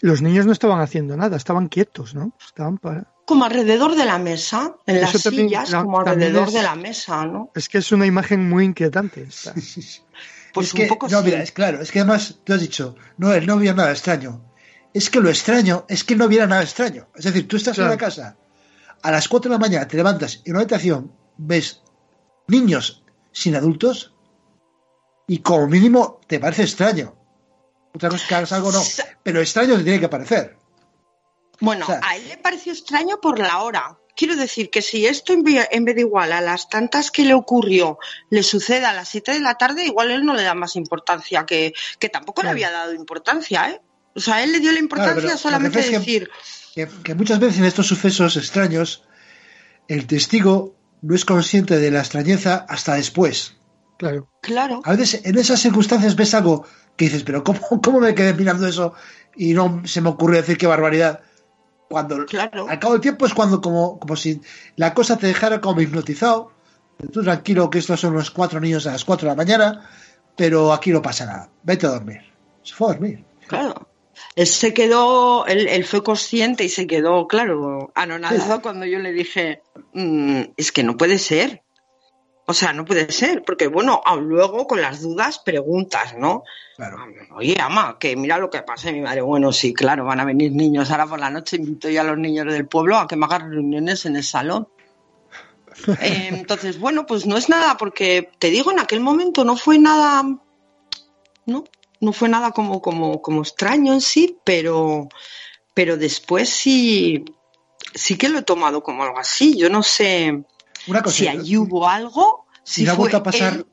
los 0.07 0.21
niños 0.21 0.45
no 0.45 0.53
estaban 0.53 0.81
haciendo 0.81 1.17
nada, 1.17 1.37
estaban 1.37 1.69
quietos, 1.69 2.15
¿no? 2.15 2.33
Estaban 2.45 2.77
para. 2.79 3.11
Como 3.25 3.45
alrededor 3.47 3.97
de 3.97 4.05
la 4.05 4.19
mesa, 4.19 4.75
en 4.87 5.01
las 5.01 5.23
también- 5.23 5.49
sillas, 5.49 5.71
la- 5.71 5.83
como 5.83 6.01
alrededor 6.01 6.49
es- 6.49 6.55
de 6.55 6.63
la 6.63 6.75
mesa, 6.75 7.25
¿no? 7.25 7.51
Es 7.55 7.69
que 7.71 7.79
es 7.79 7.91
una 7.91 8.05
imagen 8.05 8.47
muy 8.49 8.65
inquietante. 8.65 9.23
esta. 9.23 9.55
Pues 10.53 10.67
es 10.69 10.75
un 10.75 10.81
que, 10.81 10.87
poco 10.87 11.09
no, 11.09 11.19
sí. 11.21 11.25
mira, 11.25 11.43
es 11.43 11.53
claro, 11.53 11.81
es 11.81 11.91
que 11.91 12.01
además 12.01 12.39
tú 12.45 12.53
has 12.53 12.61
dicho, 12.61 12.95
no, 13.17 13.33
él 13.33 13.47
no 13.47 13.57
vio 13.57 13.75
nada 13.75 13.91
extraño. 13.93 14.43
Es 14.93 15.09
que 15.11 15.21
lo 15.21 15.29
extraño 15.31 15.85
es 15.89 16.05
que 16.05 16.15
no 16.17 16.29
viera 16.29 16.47
nada 16.47 16.63
extraño. 16.63 17.09
Es 17.17 17.25
decir, 17.25 17.49
tú 17.49 17.57
estás 17.57 17.79
en 17.79 17.89
la 17.89 17.97
casa, 17.97 18.37
a 19.03 19.11
las 19.11 19.27
4 19.27 19.49
de 19.51 19.55
la 19.55 19.59
mañana 19.59 19.89
te 19.89 19.97
levantas 19.97 20.43
y 20.45 20.51
en 20.51 20.57
una 20.57 20.61
habitación 20.61 21.11
ves 21.39 21.81
niños 22.47 23.03
sin 23.33 23.57
adultos 23.57 24.13
y 25.27 25.39
como 25.39 25.67
mínimo 25.67 26.21
te 26.29 26.39
parece 26.39 26.63
extraño. 26.63 27.15
Otra 27.95 28.09
cosa 28.09 28.23
es 28.23 28.29
que 28.29 28.35
hagas 28.35 28.53
algo 28.53 28.73
no, 28.73 28.83
pero 29.23 29.41
extraño 29.41 29.77
te 29.77 29.85
tiene 29.85 30.01
que 30.01 30.09
parecer. 30.09 30.57
Bueno, 31.61 31.85
O 31.85 31.89
sea- 31.89 32.01
a 32.03 32.17
él 32.17 32.29
le 32.29 32.37
pareció 32.39 32.73
extraño 32.73 33.21
por 33.21 33.39
la 33.39 33.63
hora. 33.63 33.99
Quiero 34.17 34.37
decir 34.37 34.71
que 34.71 34.83
si 34.83 35.07
esto 35.07 35.33
en 35.33 35.43
vez 35.43 35.95
de 35.95 36.01
igual 36.01 36.33
a 36.33 36.41
las 36.41 36.69
tantas 36.69 37.11
que 37.11 37.25
le 37.25 37.35
ocurrió 37.35 37.99
le 38.31 38.43
sucede 38.45 38.85
a 38.85 38.93
las 38.93 39.09
7 39.09 39.33
de 39.33 39.41
la 39.41 39.57
tarde, 39.57 39.85
igual 39.85 40.11
él 40.11 40.25
no 40.25 40.35
le 40.35 40.43
da 40.45 40.55
más 40.55 40.77
importancia, 40.77 41.47
que, 41.47 41.73
que 41.99 42.09
tampoco 42.09 42.43
le 42.43 42.51
había 42.51 42.71
dado 42.71 42.95
importancia, 42.95 43.71
¿eh? 43.71 43.81
O 44.15 44.21
sea, 44.21 44.45
él 44.45 44.53
le 44.53 44.61
dio 44.61 44.71
la 44.71 44.79
importancia 44.79 45.37
solamente 45.37 45.83
de 45.83 45.91
decir, 45.99 46.31
Que, 46.75 46.89
que 47.03 47.15
muchas 47.17 47.41
veces 47.41 47.59
en 47.59 47.65
estos 47.65 47.89
sucesos 47.89 48.37
extraños 48.37 49.03
el 49.89 50.07
testigo 50.07 50.77
no 51.03 51.15
es 51.15 51.25
consciente 51.25 51.79
de 51.79 51.91
la 51.91 51.99
extrañeza 52.01 52.65
hasta 52.69 52.95
después. 52.95 53.57
Claro. 53.99 54.29
claro, 54.41 54.81
A 54.85 54.95
veces 54.95 55.23
en 55.25 55.39
esas 55.39 55.61
circunstancias 55.61 56.15
ves 56.17 56.35
algo 56.35 56.67
que 56.97 57.07
dices, 57.07 57.23
pero 57.25 57.45
¿cómo, 57.45 57.61
cómo 57.83 58.01
me 58.01 58.15
quedé 58.15 58.35
mirando 58.35 58.67
eso 58.67 58.95
y 59.37 59.53
no 59.55 59.83
se 59.85 60.01
me 60.01 60.11
ocurrió 60.11 60.41
decir 60.41 60.59
qué 60.59 60.67
barbaridad? 60.67 61.21
Cuando 61.89 62.25
claro. 62.27 62.67
al 62.69 62.79
cabo 62.79 62.95
del 62.95 63.03
tiempo 63.03 63.27
es 63.27 63.35
cuando 63.35 63.61
como, 63.61 63.99
como 63.99 64.17
si 64.17 64.41
la 64.77 64.95
cosa 64.95 65.17
te 65.17 65.27
dejara 65.27 65.61
como 65.61 65.81
hipnotizado. 65.81 66.51
Tú 67.13 67.23
tranquilo 67.23 67.71
que 67.71 67.79
estos 67.79 68.01
son 68.01 68.15
los 68.15 68.31
cuatro 68.31 68.61
niños 68.61 68.87
a 68.87 68.93
las 68.93 69.05
cuatro 69.05 69.29
de 69.29 69.33
la 69.33 69.37
mañana, 69.37 69.91
pero 70.37 70.73
aquí 70.73 70.91
no 70.91 71.03
pasa 71.03 71.27
nada. 71.27 71.51
Vete 71.63 71.87
a 71.87 71.91
dormir. 71.91 72.21
Se 72.63 72.75
fue 72.75 72.89
a 72.89 72.93
dormir. 72.93 73.25
Claro. 73.47 73.89
Él 74.37 74.47
se 74.47 74.73
quedó, 74.73 75.45
él, 75.47 75.69
él 75.69 75.85
fue 75.85 76.03
consciente 76.03 76.65
y 76.65 76.69
se 76.69 76.87
quedó, 76.87 77.27
claro, 77.27 77.91
anonadado 77.95 78.63
cuando 78.63 78.87
yo 78.87 79.01
le 79.01 79.13
dije, 79.13 79.63
"Mm, 79.93 80.43
es 80.57 80.73
que 80.73 80.85
no 80.85 80.97
puede 80.97 81.19
ser. 81.19 81.64
O 82.47 82.53
sea, 82.53 82.73
no 82.75 82.85
puede 82.85 83.11
ser, 83.11 83.43
porque 83.43 83.69
bueno, 83.69 84.03
luego 84.21 84.67
con 84.67 84.83
las 84.83 85.01
dudas 85.01 85.39
preguntas, 85.39 86.15
¿no? 86.19 86.45
Claro. 86.77 86.99
Oye, 87.37 87.57
ama, 87.59 87.97
que 87.99 88.17
mira 88.17 88.37
lo 88.37 88.51
que 88.51 88.63
pasa. 88.63 88.93
Mi 88.93 89.01
madre, 89.01 89.23
bueno, 89.23 89.51
sí, 89.51 89.73
claro, 89.73 90.05
van 90.05 90.21
a 90.21 90.25
venir 90.25 90.53
niños. 90.53 90.91
Ahora 90.91 91.07
por 91.07 91.21
la 91.21 91.31
noche 91.31 91.57
invito 91.57 91.89
yo 91.89 92.03
a 92.03 92.05
los 92.05 92.19
niños 92.19 92.53
del 92.53 92.67
pueblo 92.67 92.99
a 92.99 93.07
que 93.07 93.17
me 93.17 93.25
hagan 93.25 93.51
reuniones 93.51 94.05
en 94.07 94.17
el 94.17 94.25
salón. 94.25 94.69
Eh, 96.01 96.29
entonces, 96.31 96.79
bueno, 96.79 97.05
pues 97.05 97.27
no 97.27 97.37
es 97.37 97.49
nada, 97.49 97.77
porque 97.77 98.31
te 98.39 98.49
digo, 98.49 98.71
en 98.71 98.79
aquel 98.79 99.01
momento 99.01 99.45
no 99.45 99.57
fue 99.57 99.77
nada, 99.77 100.23
no, 101.47 101.65
no 102.01 102.13
fue 102.13 102.29
nada 102.29 102.53
como, 102.53 102.81
como, 102.81 103.21
como 103.21 103.43
extraño 103.43 103.93
en 103.93 104.01
sí, 104.01 104.39
pero, 104.45 105.09
pero 105.75 105.97
después 105.97 106.49
sí, 106.49 107.25
sí 107.93 108.17
que 108.17 108.29
lo 108.29 108.39
he 108.39 108.43
tomado 108.43 108.85
como 108.85 109.03
algo 109.03 109.19
así. 109.19 109.57
Yo 109.57 109.69
no 109.69 109.83
sé 109.83 110.45
Una 110.89 111.03
cosa. 111.03 111.17
si 111.17 111.29
allí 111.29 111.57
hubo 111.57 111.89
algo, 111.89 112.47
y 112.55 112.59
si 112.71 112.85
no 112.85 112.93
ha 112.93 112.95
vuelto 112.95 113.17
a 113.19 113.23
pasar. 113.23 113.55
él. 113.55 113.67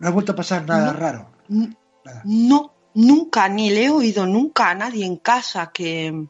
No 0.00 0.08
ha 0.08 0.10
vuelto 0.10 0.32
a 0.32 0.36
pasar 0.36 0.64
nada 0.66 0.92
No. 0.92 0.98
raro. 0.98 1.30
Nada. 1.48 2.22
No, 2.24 2.74
nunca, 2.94 3.48
ni 3.48 3.70
le 3.70 3.84
he 3.86 3.90
oído 3.90 4.26
nunca 4.26 4.70
a 4.70 4.74
nadie 4.74 5.04
en 5.06 5.16
casa 5.16 5.70
que, 5.72 6.26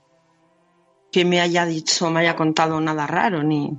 que 1.10 1.24
me 1.24 1.40
haya 1.40 1.66
dicho, 1.66 2.10
me 2.10 2.20
haya 2.20 2.36
contado 2.36 2.80
nada 2.80 3.06
raro, 3.06 3.42
ni, 3.42 3.76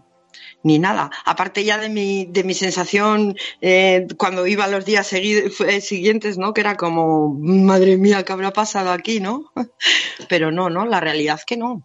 ni 0.63 0.77
nada. 0.79 1.09
Aparte 1.25 1.63
ya 1.63 1.77
de 1.79 1.89
mi, 1.89 2.25
de 2.25 2.43
mi 2.43 2.53
sensación 2.53 3.35
eh, 3.61 4.07
cuando 4.17 4.45
iba 4.47 4.67
los 4.67 4.85
días 4.85 5.09
fue- 5.55 5.81
siguientes, 5.81 6.37
¿no? 6.37 6.53
Que 6.53 6.61
era 6.61 6.77
como, 6.77 7.33
madre 7.33 7.97
mía, 7.97 8.23
¿qué 8.23 8.33
habrá 8.33 8.51
pasado 8.53 8.91
aquí, 8.91 9.19
no? 9.19 9.51
Pero 10.29 10.51
no, 10.51 10.69
no, 10.69 10.85
la 10.85 10.99
realidad 10.99 11.37
es 11.39 11.45
que 11.45 11.57
no. 11.57 11.83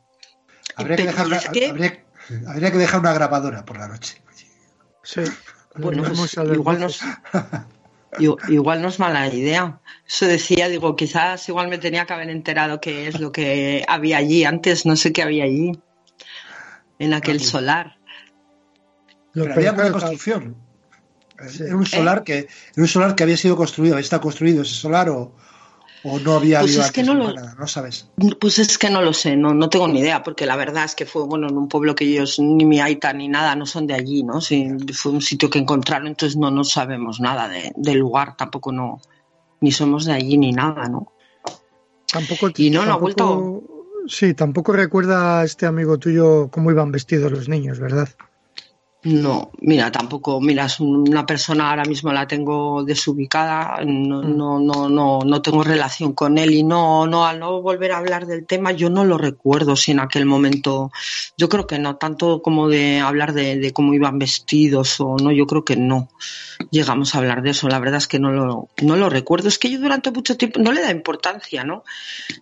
Habría 0.76 0.96
que, 0.96 1.02
Pero 1.04 1.12
dejar 1.12 1.26
una, 1.26 1.36
es 1.38 1.48
que- 1.48 1.66
habría, 1.70 2.04
habría 2.46 2.70
que 2.70 2.78
dejar 2.78 3.00
una 3.00 3.12
grabadora 3.12 3.64
por 3.64 3.78
la 3.78 3.88
noche. 3.88 4.20
Sí. 5.02 5.22
Bueno, 5.76 6.02
pues, 6.02 6.36
a 6.36 6.44
las 6.44 6.56
igual, 6.56 6.80
no 6.80 6.86
es, 6.86 7.00
igual 8.48 8.82
no 8.82 8.88
es 8.88 8.98
mala 8.98 9.32
idea. 9.32 9.80
Eso 10.06 10.26
decía, 10.26 10.68
digo, 10.68 10.96
quizás 10.96 11.48
igual 11.48 11.68
me 11.68 11.78
tenía 11.78 12.04
que 12.06 12.12
haber 12.12 12.30
enterado 12.30 12.80
qué 12.80 13.08
es 13.08 13.20
lo 13.20 13.32
que 13.32 13.84
había 13.86 14.18
allí 14.18 14.44
antes, 14.44 14.86
no 14.86 14.96
sé 14.96 15.12
qué 15.12 15.22
había 15.22 15.44
allí, 15.44 15.78
en 16.98 17.14
aquel 17.14 17.40
solar. 17.40 17.96
Pero 19.32 19.54
había 19.54 19.72
buena 19.72 19.92
construcción. 19.92 20.56
Era 21.60 21.76
un 21.76 21.86
solar 21.86 22.24
que 22.24 22.38
era 22.38 22.48
un 22.76 22.88
solar 22.88 23.14
que 23.14 23.22
había 23.22 23.36
sido 23.36 23.56
construido, 23.56 23.96
está 23.98 24.20
construido 24.20 24.62
ese 24.62 24.74
solar 24.74 25.08
o, 25.08 25.36
o 26.04 26.18
no 26.20 26.34
había 26.34 26.60
Pues 26.60 26.72
habido 26.72 26.84
es 26.84 26.92
que 26.92 27.02
no 27.02 27.14
lo- 27.14 27.32
nada, 27.32 27.54
no 27.58 27.66
sabes. 27.66 28.08
Pues 28.40 28.58
es 28.58 28.78
que 28.78 28.88
no 28.90 29.02
lo 29.02 29.12
sé, 29.12 29.36
no, 29.36 29.52
no 29.54 29.68
tengo 29.68 29.88
ni 29.88 30.00
idea, 30.00 30.22
porque 30.22 30.46
la 30.46 30.56
verdad 30.56 30.84
es 30.84 30.94
que 30.94 31.06
fue, 31.06 31.24
bueno, 31.26 31.48
en 31.48 31.56
un 31.56 31.68
pueblo 31.68 31.94
que 31.94 32.04
ellos, 32.04 32.38
ni 32.38 32.64
mi 32.64 32.80
aita 32.80 33.12
ni 33.12 33.28
nada, 33.28 33.54
no 33.56 33.66
son 33.66 33.86
de 33.86 33.94
allí, 33.94 34.22
¿no? 34.22 34.40
Sí, 34.40 34.68
fue 34.94 35.12
un 35.12 35.20
sitio 35.22 35.50
que 35.50 35.58
encontraron, 35.58 36.06
entonces 36.08 36.36
no, 36.36 36.50
no 36.50 36.64
sabemos 36.64 37.20
nada 37.20 37.48
de- 37.48 37.72
del 37.76 37.98
lugar, 37.98 38.36
tampoco 38.36 38.70
no, 38.72 39.00
ni 39.60 39.72
somos 39.72 40.04
de 40.04 40.12
allí 40.12 40.38
ni 40.38 40.52
nada, 40.52 40.88
¿no? 40.88 41.12
Tampoco, 42.10 42.48
Y 42.56 42.70
no, 42.70 42.84
no 42.86 42.92
ha 42.92 42.94
tampoco- 42.98 43.62
Sí, 44.06 44.32
tampoco 44.32 44.72
recuerda 44.72 45.40
a 45.40 45.44
este 45.44 45.66
amigo 45.66 45.98
tuyo 45.98 46.48
cómo 46.50 46.70
iban 46.70 46.90
vestidos 46.90 47.30
los 47.30 47.48
niños, 47.48 47.78
¿verdad? 47.78 48.08
No, 49.04 49.52
mira, 49.60 49.92
tampoco, 49.92 50.40
mira, 50.40 50.64
es 50.64 50.80
una 50.80 51.24
persona 51.24 51.70
ahora 51.70 51.84
mismo 51.84 52.12
la 52.12 52.26
tengo 52.26 52.82
desubicada, 52.82 53.78
no, 53.84 54.22
no, 54.24 54.58
no, 54.58 54.88
no, 54.88 55.20
no 55.20 55.40
tengo 55.40 55.62
relación 55.62 56.14
con 56.14 56.36
él 56.36 56.52
y 56.52 56.64
no, 56.64 57.06
no, 57.06 57.24
al 57.24 57.38
no 57.38 57.62
volver 57.62 57.92
a 57.92 57.98
hablar 57.98 58.26
del 58.26 58.44
tema, 58.44 58.72
yo 58.72 58.90
no 58.90 59.04
lo 59.04 59.16
recuerdo 59.16 59.76
si 59.76 59.92
en 59.92 60.00
aquel 60.00 60.26
momento, 60.26 60.90
yo 61.36 61.48
creo 61.48 61.68
que 61.68 61.78
no, 61.78 61.94
tanto 61.94 62.42
como 62.42 62.68
de 62.68 62.98
hablar 62.98 63.34
de, 63.34 63.56
de 63.56 63.72
cómo 63.72 63.94
iban 63.94 64.18
vestidos 64.18 65.00
o 65.00 65.16
no, 65.16 65.30
yo 65.30 65.46
creo 65.46 65.64
que 65.64 65.76
no 65.76 66.08
llegamos 66.72 67.14
a 67.14 67.18
hablar 67.18 67.42
de 67.42 67.50
eso, 67.50 67.68
la 67.68 67.78
verdad 67.78 67.98
es 67.98 68.08
que 68.08 68.18
no 68.18 68.32
lo, 68.32 68.68
no 68.82 68.96
lo 68.96 69.08
recuerdo, 69.08 69.46
es 69.46 69.60
que 69.60 69.70
yo 69.70 69.78
durante 69.78 70.10
mucho 70.10 70.36
tiempo 70.36 70.58
no 70.58 70.72
le 70.72 70.82
da 70.82 70.90
importancia, 70.90 71.62
¿no? 71.62 71.84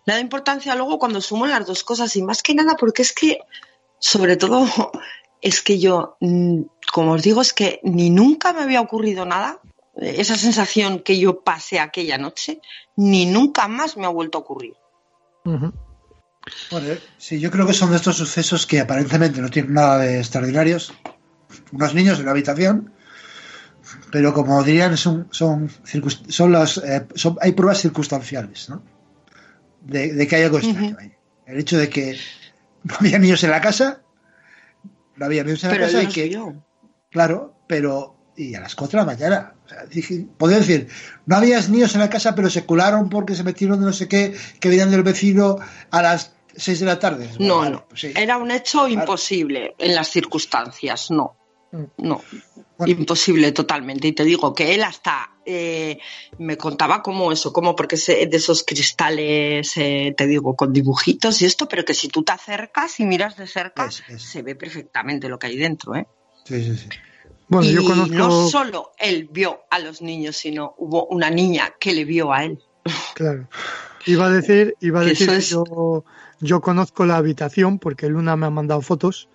Le 0.06 0.14
da 0.14 0.20
importancia 0.20 0.74
luego 0.74 0.98
cuando 0.98 1.20
sumo 1.20 1.46
las 1.46 1.66
dos 1.66 1.84
cosas 1.84 2.16
y 2.16 2.22
más 2.22 2.42
que 2.42 2.54
nada 2.54 2.76
porque 2.76 3.02
es 3.02 3.12
que, 3.12 3.40
sobre 3.98 4.38
todo, 4.38 4.66
es 5.42 5.62
que 5.62 5.78
yo, 5.78 6.16
mm, 6.20 6.62
como 6.92 7.12
os 7.12 7.22
digo, 7.22 7.40
es 7.42 7.52
que 7.52 7.80
ni 7.82 8.10
nunca 8.10 8.52
me 8.52 8.62
había 8.62 8.80
ocurrido 8.80 9.24
nada, 9.24 9.60
eh, 10.00 10.16
esa 10.18 10.36
sensación 10.36 11.00
que 11.00 11.18
yo 11.18 11.40
pasé 11.40 11.80
aquella 11.80 12.18
noche, 12.18 12.60
ni 12.96 13.26
nunca 13.26 13.68
más 13.68 13.96
me 13.96 14.06
ha 14.06 14.10
vuelto 14.10 14.38
a 14.38 14.40
ocurrir. 14.42 14.74
Bueno, 16.70 16.94
sí, 17.18 17.40
yo 17.40 17.50
creo 17.50 17.66
que 17.66 17.72
son 17.72 17.90
de 17.90 17.96
estos 17.96 18.16
sucesos 18.16 18.66
que 18.66 18.80
aparentemente 18.80 19.40
no 19.40 19.48
tienen 19.48 19.74
nada 19.74 19.98
de 19.98 20.18
extraordinarios. 20.18 20.92
Unos 21.72 21.94
niños 21.94 22.16
en 22.18 22.22
una 22.22 22.30
habitación, 22.32 22.92
pero 24.12 24.32
como 24.32 24.62
dirían, 24.62 24.96
son, 24.96 25.28
son, 25.32 25.70
las, 26.52 26.78
eh, 26.78 27.06
son- 27.14 27.36
hay 27.40 27.52
pruebas 27.52 27.80
circunstanciales, 27.80 28.68
¿no? 28.68 28.82
De, 29.80 30.12
de 30.12 30.26
que 30.26 30.36
hay 30.36 30.42
algo 30.44 30.58
extraño 30.58 30.96
ahí. 31.00 31.12
El 31.46 31.58
hecho 31.60 31.78
de 31.78 31.88
que 31.88 32.16
no 32.84 32.94
había 33.00 33.18
niños 33.18 33.42
en 33.44 33.50
la 33.50 33.60
casa, 33.60 34.02
no 35.16 35.26
había 35.26 35.44
niños 35.44 35.62
en 35.64 35.70
Pero 35.70 35.82
la 35.82 35.86
casa 35.88 36.00
él 36.02 36.08
y 36.08 36.12
que, 36.12 36.28
vio. 36.28 36.62
claro, 37.10 37.54
pero 37.66 38.14
y 38.36 38.54
a 38.54 38.60
las 38.60 38.74
4 38.74 38.98
de 39.00 39.06
la 39.06 39.12
mañana. 39.12 39.54
O 39.64 39.68
sea, 39.68 39.84
dije- 39.86 40.26
decir, 40.58 40.88
no 41.24 41.36
había 41.36 41.58
niños 41.68 41.94
en 41.94 42.00
la 42.02 42.10
casa, 42.10 42.34
pero 42.34 42.50
se 42.50 42.66
colaron 42.66 43.08
porque 43.08 43.34
se 43.34 43.42
metieron 43.42 43.80
de 43.80 43.86
no 43.86 43.92
sé 43.92 44.08
qué, 44.08 44.36
que 44.60 44.68
venían 44.68 44.90
del 44.90 45.02
vecino 45.02 45.56
a 45.90 46.02
las 46.02 46.34
6 46.54 46.80
de 46.80 46.86
la 46.86 46.98
tarde. 46.98 47.30
No, 47.38 47.68
no. 47.68 47.86
pues 47.88 48.02
sí. 48.02 48.12
Era 48.14 48.36
un 48.36 48.50
hecho 48.50 48.88
imposible 48.88 49.74
en 49.78 49.94
las 49.94 50.08
circunstancias, 50.08 51.10
no. 51.10 51.36
No, 51.72 52.22
Bueno. 52.78 52.92
imposible 52.92 53.52
totalmente. 53.52 54.08
Y 54.08 54.12
te 54.12 54.24
digo 54.24 54.54
que 54.54 54.74
él 54.74 54.82
hasta 54.84 55.30
eh, 55.44 55.98
me 56.38 56.56
contaba 56.56 57.02
cómo 57.02 57.32
eso, 57.32 57.52
cómo 57.52 57.74
porque 57.76 57.96
es 57.96 58.06
de 58.06 58.28
esos 58.32 58.62
cristales, 58.64 59.76
eh, 59.76 60.14
te 60.16 60.26
digo, 60.26 60.56
con 60.56 60.72
dibujitos 60.72 61.40
y 61.42 61.46
esto, 61.46 61.68
pero 61.68 61.84
que 61.84 61.94
si 61.94 62.08
tú 62.08 62.22
te 62.22 62.32
acercas 62.32 62.98
y 63.00 63.04
miras 63.04 63.36
de 63.36 63.46
cerca, 63.46 63.86
Es- 63.86 64.02
es. 64.08 64.22
se 64.22 64.42
ve 64.42 64.54
perfectamente 64.54 65.28
lo 65.28 65.38
que 65.38 65.48
hay 65.48 65.56
dentro, 65.56 65.94
¿eh? 65.96 66.06
Sí, 66.44 66.62
sí, 66.64 66.76
sí. 66.76 66.88
Bueno, 67.48 67.68
y 67.68 67.72
yo 67.74 67.84
conozco. 67.84 68.14
no 68.14 68.48
solo 68.48 68.90
él 68.98 69.28
vio 69.30 69.60
a 69.70 69.78
los 69.78 70.02
niños, 70.02 70.36
sino 70.36 70.74
hubo 70.78 71.06
una 71.06 71.30
niña 71.30 71.74
que 71.78 71.92
le 71.92 72.04
vio 72.04 72.32
a 72.32 72.44
él. 72.44 72.58
Claro. 73.14 73.48
Iba 74.06 74.26
a 74.26 74.30
decir, 74.30 74.76
iba 74.80 75.00
a 75.00 75.04
decir 75.04 75.28
que 75.28 75.36
es- 75.36 75.50
yo, 75.50 76.04
yo 76.40 76.60
conozco 76.60 77.06
la 77.06 77.16
habitación 77.16 77.78
porque 77.78 78.08
Luna 78.08 78.36
me 78.36 78.46
ha 78.46 78.50
mandado 78.50 78.80
fotos. 78.82 79.28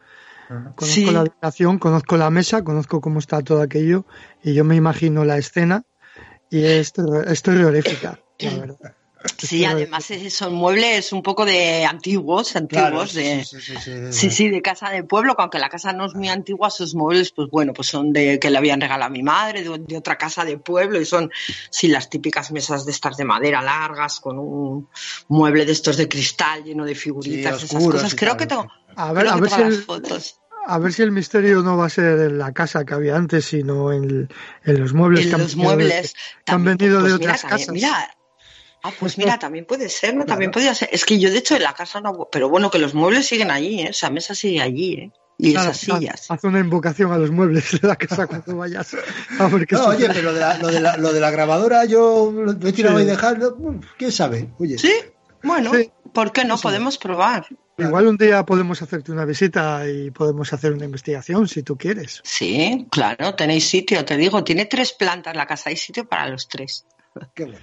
Conozco 0.75 0.85
Sí. 0.85 1.11
la 1.11 1.19
habitación, 1.21 1.79
conozco 1.79 2.17
la 2.17 2.29
mesa, 2.29 2.63
conozco 2.63 3.01
cómo 3.01 3.19
está 3.19 3.41
todo 3.41 3.61
aquello 3.61 4.05
y 4.43 4.53
yo 4.53 4.63
me 4.63 4.75
imagino 4.75 5.23
la 5.25 5.37
escena 5.37 5.83
y 6.49 6.63
es, 6.63 6.93
terror- 6.93 7.27
es 7.27 7.41
terrorífica, 7.41 8.19
la 8.39 8.57
verdad. 8.57 8.95
Sí, 9.37 9.63
además 9.65 10.07
son 10.29 10.55
muebles 10.55 11.13
un 11.13 11.21
poco 11.21 11.45
de 11.45 11.85
antiguos, 11.85 12.55
antiguos, 12.55 12.89
Claro, 12.89 13.01
de, 13.05 13.45
sí, 13.45 13.59
sí, 13.59 13.61
sí, 13.61 13.75
sí, 13.79 13.91
sí. 14.07 14.13
Sí, 14.13 14.29
sí, 14.31 14.49
de 14.49 14.63
casa 14.63 14.89
de 14.89 15.03
pueblo, 15.03 15.35
que 15.35 15.43
aunque 15.43 15.59
la 15.59 15.69
casa 15.69 15.93
no 15.93 16.07
es 16.07 16.15
muy 16.15 16.27
antigua, 16.27 16.69
esos 16.69 16.95
muebles, 16.95 17.31
pues 17.31 17.47
bueno, 17.51 17.71
pues 17.71 17.87
son 17.87 18.11
de 18.13 18.39
que 18.39 18.49
le 18.49 18.57
habían 18.57 18.81
regalado 18.81 19.09
a 19.09 19.11
mi 19.11 19.21
madre, 19.21 19.63
de, 19.63 19.77
de 19.77 19.97
otra 19.97 20.17
casa 20.17 20.43
de 20.43 20.57
pueblo, 20.57 20.99
y 20.99 21.05
son, 21.05 21.29
sí, 21.69 21.87
las 21.87 22.09
típicas 22.09 22.51
mesas 22.51 22.83
de 22.83 22.91
estas 22.93 23.15
de 23.15 23.25
madera 23.25 23.61
largas, 23.61 24.19
con 24.19 24.39
un 24.39 24.89
mueble 25.27 25.65
de 25.67 25.71
estos 25.73 25.97
de 25.97 26.07
cristal 26.09 26.63
lleno 26.63 26.83
de 26.83 26.95
figuritas, 26.95 27.59
Sí, 27.59 27.65
esas 27.65 27.83
cosas. 27.85 28.15
Creo 28.15 28.35
que 28.37 28.47
tengo. 28.47 28.67
A 28.95 29.13
ver, 29.13 29.25
creo 29.25 29.33
a 29.33 29.35
que 29.35 29.41
ver, 29.41 29.49
tengo 29.51 29.55
si 29.63 29.69
las 29.69 29.79
el, 29.79 29.83
fotos. 29.83 30.40
A 30.65 30.77
ver 30.79 30.93
si 30.93 31.01
el 31.01 31.11
misterio 31.11 31.61
no 31.61 31.77
va 31.77 31.85
a 31.87 31.89
ser 31.89 32.19
en 32.19 32.37
la 32.37 32.51
casa 32.53 32.85
que 32.85 32.93
había 32.93 33.15
antes, 33.15 33.45
sino 33.45 33.91
en, 33.91 34.29
en 34.63 34.79
los 34.79 34.93
muebles, 34.93 35.25
En 35.25 35.29
que, 35.29 35.35
han 35.35 35.41
los 35.41 35.55
venido 35.55 35.69
de- 35.71 35.75
muebles. 35.77 36.13
que 36.13 36.19
han 36.51 36.63
también, 36.63 36.77
venido 36.77 37.01
de 37.03 37.09
pues 37.09 37.19
mira, 37.19 37.31
otras 37.33 37.41
también- 37.41 37.59
casas. 37.59 37.73
Mira, 37.73 38.15
ah, 38.83 38.91
pues 38.99 39.17
mira, 39.17 39.39
también 39.39 39.65
puede 39.65 39.89
ser, 39.89 40.15
¿no? 40.15 40.25
También 40.25 40.51
podría 40.51 40.73
ser. 40.75 40.89
Es 40.91 41.05
que 41.05 41.19
yo, 41.19 41.29
de 41.29 41.37
hecho, 41.37 41.55
en 41.55 41.63
la 41.63 41.73
casa 41.73 42.01
no, 42.01 42.27
pero 42.31 42.49
bueno, 42.49 42.69
que 42.71 42.79
los 42.79 42.93
muebles 42.93 43.25
siguen 43.27 43.51
allí, 43.51 43.81
¿eh? 43.81 43.89
Esa 43.89 44.09
mesa 44.09 44.35
sigue 44.35 44.61
allí, 44.61 44.93
¿eh? 44.93 45.11
Y 45.43 45.53
Claro, 45.53 45.71
esas 45.71 45.77
sillas. 45.97 46.25
Haz 46.29 46.43
una 46.43 46.59
invocación 46.59 47.11
a 47.11 47.17
los 47.17 47.31
muebles 47.31 47.71
de 47.81 47.87
la 47.87 47.95
casa 47.95 48.27
cuando 48.27 48.57
vayas. 48.57 48.95
A 49.39 49.47
ver 49.47 49.65
qué 49.65 49.75
No, 49.75 49.85
oye, 49.87 50.07
pero 50.07 50.21
lo 50.21 50.33
de, 50.35 50.39
la, 50.39 50.57
lo, 50.59 50.67
de 50.67 50.79
la, 50.79 50.97
lo 50.97 51.11
de 51.13 51.19
la 51.19 51.31
grabadora 51.31 51.83
yo 51.85 52.31
lo 52.31 52.51
he 52.67 52.71
tirado 52.73 52.97
Sí. 52.99 53.03
y 53.03 53.07
dejado. 53.07 53.57
¿Quién 53.97 54.11
sabe? 54.11 54.49
Oye, 54.59 54.77
Sí, 54.77 54.93
bueno, 55.41 55.73
Sí. 55.73 55.89
¿por 56.13 56.31
qué 56.31 56.45
no? 56.45 56.59
Podemos 56.59 56.99
probar. 56.99 57.47
Igual 57.81 58.07
un 58.07 58.17
día 58.17 58.45
podemos 58.45 58.81
hacerte 58.81 59.11
una 59.11 59.25
visita 59.25 59.87
y 59.89 60.11
podemos 60.11 60.51
hacer 60.53 60.73
una 60.73 60.85
investigación 60.85 61.47
si 61.47 61.63
tú 61.63 61.77
quieres. 61.77 62.21
Sí, 62.23 62.87
claro, 62.91 63.35
tenéis 63.35 63.67
sitio, 63.67 64.03
te 64.05 64.17
digo, 64.17 64.43
tiene 64.43 64.65
tres 64.65 64.93
plantas 64.93 65.35
la 65.35 65.45
casa, 65.47 65.69
hay 65.69 65.77
sitio 65.77 66.07
para 66.07 66.27
los 66.29 66.47
tres. 66.47 66.85
qué 67.35 67.45
bueno. 67.45 67.59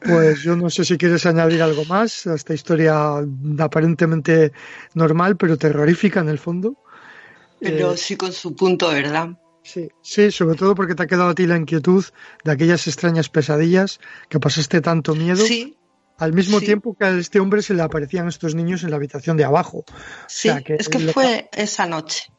Pues 0.00 0.42
yo 0.42 0.56
no 0.56 0.70
sé 0.70 0.84
si 0.84 0.96
quieres 0.96 1.26
añadir 1.26 1.62
algo 1.62 1.84
más 1.84 2.26
a 2.26 2.34
esta 2.34 2.54
historia 2.54 3.16
aparentemente 3.58 4.52
normal, 4.94 5.36
pero 5.36 5.58
terrorífica 5.58 6.20
en 6.20 6.28
el 6.28 6.38
fondo. 6.38 6.76
Pero 7.60 7.92
Eh, 7.92 7.96
sí 7.96 8.16
con 8.16 8.32
su 8.32 8.54
punto, 8.56 8.88
¿verdad? 8.88 9.30
sí, 9.62 9.88
sí, 10.00 10.30
sobre 10.30 10.56
todo 10.56 10.74
porque 10.74 10.94
te 10.94 11.02
ha 11.02 11.06
quedado 11.06 11.28
a 11.30 11.34
ti 11.34 11.46
la 11.46 11.56
inquietud 11.58 12.04
de 12.44 12.52
aquellas 12.52 12.86
extrañas 12.86 13.28
pesadillas 13.28 14.00
que 14.30 14.40
pasaste 14.40 14.80
tanto 14.80 15.14
miedo, 15.14 15.44
Sí, 15.44 15.76
al 16.20 16.32
mismo 16.32 16.60
sí. 16.60 16.66
tiempo 16.66 16.94
que 16.94 17.04
a 17.04 17.10
este 17.10 17.40
hombre 17.40 17.62
se 17.62 17.74
le 17.74 17.82
aparecían 17.82 18.28
estos 18.28 18.54
niños 18.54 18.84
en 18.84 18.90
la 18.90 18.96
habitación 18.96 19.36
de 19.36 19.44
abajo. 19.44 19.84
sí, 20.28 20.48
sea, 20.48 20.60
que 20.62 20.74
es 20.76 20.88
que 20.88 20.98
lo- 21.00 21.12
fue 21.12 21.48
esa 21.52 21.86
noche, 21.86 22.32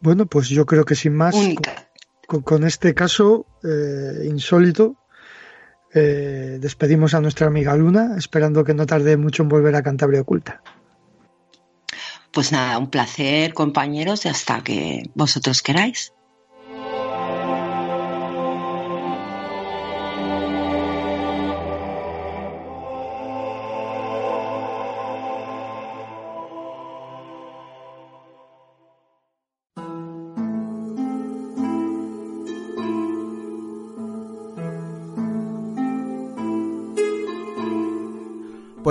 Bueno, 0.00 0.26
pues 0.26 0.48
yo 0.48 0.66
creo 0.66 0.84
que 0.84 0.94
sin 0.96 1.14
más, 1.14 1.34
única. 1.34 1.88
con, 2.26 2.42
con 2.42 2.64
este 2.64 2.92
caso 2.94 3.46
eh, 3.62 4.24
insólito, 4.26 4.96
eh, 5.94 6.58
despedimos 6.60 7.14
a 7.14 7.20
nuestra 7.20 7.46
amiga 7.46 7.76
Luna, 7.76 8.16
esperando 8.18 8.64
que 8.64 8.74
no 8.74 8.84
tarde 8.86 9.16
mucho 9.16 9.42
en 9.44 9.48
volver 9.48 9.76
a 9.76 9.82
Cantabria 9.82 10.22
Oculta. 10.22 10.60
Pues 12.32 12.50
nada, 12.50 12.78
un 12.78 12.90
placer, 12.90 13.52
compañeros, 13.54 14.24
y 14.24 14.28
hasta 14.28 14.62
que 14.64 15.02
vosotros 15.14 15.62
queráis. 15.62 16.14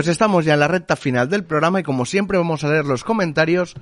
Pues 0.02 0.10
estamos 0.10 0.46
ya 0.46 0.56
en 0.56 0.60
la 0.62 0.68
recta 0.68 0.96
final 0.96 1.30
del 1.30 1.44
programa 1.44 1.80
y 1.80 1.84
como 1.84 2.08
siempre 2.08 2.40
vamos 2.40 2.64
a 2.64 2.70
leer 2.70 2.86
los 2.86 3.04
comentarios 3.04 3.76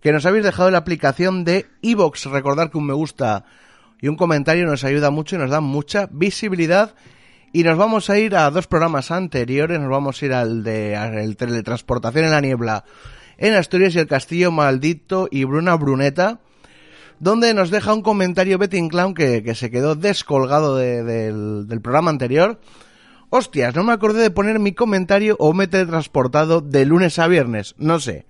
que 0.00 0.10
nos 0.10 0.24
habéis 0.24 0.42
dejado 0.42 0.70
en 0.70 0.72
la 0.72 0.78
aplicación 0.78 1.44
de 1.44 1.66
iVoox. 1.82 2.24
Recordar 2.32 2.70
que 2.70 2.78
un 2.78 2.86
me 2.86 2.94
gusta 2.94 3.44
y 4.00 4.08
un 4.08 4.16
comentario 4.16 4.64
nos 4.64 4.84
ayuda 4.84 5.10
mucho 5.10 5.36
y 5.36 5.38
nos 5.38 5.50
da 5.50 5.60
mucha 5.60 6.08
visibilidad. 6.10 6.94
Y 7.52 7.62
nos 7.62 7.76
vamos 7.76 8.08
a 8.08 8.18
ir 8.18 8.36
a 8.36 8.50
dos 8.50 8.68
programas 8.68 9.10
anteriores, 9.10 9.78
nos 9.78 9.90
vamos 9.90 10.22
a 10.22 10.24
ir 10.24 10.32
al 10.32 10.62
de 10.64 10.94
el 10.94 11.36
teletransportación 11.36 12.24
en 12.24 12.30
la 12.30 12.40
niebla 12.40 12.84
en 13.36 13.52
Asturias 13.52 13.94
y 13.94 13.98
el 13.98 14.06
Castillo 14.06 14.50
Maldito 14.50 15.28
y 15.30 15.44
Bruna 15.44 15.74
Bruneta, 15.74 16.40
donde 17.18 17.52
nos 17.52 17.68
deja 17.68 17.92
un 17.92 18.00
comentario 18.00 18.56
Betting 18.56 18.88
Clown 18.88 19.12
que, 19.12 19.54
se 19.54 19.70
quedó 19.70 19.94
descolgado 19.94 20.78
de- 20.78 21.02
del, 21.04 21.68
del 21.68 21.82
programa 21.82 22.08
anterior. 22.10 22.58
Hostias, 23.30 23.76
no 23.76 23.84
me 23.84 23.92
acordé 23.92 24.22
de 24.22 24.30
poner 24.30 24.58
mi 24.58 24.72
comentario 24.72 25.36
o 25.38 25.52
me 25.54 25.64
he 25.64 25.68
teletransportado 25.68 26.60
de 26.60 26.84
lunes 26.84 27.18
a 27.20 27.28
viernes, 27.28 27.76
no 27.78 28.00
sé. 28.00 28.26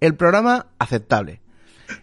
El 0.00 0.14
programa 0.14 0.66
aceptable. 0.78 1.40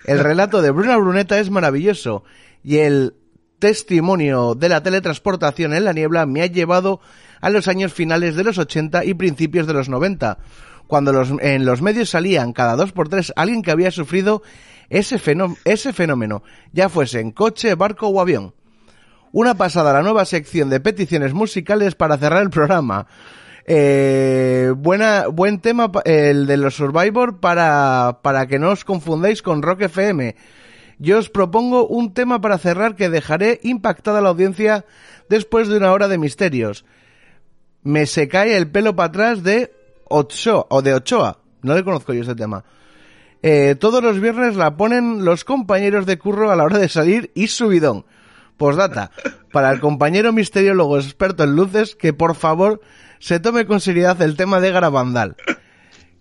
El 0.06 0.20
relato 0.20 0.62
de 0.64 0.72
Bruna 0.72 0.98
Bruneta 0.98 1.40
es 1.40 1.52
maravilloso 1.52 2.24
y 2.64 2.78
el 2.78 3.14
testimonio 3.60 4.56
de 4.56 4.70
la 4.70 4.82
teletransportación 4.82 5.74
en 5.74 5.86
la 5.86 5.94
niebla 5.94 6.26
me 6.26 6.42
ha 6.42 6.48
llevado 6.48 7.02
a 7.40 7.52
los 7.52 7.68
años 7.68 7.94
finales 7.94 8.36
de 8.36 8.44
los 8.44 8.58
80 8.58 9.06
y 9.06 9.14
principios 9.14 9.68
de 9.68 9.74
los 9.74 9.88
90, 9.88 10.40
cuando 10.88 11.14
los, 11.14 11.32
en 11.42 11.66
los 11.66 11.84
medios 11.84 12.10
salían 12.10 12.54
cada 12.54 12.76
dos 12.76 12.94
por 12.94 13.10
tres 13.10 13.32
alguien 13.36 13.62
que 13.62 13.72
había 13.72 13.92
sufrido 13.92 14.42
ese 14.90 15.20
fenómeno, 15.20 16.42
ya 16.74 16.90
fuese 16.90 17.20
en 17.20 17.32
coche, 17.32 17.76
barco 17.76 18.08
o 18.08 18.20
avión. 18.20 18.56
Una 19.32 19.56
pasada 19.56 19.94
la 19.94 20.02
nueva 20.02 20.26
sección 20.26 20.70
de 20.70 20.80
peticiones 20.80 21.34
musicales 21.34 21.94
para 21.94 22.18
cerrar 22.18 22.42
el 22.42 22.50
programa. 22.50 23.06
Eh, 23.66 24.74
buena, 24.76 25.28
buen 25.28 25.60
tema 25.60 25.92
el 26.04 26.48
de 26.48 26.58
los 26.58 26.76
Survivor 26.76 27.40
para, 27.40 28.22
para 28.24 28.48
que 28.48 28.58
no 28.58 28.72
os 28.72 28.84
confundáis 28.84 29.44
con 29.44 29.62
Rock 29.62 29.82
FM. 29.82 30.36
Yo 30.98 31.20
os 31.20 31.30
propongo 31.30 31.86
un 31.86 32.16
tema 32.16 32.42
para 32.42 32.58
cerrar 32.58 32.96
que 32.96 33.10
dejaré 33.10 33.60
impactada 33.62 34.18
a 34.18 34.22
la 34.22 34.30
audiencia 34.30 34.86
después 35.30 35.68
de 35.68 35.78
una 35.78 35.92
hora 35.92 36.08
de 36.08 36.18
misterios. 36.18 36.84
Me 37.84 38.08
se 38.08 38.28
cae 38.28 38.58
el 38.58 38.72
pelo 38.72 38.96
para 38.96 39.10
atrás 39.10 39.44
de 39.44 39.72
Ochoa, 40.06 40.66
o 40.70 40.82
de 40.82 40.96
Ochoa. 40.96 41.38
No 41.62 41.76
le 41.76 41.84
conozco 41.84 42.14
yo 42.14 42.24
ese 42.24 42.36
tema. 42.36 42.66
Eh, 43.44 43.76
todos 43.80 44.04
los 44.04 44.20
viernes 44.20 44.56
la 44.56 44.76
ponen 44.76 45.24
los 45.24 45.46
compañeros 45.46 46.08
de 46.08 46.18
curro 46.18 46.52
a 46.52 46.56
la 46.56 46.64
hora 46.64 46.80
de 46.80 46.90
salir 46.90 47.32
y 47.36 47.48
subidón. 47.48 48.06
Postdata, 48.60 49.10
para 49.52 49.72
el 49.72 49.80
compañero 49.80 50.32
misteriólogo 50.32 51.00
experto 51.00 51.44
en 51.44 51.56
luces, 51.56 51.96
que 51.96 52.14
por 52.14 52.36
favor 52.36 52.82
se 53.18 53.40
tome 53.40 53.66
con 53.66 53.80
seriedad 53.80 54.22
el 54.22 54.36
tema 54.38 54.60
de 54.60 54.72
Garabandal. 54.72 55.36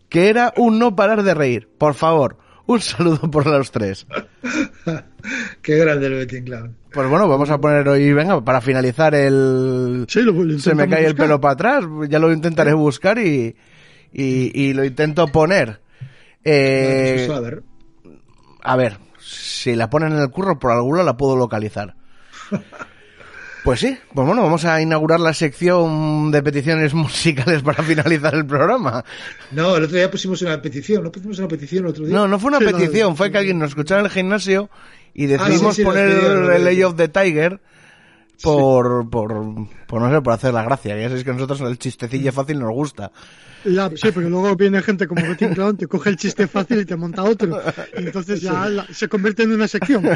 Que 0.08 0.30
era 0.30 0.54
un 0.56 0.78
no 0.78 0.96
parar 0.96 1.22
de 1.22 1.34
reír. 1.34 1.68
Por 1.76 1.92
favor, 1.92 2.38
un 2.64 2.80
saludo 2.80 3.30
por 3.30 3.46
los 3.46 3.70
tres. 3.70 4.06
Qué 5.62 5.76
grande 5.76 6.06
el 6.06 6.14
Betting 6.14 6.44
Clown. 6.44 6.76
Pues 6.92 7.08
bueno, 7.10 7.28
vamos 7.28 7.50
a 7.50 7.58
poner 7.60 7.86
hoy, 7.88 8.12
venga, 8.14 8.42
para 8.42 8.62
finalizar 8.62 9.14
el... 9.14 10.06
Sí, 10.08 10.22
lo, 10.22 10.32
lo 10.32 10.58
Se 10.58 10.74
me 10.74 10.88
cae 10.88 11.04
el 11.04 11.14
pelo 11.14 11.38
para 11.40 11.52
atrás, 11.52 11.84
ya 12.08 12.18
lo 12.18 12.32
intentaré 12.32 12.72
buscar 12.72 13.18
y, 13.18 13.54
y, 14.12 14.50
y 14.62 14.72
lo 14.72 14.84
intento 14.84 15.26
poner. 15.28 15.80
Eh, 16.44 17.24
Pues, 17.26 17.38
a 18.62 18.76
ver. 18.76 18.96
si 19.20 19.74
la 19.76 19.90
ponen 19.90 20.12
en 20.12 20.20
el 20.20 20.30
curro 20.30 20.58
por 20.58 20.72
algún 20.72 20.96
lado 20.96 21.04
la 21.06 21.16
puedo 21.18 21.36
localizar. 21.36 21.94
Pues 23.64 23.80
sí, 23.80 23.98
pues 24.14 24.26
bueno, 24.26 24.42
vamos 24.44 24.64
a 24.64 24.80
inaugurar 24.80 25.20
la 25.20 25.34
sección 25.34 26.30
de 26.30 26.42
peticiones 26.42 26.94
musicales 26.94 27.60
para 27.62 27.82
finalizar 27.82 28.34
el 28.34 28.46
programa. 28.46 29.04
No, 29.50 29.76
el 29.76 29.82
otro 29.84 29.96
día 29.96 30.10
pusimos 30.10 30.40
una 30.42 30.62
petición. 30.62 31.02
¿No 31.02 31.10
pusimos 31.12 31.38
una 31.40 31.48
petición 31.48 31.84
el 31.84 31.90
otro 31.90 32.06
día? 32.06 32.14
No, 32.14 32.28
no 32.28 32.38
fue 32.38 32.48
una 32.48 32.58
petición, 32.72 33.10
no. 33.10 33.16
fue 33.16 33.30
que 33.30 33.36
alguien 33.38 33.58
nos 33.58 33.70
escuchaba 33.70 34.00
en 34.00 34.06
el 34.06 34.12
gimnasio 34.12 34.70
y 35.12 35.26
decidimos 35.26 35.72
Ah, 35.72 35.72
sí, 35.72 35.82
sí, 35.82 35.84
poner 35.84 36.08
el 36.08 36.40
¿no? 36.42 36.58
Lay 36.58 36.82
of 36.84 36.94
the 36.96 37.08
Tiger 37.08 37.60
por, 38.42 39.10
por, 39.10 39.34
por, 39.86 40.00
no 40.00 40.10
sé, 40.14 40.22
por 40.22 40.32
hacer 40.32 40.54
la 40.54 40.62
gracia. 40.62 40.96
Ya 40.96 41.08
sabéis 41.08 41.24
que 41.24 41.30
a 41.30 41.34
nosotros 41.34 41.60
el 41.60 41.78
chistecillo 41.78 42.32
fácil 42.32 42.60
nos 42.60 42.70
gusta. 42.70 43.10
Sí, 43.64 44.10
pero 44.14 44.30
luego 44.30 44.54
viene 44.54 44.80
gente 44.82 45.08
como 45.08 45.26
Betty 45.28 45.48
Clown, 45.48 45.76
te 45.76 45.88
coge 45.88 46.10
el 46.10 46.16
chiste 46.16 46.46
fácil 46.46 46.80
y 46.80 46.84
te 46.86 46.94
monta 46.96 47.24
otro. 47.24 47.60
Y 47.98 48.04
entonces 48.06 48.40
ya 48.40 48.66
la- 48.68 48.86
se 48.92 49.08
convierte 49.08 49.42
en 49.42 49.52
una 49.52 49.66
sección. 49.68 50.08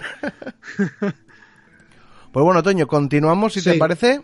Pues 2.32 2.44
bueno, 2.44 2.62
Toño, 2.62 2.86
continuamos, 2.86 3.52
si 3.52 3.62
te 3.62 3.74
parece. 3.74 4.22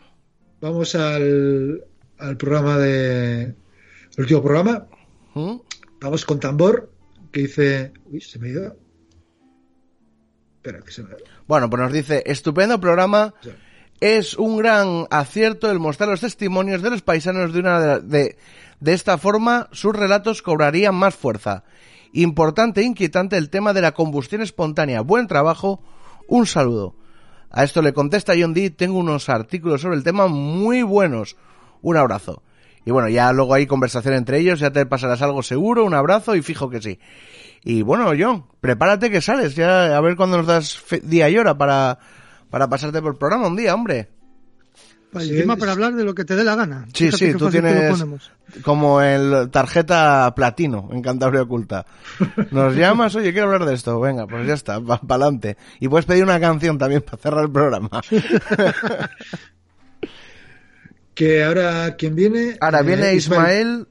Vamos 0.63 0.95
al, 0.95 1.85
al 2.19 2.37
programa 2.39 2.79
de. 2.79 3.43
El 3.43 3.55
último 4.17 4.43
programa. 4.43 4.87
¿Mm? 5.35 5.57
Vamos 6.01 6.25
con 6.25 6.41
tambor. 6.41 6.91
Que 7.31 7.41
dice. 7.43 7.93
Uy, 8.07 8.23
se 8.23 8.39
me 8.39 8.49
ha 8.49 8.51
ido. 8.51 8.77
Espera, 10.57 10.81
que 10.81 10.91
se 10.91 11.03
me. 11.03 11.11
Bueno, 11.47 11.69
pues 11.69 11.83
nos 11.83 11.93
dice, 11.93 12.23
estupendo 12.25 12.81
programa. 12.81 13.35
Sí. 13.43 13.51
Es 14.01 14.35
un 14.35 14.57
gran 14.57 15.07
acierto 15.11 15.71
el 15.71 15.79
mostrar 15.79 16.09
los 16.09 16.21
testimonios 16.21 16.83
de 16.83 16.91
los 16.91 17.03
paisanos 17.03 17.53
de 17.53 17.59
una 17.61 17.81
de, 17.81 18.01
de, 18.01 18.39
de 18.81 18.93
esta 18.95 19.19
forma 19.19 19.69
sus 19.73 19.95
relatos 19.95 20.41
cobrarían 20.41 20.95
más 20.95 21.15
fuerza. 21.15 21.65
Importante 22.13 22.81
e 22.81 22.85
inquietante 22.85 23.37
el 23.37 23.51
tema 23.51 23.75
de 23.75 23.83
la 23.83 23.93
combustión 23.93 24.41
espontánea. 24.41 25.03
Buen 25.03 25.27
trabajo. 25.27 25.83
Un 26.27 26.47
saludo. 26.47 26.95
A 27.51 27.65
esto 27.65 27.83
le 27.83 27.93
contesta 27.93 28.35
John 28.39 28.55
Dee, 28.55 28.71
tengo 28.71 28.99
unos 28.99 29.29
artículos 29.29 29.81
sobre 29.81 29.97
el 29.97 30.05
tema 30.05 30.27
muy 30.29 30.83
buenos. 30.83 31.37
Un 31.83 31.97
abrazo. 31.97 32.43
Y 32.85 32.91
bueno, 32.91 33.09
ya 33.09 33.33
luego 33.33 33.55
hay 33.55 33.67
conversación 33.67 34.15
entre 34.15 34.39
ellos, 34.39 34.61
ya 34.61 34.71
te 34.71 34.87
pasarás 34.87 35.21
algo 35.23 35.43
seguro, 35.43 35.85
un 35.85 35.95
abrazo 35.95 36.35
y 36.35 36.43
fijo 36.43 36.71
que 36.71 36.81
sí. 36.81 36.99
Y 37.63 37.83
bueno, 37.83 38.13
John, 38.19 38.47
prepárate 38.61 39.11
que 39.11 39.21
sales, 39.21 39.55
ya 39.55 39.97
a 39.97 40.01
ver 40.01 40.17
cuándo 40.17 40.39
nos 40.39 40.47
das 40.47 40.83
día 41.03 41.29
y 41.29 41.37
hora 41.37 41.59
para, 41.59 41.99
para 42.51 42.69
pasarte 42.69 43.03
por 43.03 43.13
el 43.13 43.19
programa 43.19 43.49
un 43.49 43.57
día, 43.57 43.75
hombre. 43.75 44.09
Es- 45.15 45.47
para 45.59 45.73
hablar 45.73 45.95
de 45.95 46.05
lo 46.05 46.15
que 46.15 46.25
te 46.25 46.37
dé 46.37 46.45
la 46.45 46.55
gana. 46.55 46.87
Sí, 46.93 47.07
Fíjate 47.07 47.33
sí, 47.33 47.39
tú 47.39 47.49
tienes 47.51 48.05
como 48.63 49.01
el 49.01 49.49
tarjeta 49.51 50.33
platino 50.35 50.89
en 50.93 51.01
Cantabria 51.03 51.43
Oculta. 51.43 51.87
Nos 52.51 52.75
llamas, 52.77 53.15
oye, 53.15 53.33
quiero 53.33 53.47
hablar 53.47 53.67
de 53.67 53.75
esto. 53.75 53.99
Venga, 54.01 54.27
pues 54.27 54.47
ya 54.47 54.55
está, 54.55 54.81
para 54.81 55.01
adelante. 55.09 55.57
Y 55.81 55.89
puedes 55.89 56.05
pedir 56.07 56.25
una 56.25 56.39
canción 56.39 56.77
también 56.79 57.03
para 57.03 57.17
cerrar 57.19 57.45
el 57.45 57.51
programa. 57.51 57.91
Que 61.15 61.43
ahora, 61.43 61.97
¿quién 61.97 62.15
viene? 62.15 62.57
Ahora 62.61 62.81
Eh, 62.81 62.85
viene 62.85 63.15
Ismael. 63.15 63.89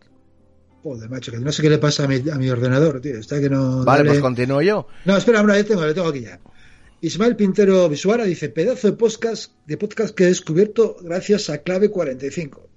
Joder, 0.84 1.10
macho, 1.10 1.32
que 1.32 1.40
no 1.40 1.52
sé 1.52 1.62
qué 1.62 1.70
le 1.70 1.78
pasa 1.78 2.06
a 2.06 2.08
mi, 2.08 2.16
a 2.30 2.36
mi 2.36 2.50
ordenador, 2.50 3.02
tío. 3.02 3.18
Está 3.18 3.42
que 3.42 3.50
no. 3.50 3.84
Vale, 3.84 3.98
dale- 4.00 4.10
pues 4.12 4.22
continúo 4.22 4.62
yo. 4.62 4.88
No, 5.04 5.18
espera, 5.18 5.42
hombre, 5.42 5.58
ya 5.58 5.66
tengo, 5.66 5.86
lo 5.86 5.94
tengo 5.94 6.08
aquí 6.08 6.22
ya. 6.22 6.40
Ismael 7.00 7.36
Pintero 7.36 7.88
Visuara 7.90 8.26
dice, 8.26 8.50
pedazo 8.50 8.90
de 8.90 8.98
podcast, 8.98 9.52
de 9.68 9.78
podcast 9.78 10.16
que 10.16 10.24
he 10.24 10.28
descubierto 10.28 10.98
gracias 11.00 11.48
a 11.52 11.60
Clave 11.60 11.92
45. 11.92 12.68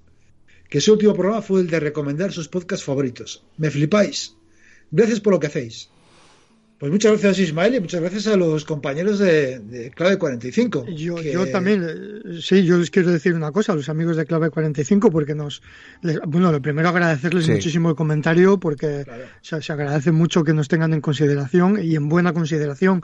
Que 0.68 0.82
su 0.82 0.92
último 0.92 1.14
programa 1.14 1.40
fue 1.40 1.62
el 1.62 1.70
de 1.70 1.80
recomendar 1.80 2.30
sus 2.30 2.48
podcasts 2.48 2.84
favoritos. 2.84 3.42
Me 3.56 3.70
flipáis. 3.70 4.36
Gracias 4.90 5.20
por 5.20 5.32
lo 5.32 5.40
que 5.40 5.46
hacéis. 5.46 5.88
Pues 6.80 6.90
muchas 6.90 7.12
gracias 7.12 7.38
Ismael 7.40 7.74
y 7.74 7.80
muchas 7.80 8.00
gracias 8.00 8.26
a 8.28 8.36
los 8.36 8.64
compañeros 8.64 9.18
de, 9.18 9.58
de 9.58 9.90
Clave 9.90 10.16
45. 10.16 10.86
Yo, 10.86 11.16
que- 11.16 11.30
yo 11.30 11.46
también, 11.50 11.84
eh, 11.86 12.38
sí, 12.40 12.64
yo 12.64 12.78
les 12.78 12.90
quiero 12.90 13.10
decir 13.10 13.34
una 13.34 13.52
cosa 13.52 13.72
a 13.72 13.76
los 13.76 13.90
amigos 13.90 14.16
de 14.16 14.24
Clave 14.24 14.48
45 14.48 15.10
porque 15.10 15.34
nos, 15.34 15.60
les- 16.00 16.18
bueno, 16.26 16.50
lo 16.50 16.62
primero 16.62 16.88
agradecerles 16.88 17.44
Sí. 17.44 17.52
muchísimo 17.52 17.90
el 17.90 17.96
comentario 17.96 18.58
porque 18.58 19.02
Claro. 19.04 19.24
se, 19.42 19.60
se 19.60 19.72
agradece 19.74 20.10
mucho 20.10 20.42
que 20.42 20.54
nos 20.54 20.68
tengan 20.68 20.94
en 20.94 21.02
consideración 21.02 21.78
y 21.84 21.96
en 21.96 22.08
buena 22.08 22.32
consideración, 22.32 23.02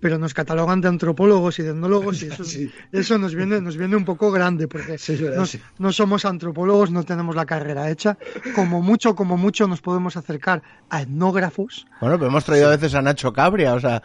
pero 0.00 0.18
nos 0.18 0.34
catalogan 0.34 0.80
de 0.80 0.88
antropólogos 0.88 1.60
y 1.60 1.62
de 1.62 1.68
etnólogos 1.70 2.24
y 2.24 2.26
eso, 2.26 2.42
Sí. 2.44 2.72
eso 2.90 3.18
nos 3.18 3.36
viene, 3.36 3.60
nos 3.60 3.76
viene 3.76 3.94
un 3.94 4.04
poco 4.04 4.32
grande 4.32 4.66
porque 4.66 4.98
Sí, 4.98 5.14
verdad, 5.14 5.36
no, 5.36 5.46
sí. 5.46 5.60
no 5.78 5.92
somos 5.92 6.24
antropólogos, 6.24 6.90
no 6.90 7.04
tenemos 7.04 7.36
la 7.36 7.46
carrera 7.46 7.88
hecha, 7.88 8.18
como 8.56 8.82
mucho, 8.82 9.14
como 9.14 9.36
mucho 9.36 9.68
nos 9.68 9.80
podemos 9.80 10.16
acercar 10.16 10.60
a 10.90 11.02
etnógrafos. 11.02 11.86
Bueno, 12.00 12.16
pero 12.18 12.26
hemos 12.28 12.44
traído 12.44 12.66
a 12.66 12.70
veces 12.70 12.96
a 12.96 13.11
Nacho 13.12 13.32
Cabria, 13.32 13.74
o 13.74 13.80
sea, 13.80 14.02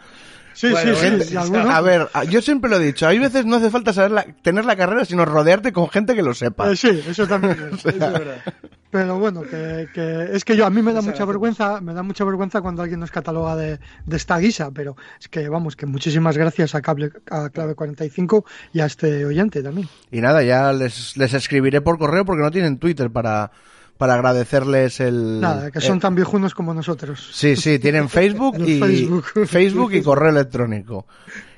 Sí, 0.54 0.70
Bueno, 0.72 0.92
sí, 0.96 1.00
gente- 1.00 1.24
sí, 1.24 1.36
a 1.36 1.80
ver, 1.80 2.08
yo 2.30 2.42
siempre 2.42 2.68
lo 2.68 2.78
he 2.78 2.84
dicho, 2.86 3.06
hay 3.06 3.20
veces 3.20 3.46
no 3.46 3.56
hace 3.56 3.70
falta 3.70 3.92
saber 3.92 4.10
la- 4.10 4.26
tener 4.42 4.64
la 4.64 4.74
carrera, 4.74 5.04
sino 5.04 5.24
rodearte 5.24 5.72
con 5.72 5.88
gente 5.88 6.16
que 6.16 6.22
lo 6.24 6.34
sepa. 6.34 6.68
Eh, 6.72 6.74
sí, 6.74 7.00
eso 7.08 7.28
también 7.28 7.52
es. 7.74 7.78
Eso 7.86 7.88
es 7.90 7.98
verdad. 8.00 8.42
Pero 8.90 9.20
bueno, 9.20 9.42
que, 9.42 9.86
que 9.94 10.30
es 10.32 10.44
que 10.44 10.56
yo 10.56 10.66
a 10.66 10.70
mí 10.70 10.82
me 10.82 10.92
da 10.92 11.00
mucha 11.00 11.24
vergüenza, 11.24 11.80
me 11.80 11.94
da 11.94 12.02
mucha 12.02 12.24
vergüenza 12.24 12.60
cuando 12.60 12.82
alguien 12.82 12.98
nos 12.98 13.12
cataloga 13.12 13.54
de, 13.54 13.78
de 14.04 14.16
esta 14.16 14.36
guisa, 14.38 14.72
pero 14.72 14.96
es 15.20 15.28
que 15.28 15.48
vamos, 15.48 15.76
que 15.76 15.86
muchísimas 15.86 16.36
gracias 16.36 16.74
a, 16.74 16.80
Cable, 16.82 17.12
a 17.30 17.50
Clave 17.50 17.76
45 17.76 18.44
y 18.72 18.80
a 18.80 18.86
este 18.86 19.24
oyente 19.26 19.62
también. 19.62 19.88
Y 20.10 20.20
nada, 20.20 20.42
ya 20.42 20.72
les, 20.72 21.16
les 21.16 21.34
escribiré 21.34 21.82
por 21.82 21.98
correo 21.98 22.24
porque 22.24 22.42
no 22.42 22.50
tienen 22.50 22.78
Twitter 22.78 23.10
para, 23.10 23.52
para 23.98 24.14
agradecerles 24.14 25.00
el... 25.00 25.40
Nada, 25.40 25.70
que 25.70 25.80
son 25.80 25.98
eh, 25.98 26.00
tan 26.00 26.14
viejunos 26.14 26.54
como 26.54 26.72
nosotros. 26.72 27.30
Sí, 27.32 27.56
sí, 27.56 27.78
tienen 27.78 28.08
Facebook 28.18 28.58
y 28.60 28.78
Facebook. 28.78 29.24
Facebook 29.46 29.92
y 29.92 30.02
correo 30.02 30.30
electrónico. 30.30 31.06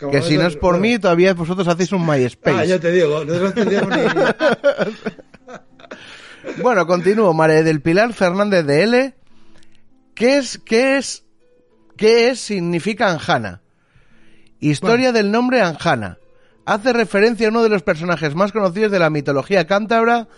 Como 0.00 0.10
que 0.10 0.22
si 0.22 0.36
no 0.36 0.46
es 0.46 0.56
por 0.56 0.80
mí, 0.80 0.98
todavía 0.98 1.34
vosotros 1.34 1.68
hacéis 1.68 1.92
un 1.92 2.02
Ah, 2.10 2.16
MySpace. 2.16 2.66
ya 2.66 2.80
te 2.80 2.90
digo, 2.90 3.24
no 3.24 3.46
entendíamos 3.46 3.90
ni... 3.90 4.02
Bueno, 6.62 6.86
continúo. 6.86 7.34
María 7.34 7.62
del 7.62 7.82
Pilar 7.82 8.12
Fernández 8.14 8.64
de 8.64 8.82
L. 8.82 9.14
¿Qué 10.14 10.38
es, 10.38 10.58
qué 10.58 10.96
es, 10.96 11.24
qué 11.96 12.30
es 12.30 12.40
significa 12.40 13.10
Anjana? 13.10 13.60
Historia 14.58 15.12
del 15.12 15.30
nombre 15.30 15.60
Anjana. 15.60 16.18
Hace 16.64 16.92
referencia 16.92 17.48
a 17.48 17.50
uno 17.50 17.62
de 17.62 17.68
los 17.68 17.82
personajes 17.82 18.34
más 18.34 18.52
conocidos 18.52 18.92
de 18.92 18.98
la 18.98 19.10
mitología 19.10 19.66
cántabra, 19.66 20.28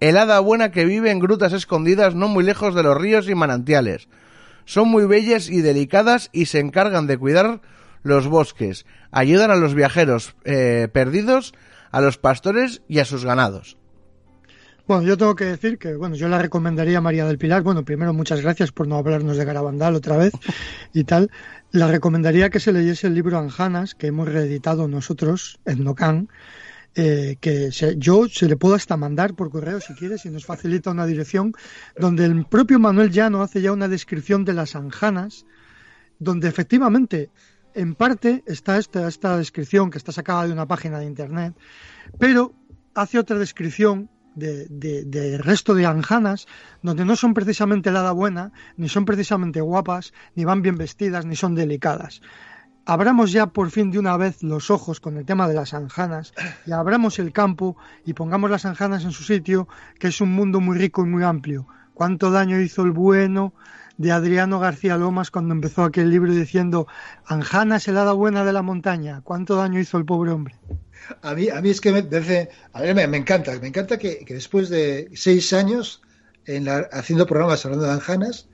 el 0.00 0.16
hada 0.16 0.40
buena 0.40 0.70
que 0.70 0.84
vive 0.84 1.10
en 1.10 1.18
grutas 1.18 1.52
escondidas 1.52 2.14
no 2.14 2.28
muy 2.28 2.44
lejos 2.44 2.74
de 2.74 2.82
los 2.82 2.96
ríos 2.96 3.28
y 3.28 3.34
manantiales. 3.34 4.08
Son 4.64 4.88
muy 4.88 5.06
bellas 5.06 5.48
y 5.48 5.60
delicadas 5.60 6.28
y 6.32 6.46
se 6.46 6.58
encargan 6.58 7.06
de 7.06 7.18
cuidar 7.18 7.60
los 8.02 8.26
bosques. 8.26 8.84
Ayudan 9.10 9.50
a 9.50 9.56
los 9.56 9.74
viajeros 9.74 10.34
eh, 10.44 10.88
perdidos, 10.92 11.54
a 11.90 12.00
los 12.00 12.18
pastores 12.18 12.82
y 12.88 12.98
a 12.98 13.04
sus 13.04 13.24
ganados. 13.24 13.76
Bueno, 14.86 15.02
yo 15.02 15.16
tengo 15.16 15.34
que 15.34 15.46
decir 15.46 15.78
que, 15.78 15.96
bueno, 15.96 16.14
yo 16.14 16.28
la 16.28 16.38
recomendaría 16.38 16.98
a 16.98 17.00
María 17.00 17.26
del 17.26 17.38
Pilar. 17.38 17.62
Bueno, 17.62 17.84
primero, 17.84 18.14
muchas 18.14 18.40
gracias 18.40 18.70
por 18.70 18.86
no 18.86 18.96
hablarnos 18.96 19.36
de 19.36 19.44
Garabandal 19.44 19.96
otra 19.96 20.16
vez 20.16 20.32
y 20.92 21.02
tal. 21.02 21.30
La 21.72 21.88
recomendaría 21.88 22.50
que 22.50 22.60
se 22.60 22.72
leyese 22.72 23.08
el 23.08 23.14
libro 23.14 23.36
Anjanas, 23.36 23.96
que 23.96 24.06
hemos 24.06 24.28
reeditado 24.28 24.86
nosotros 24.86 25.58
en 25.64 25.82
Nocan, 25.82 26.28
eh, 26.98 27.36
que 27.42 27.72
se, 27.72 27.96
yo 27.98 28.26
se 28.26 28.48
le 28.48 28.56
puedo 28.56 28.74
hasta 28.74 28.96
mandar 28.96 29.34
por 29.34 29.50
correo 29.50 29.80
si 29.80 29.92
quiere, 29.92 30.16
si 30.16 30.30
nos 30.30 30.46
facilita 30.46 30.90
una 30.90 31.04
dirección, 31.04 31.52
donde 31.94 32.24
el 32.24 32.46
propio 32.46 32.78
Manuel 32.78 33.10
Llano 33.10 33.42
hace 33.42 33.60
ya 33.60 33.70
una 33.70 33.86
descripción 33.86 34.46
de 34.46 34.54
las 34.54 34.74
anjanas, 34.74 35.44
donde 36.18 36.48
efectivamente, 36.48 37.28
en 37.74 37.94
parte, 37.94 38.42
está 38.46 38.78
esta, 38.78 39.06
esta 39.08 39.36
descripción 39.36 39.90
que 39.90 39.98
está 39.98 40.10
sacada 40.10 40.46
de 40.46 40.54
una 40.54 40.64
página 40.64 40.98
de 40.98 41.04
internet, 41.04 41.54
pero 42.18 42.54
hace 42.94 43.18
otra 43.18 43.38
descripción 43.38 44.08
de, 44.34 44.66
de, 44.70 45.36
resto 45.36 45.74
de 45.74 45.84
anjanas, 45.84 46.46
donde 46.80 47.04
no 47.04 47.14
son 47.14 47.34
precisamente 47.34 47.90
la 47.90 48.10
buena, 48.12 48.52
ni 48.78 48.88
son 48.88 49.04
precisamente 49.04 49.60
guapas, 49.60 50.14
ni 50.34 50.46
van 50.46 50.62
bien 50.62 50.76
vestidas, 50.76 51.26
ni 51.26 51.36
son 51.36 51.54
delicadas 51.54 52.22
abramos 52.86 53.32
ya 53.32 53.48
por 53.48 53.70
fin 53.70 53.90
de 53.90 53.98
una 53.98 54.16
vez 54.16 54.42
los 54.42 54.70
ojos 54.70 55.00
con 55.00 55.16
el 55.18 55.26
tema 55.26 55.48
de 55.48 55.54
las 55.54 55.74
anjanas 55.74 56.32
y 56.64 56.72
abramos 56.72 57.18
el 57.18 57.32
campo 57.32 57.76
y 58.04 58.14
pongamos 58.14 58.48
las 58.48 58.64
anjanas 58.64 59.04
en 59.04 59.10
su 59.10 59.24
sitio, 59.24 59.68
que 59.98 60.08
es 60.08 60.20
un 60.20 60.32
mundo 60.32 60.60
muy 60.60 60.78
rico 60.78 61.02
y 61.04 61.08
muy 61.08 61.24
amplio. 61.24 61.66
¿Cuánto 61.94 62.30
daño 62.30 62.60
hizo 62.60 62.82
el 62.82 62.92
bueno 62.92 63.52
de 63.98 64.12
Adriano 64.12 64.60
García 64.60 64.96
Lomas 64.96 65.30
cuando 65.30 65.52
empezó 65.52 65.82
aquel 65.82 66.10
libro 66.10 66.32
diciendo 66.32 66.86
Anjanas, 67.26 67.88
helada 67.88 68.12
buena 68.12 68.44
de 68.44 68.52
la 68.52 68.62
montaña? 68.62 69.20
¿Cuánto 69.24 69.56
daño 69.56 69.80
hizo 69.80 69.98
el 69.98 70.04
pobre 70.04 70.30
hombre? 70.30 70.54
A 71.22 71.34
mí, 71.34 71.48
a 71.48 71.60
mí 71.60 71.70
es 71.70 71.80
que 71.80 71.90
me, 71.90 71.98
a 72.72 72.80
ver, 72.80 72.94
me, 72.94 73.06
me, 73.06 73.16
encanta, 73.16 73.58
me 73.60 73.68
encanta 73.68 73.98
que, 73.98 74.24
que, 74.24 74.34
después 74.34 74.68
de 74.68 75.10
seis 75.14 75.52
años 75.52 76.02
en 76.44 76.66
la, 76.66 76.88
haciendo 76.92 77.26
programas 77.26 77.64
hablando 77.64 77.86
de 77.86 77.92
anjanas, 77.92 78.48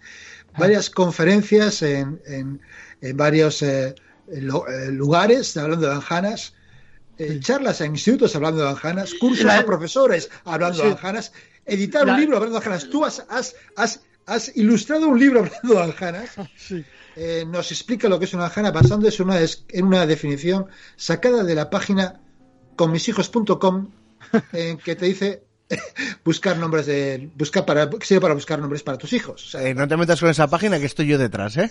varias 0.59 0.89
conferencias 0.89 1.83
en, 1.83 2.21
en, 2.27 2.61
en 3.01 3.17
varios 3.17 3.63
eh, 3.63 3.95
lugares 4.41 5.57
hablando 5.57 5.89
de 5.89 5.95
anjanas, 5.95 6.55
eh, 7.19 7.39
charlas 7.41 7.81
en 7.81 7.93
institutos 7.93 8.35
hablando 8.35 8.63
de 8.63 8.71
anjanas, 8.71 9.15
cursos 9.15 9.47
a 9.47 9.65
profesores 9.65 10.31
hablando 10.45 10.79
sí. 10.79 10.85
de 10.85 10.91
anjanas, 10.93 11.33
editar 11.67 12.07
la... 12.07 12.15
un 12.15 12.21
libro 12.21 12.37
hablando 12.37 12.59
de 12.59 12.65
anjanas. 12.65 12.91
Tú 12.91 13.05
has, 13.05 13.25
has, 13.29 13.55
has, 13.77 14.01
has, 14.27 14.57
ilustrado 14.57 15.09
un 15.09 15.19
libro 15.19 15.41
hablando 15.45 15.75
de 15.75 15.83
anjanas. 15.83 16.31
Sí. 16.57 16.85
Eh, 17.15 17.45
nos 17.47 17.71
explica 17.71 18.09
lo 18.09 18.19
que 18.19 18.25
es 18.25 18.35
una 18.35 18.47
anjana 18.47 18.71
basándose 18.71 19.23
en 19.23 19.29
una, 19.29 19.39
en 19.41 19.85
una 19.85 20.07
definición 20.07 20.67
sacada 20.97 21.45
de 21.45 21.55
la 21.55 21.69
página 21.69 22.21
conmishijos.com 22.77 23.91
en 24.53 24.79
que 24.79 24.97
te 24.97 25.07
dice 25.07 25.45
buscar 26.25 26.57
nombres 26.57 26.87
de 26.87 27.31
buscar 27.37 27.65
para 27.65 27.91
sirve 28.01 28.21
para 28.21 28.35
buscar 28.35 28.59
nombres 28.59 28.83
para 28.83 28.99
tus 28.99 29.13
hijos. 29.13 29.45
O 29.45 29.49
sea, 29.51 29.63
eh, 29.63 29.75
no 29.75 29.87
te 29.89 29.97
metas 29.97 30.21
con 30.21 30.31
esa 30.31 30.49
página 30.49 30.79
que 30.79 30.87
estoy 30.87 31.07
yo 31.07 31.19
detrás, 31.19 31.57
¿eh? 31.57 31.71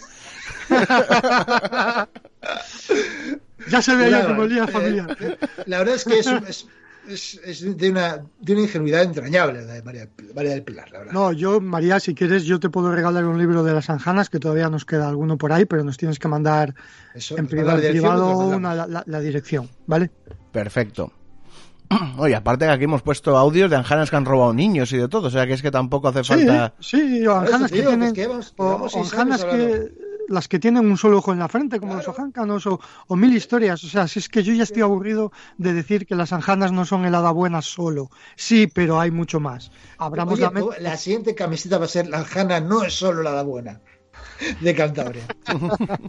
ya 3.69 3.81
se 3.81 3.95
veía 3.95 4.25
como 4.25 4.43
el 4.43 4.49
día 4.49 4.67
familiar. 4.67 5.17
Eh, 5.19 5.37
la 5.65 5.79
verdad 5.79 5.95
es 5.95 6.05
que 6.05 6.19
es, 6.19 6.27
es, 6.27 6.67
es, 7.07 7.39
es, 7.43 7.77
de, 7.77 7.89
una, 7.89 8.21
de 8.39 8.53
una 8.53 8.61
ingenuidad 8.61 9.03
entrañable 9.03 9.61
la 9.63 9.73
de 9.73 9.83
María, 9.83 10.07
María 10.35 10.51
del 10.51 10.63
Pilar, 10.63 10.91
la 10.91 10.99
verdad. 10.99 11.13
No, 11.13 11.31
yo, 11.31 11.59
María, 11.59 11.99
si 11.99 12.13
quieres, 12.13 12.43
yo 12.43 12.59
te 12.59 12.69
puedo 12.69 12.91
regalar 12.93 13.25
un 13.25 13.37
libro 13.37 13.63
de 13.63 13.73
las 13.73 13.89
anjanas, 13.89 14.29
que 14.29 14.39
todavía 14.39 14.69
nos 14.69 14.85
queda 14.85 15.07
alguno 15.07 15.37
por 15.37 15.51
ahí, 15.53 15.65
pero 15.65 15.83
nos 15.83 15.97
tienes 15.97 16.19
que 16.19 16.27
mandar 16.27 16.75
Eso, 17.13 17.37
en 17.37 17.47
privado, 17.47 17.79
privado 17.79 18.37
una, 18.37 18.75
la, 18.75 19.03
la 19.05 19.19
dirección, 19.19 19.69
¿vale? 19.87 20.11
Perfecto. 20.51 21.11
Oye, 22.17 22.35
aparte 22.35 22.65
que 22.65 22.71
aquí 22.71 22.83
hemos 22.85 23.01
puesto 23.01 23.37
audios 23.37 23.69
de 23.69 23.75
anjanas 23.75 24.09
que 24.09 24.15
han 24.15 24.25
robado 24.25 24.53
niños 24.53 24.91
y 24.93 24.97
de 24.97 25.07
todo, 25.07 25.27
o 25.27 25.31
sea 25.31 25.45
que 25.47 25.53
es 25.53 25.61
que 25.61 25.71
tampoco 25.71 26.07
hace 26.07 26.23
sí, 26.23 26.29
falta. 26.29 26.73
Sí, 26.79 27.27
o 27.27 27.35
anjanas 27.35 27.71
que, 27.71 27.81
tienen. 27.81 28.13
Que 28.13 28.27
vamos, 28.27 28.51
que 28.51 28.63
vamos 28.63 28.95
o 28.95 28.99
anjanas 28.99 29.45
que. 29.45 30.11
Las 30.29 30.47
que 30.47 30.59
tienen 30.59 30.85
un 30.85 30.97
solo 30.97 31.17
ojo 31.17 31.33
en 31.33 31.39
la 31.39 31.49
frente, 31.49 31.77
como 31.77 31.93
claro. 31.93 32.07
los 32.07 32.15
ojáncanos, 32.15 32.65
o, 32.65 32.79
o, 33.07 33.15
mil 33.17 33.35
historias. 33.35 33.83
O 33.83 33.89
sea, 33.89 34.07
si 34.07 34.19
es 34.19 34.29
que 34.29 34.43
yo 34.43 34.53
ya 34.53 34.63
estoy 34.63 34.81
aburrido 34.81 35.33
de 35.57 35.73
decir 35.73 36.05
que 36.05 36.15
las 36.15 36.31
anjanas 36.31 36.71
no 36.71 36.85
son 36.85 37.03
helada 37.03 37.31
buena 37.31 37.61
solo. 37.61 38.11
Sí, 38.37 38.67
pero 38.67 39.01
hay 39.01 39.11
mucho 39.11 39.41
más. 39.41 39.71
Abramos 39.97 40.35
Oye, 40.35 40.49
la, 40.49 40.91
la 40.91 40.95
siguiente 40.95 41.35
camiseta 41.35 41.79
va 41.79 41.85
a 41.85 41.89
ser 41.89 42.07
la 42.07 42.19
anjana 42.19 42.61
no 42.61 42.83
es 42.83 42.93
solo 42.93 43.23
la 43.23 43.43
buena 43.43 43.81
de 44.61 44.73
Cantabria. 44.73 45.23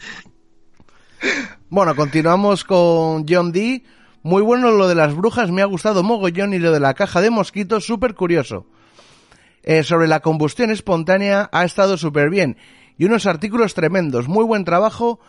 bueno, 1.69 1.97
continuamos 1.97 2.63
con 2.63 3.27
John 3.29 3.51
Dee. 3.51 3.83
Muy 4.23 4.43
bueno 4.43 4.71
lo 4.71 4.87
de 4.89 4.95
las 4.95 5.15
brujas, 5.15 5.51
me 5.51 5.63
ha 5.63 5.67
gustado 5.67 6.03
mogollón 6.03 6.55
y 6.55 6.59
lo 6.59 6.71
de 6.71 6.81
la 6.81 6.95
caja 6.95 7.21
de 7.21 7.31
mosquitos, 7.31 7.85
súper 7.85 8.15
curioso. 8.15 8.67
Eh, 9.65 9.83
sobre 9.83 10.09
la 10.09 10.21
combustión 10.21 10.71
espontánea 10.71 11.49
ha 11.53 11.65
estado 11.65 11.97
súper 11.97 12.31
bien. 12.31 12.57
Y 12.99 13.05
unos 13.05 13.27
artículos 13.27 13.75
tremendos, 13.75 14.29
muy 14.29 14.45
buen 14.45 14.65
trabajo. 14.65 15.21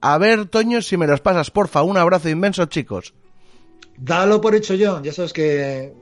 A 0.00 0.16
ver, 0.18 0.46
Toño, 0.46 0.80
si 0.82 0.96
me 0.96 1.06
los 1.06 1.20
pasas, 1.20 1.50
porfa. 1.50 1.82
Un 1.82 1.96
abrazo 1.96 2.28
inmenso, 2.28 2.64
chicos. 2.66 3.14
Dalo 3.96 4.40
por 4.40 4.54
hecho, 4.54 4.74
John. 4.78 5.02
Ya 5.02 5.12
sabes 5.12 5.32
que, 5.32 5.94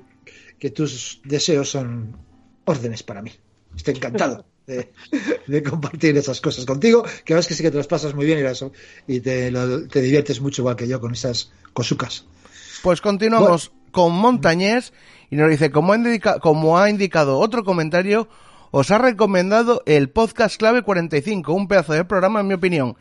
tus 0.75 1.21
deseos 1.25 1.71
son 1.71 2.17
órdenes 2.65 3.03
para 3.03 3.23
mí. 3.23 3.33
Estoy 3.77 3.95
encantado. 3.95 4.45
De, 4.67 5.63
compartir 5.63 6.17
esas 6.17 6.41
cosas 6.41 6.67
contigo, 6.67 7.05
que 7.25 7.35
ves 7.35 7.47
que 7.47 7.55
sí 7.55 7.63
que 7.63 7.71
te 7.71 7.77
las 7.77 7.87
pasas 7.87 8.15
muy 8.15 8.27
bien 8.27 8.45
y, 9.09 9.15
y 9.15 9.21
te, 9.21 9.53
lo, 9.53 9.87
te, 9.87 10.01
diviertes 10.01 10.41
mucho 10.41 10.63
igual 10.63 10.75
que 10.75 10.89
yo 10.89 11.01
con 11.01 11.13
esas 11.13 11.53
cosucas. 11.73 12.27
Pues 12.87 13.01
continuamos 13.01 13.73
bueno. 13.73 13.91
con 13.91 14.13
Montañés 14.13 14.93
y 15.29 15.35
nos 15.35 15.51
dice, 15.51 15.73
como 15.73 15.93
ha, 15.93 15.97
indica, 15.97 16.39
como 16.39 16.79
ha 16.79 16.89
indicado 16.89 17.41
otro 17.41 17.65
comentario, 17.65 18.29
os 18.71 18.93
ha 18.93 18.99
recomendado 18.99 19.83
el 19.87 20.09
podcast 20.09 20.57
clave 20.57 20.83
45, 20.83 21.53
un 21.53 21.67
pedazo 21.67 21.95
de 21.95 22.05
programa 22.05 22.43
en 22.43 22.47
mi 22.47 22.55
opinión. 22.55 22.97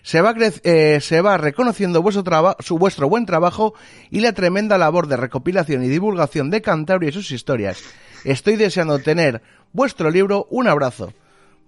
Se 0.00 0.22
va, 0.22 0.34
eh, 0.38 1.00
se 1.02 1.20
va 1.20 1.36
reconociendo 1.36 2.00
vuestro, 2.00 2.56
su, 2.60 2.78
vuestro 2.78 3.10
buen 3.10 3.26
trabajo 3.26 3.74
y 4.10 4.20
la 4.20 4.32
tremenda 4.32 4.78
labor 4.78 5.08
de 5.08 5.18
recopilación 5.18 5.84
y 5.84 5.88
divulgación 5.88 6.48
de 6.48 6.62
Cantabria 6.62 7.10
y 7.10 7.12
sus 7.12 7.30
historias. 7.30 7.82
Estoy 8.24 8.56
deseando 8.56 8.98
tener 8.98 9.42
vuestro 9.74 10.10
libro. 10.10 10.46
Un 10.48 10.68
abrazo. 10.68 11.12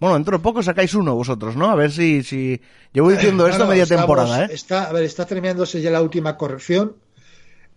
Bueno, 0.00 0.14
dentro 0.14 0.38
de 0.38 0.42
poco 0.42 0.62
sacáis 0.62 0.94
uno 0.94 1.14
vosotros, 1.14 1.56
¿no? 1.56 1.68
A 1.68 1.74
ver 1.74 1.92
si, 1.92 2.22
si... 2.22 2.58
llevo 2.94 3.10
diciendo 3.10 3.46
esto 3.46 3.58
no, 3.58 3.64
no, 3.66 3.70
media 3.72 3.82
estamos, 3.82 4.06
temporada, 4.06 4.46
¿eh? 4.46 4.48
Está, 4.50 4.84
a 4.84 4.92
ver, 4.92 5.04
está 5.04 5.26
terminándose 5.26 5.82
ya 5.82 5.90
la 5.90 6.00
última 6.00 6.38
corrección. 6.38 6.96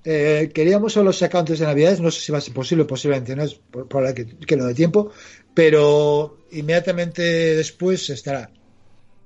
Eh, 0.05 0.51
queríamos 0.53 0.93
solo 0.93 1.13
sacar 1.13 1.39
antes 1.39 1.59
de 1.59 1.65
Navidades, 1.65 2.01
no 2.01 2.11
sé 2.11 2.19
si 2.19 2.31
va 2.31 2.39
a 2.39 2.41
ser 2.41 2.53
posible, 2.53 2.83
posiblemente 2.83 3.35
no 3.35 3.43
es 3.43 3.55
por, 3.55 3.87
por 3.87 4.03
la 4.03 4.13
que, 4.13 4.25
que 4.25 4.57
no 4.57 4.65
de 4.65 4.73
tiempo, 4.73 5.11
pero 5.53 6.39
inmediatamente 6.51 7.21
después 7.55 8.09
estará 8.09 8.49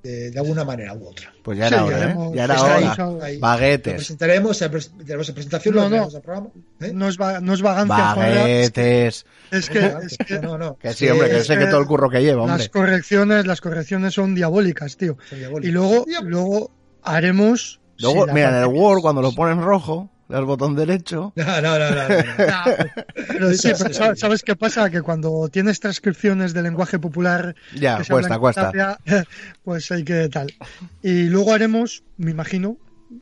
de, 0.03 0.29
de, 0.29 0.39
alguna 0.39 0.63
manera 0.63 0.93
u 0.93 1.07
otra. 1.07 1.33
Pues 1.41 1.57
ya 1.57 1.67
era 1.67 1.77
sí, 1.79 1.83
hora, 1.83 2.11
¿eh? 2.11 2.31
Ya 2.35 2.43
era 2.43 2.61
hora. 2.61 3.25
Ahí, 3.25 3.39
Baguetes. 3.39 3.93
Lo 3.93 3.97
presentaremos, 3.97 4.59
tenemos 4.59 5.31
presentación, 5.31 5.75
no, 5.75 5.89
no, 5.89 6.09
programa, 6.21 6.49
¿eh? 6.79 6.91
no, 6.93 7.09
es 7.09 7.17
va, 7.19 7.39
no 7.39 7.53
es 7.53 7.61
vagancia. 7.63 8.13
Baguetes. 8.13 9.25
Es 9.51 9.69
que, 9.69 9.79
es 9.79 10.17
que, 10.27 10.39
no, 10.39 10.59
no. 10.59 10.77
que 10.77 10.93
sí, 10.93 11.09
hombre, 11.09 11.29
que 11.29 11.43
sé 11.43 11.55
que, 11.55 11.65
que 11.65 11.71
todo 11.71 11.79
el 11.79 11.87
curro 11.87 12.09
que 12.09 12.21
lleva, 12.21 12.43
hombre. 12.43 12.59
Las 12.59 12.69
correcciones, 12.69 13.47
las 13.47 13.61
correcciones 13.61 14.13
son 14.13 14.35
diabólicas, 14.35 14.95
tío. 14.95 15.17
Son 15.27 15.39
diabólicas. 15.39 15.69
Y 15.69 15.71
luego, 15.71 16.05
luego 16.21 16.71
haremos. 17.01 17.81
Luego, 17.97 18.27
si 18.27 18.33
mira, 18.33 18.49
en 18.49 18.55
el 18.57 18.67
Word, 18.67 19.01
cuando 19.01 19.23
lo 19.23 19.31
pones 19.31 19.57
rojo, 19.57 20.11
das 20.27 20.43
botón 20.43 20.75
derecho. 20.75 21.33
No, 21.47 21.61
no, 21.61 21.79
no. 21.79 21.89
no, 21.89 22.07
no. 22.07 23.03
pero 23.27 23.53
sí, 23.53 23.71
pero 23.77 24.15
¿sabes 24.15 24.43
qué 24.43 24.55
pasa? 24.55 24.89
Que 24.89 25.01
cuando 25.01 25.49
tienes 25.49 25.79
transcripciones 25.79 26.53
de 26.53 26.61
lenguaje 26.61 26.99
popular. 26.99 27.55
Ya, 27.75 28.01
cuesta, 28.07 28.37
cuesta. 28.37 28.61
Tapia, 28.63 28.97
pues 29.63 29.91
hay 29.91 30.03
que 30.03 30.29
tal. 30.29 30.53
Y 31.01 31.23
luego 31.23 31.53
haremos, 31.53 32.03
me 32.17 32.31
imagino, 32.31 32.77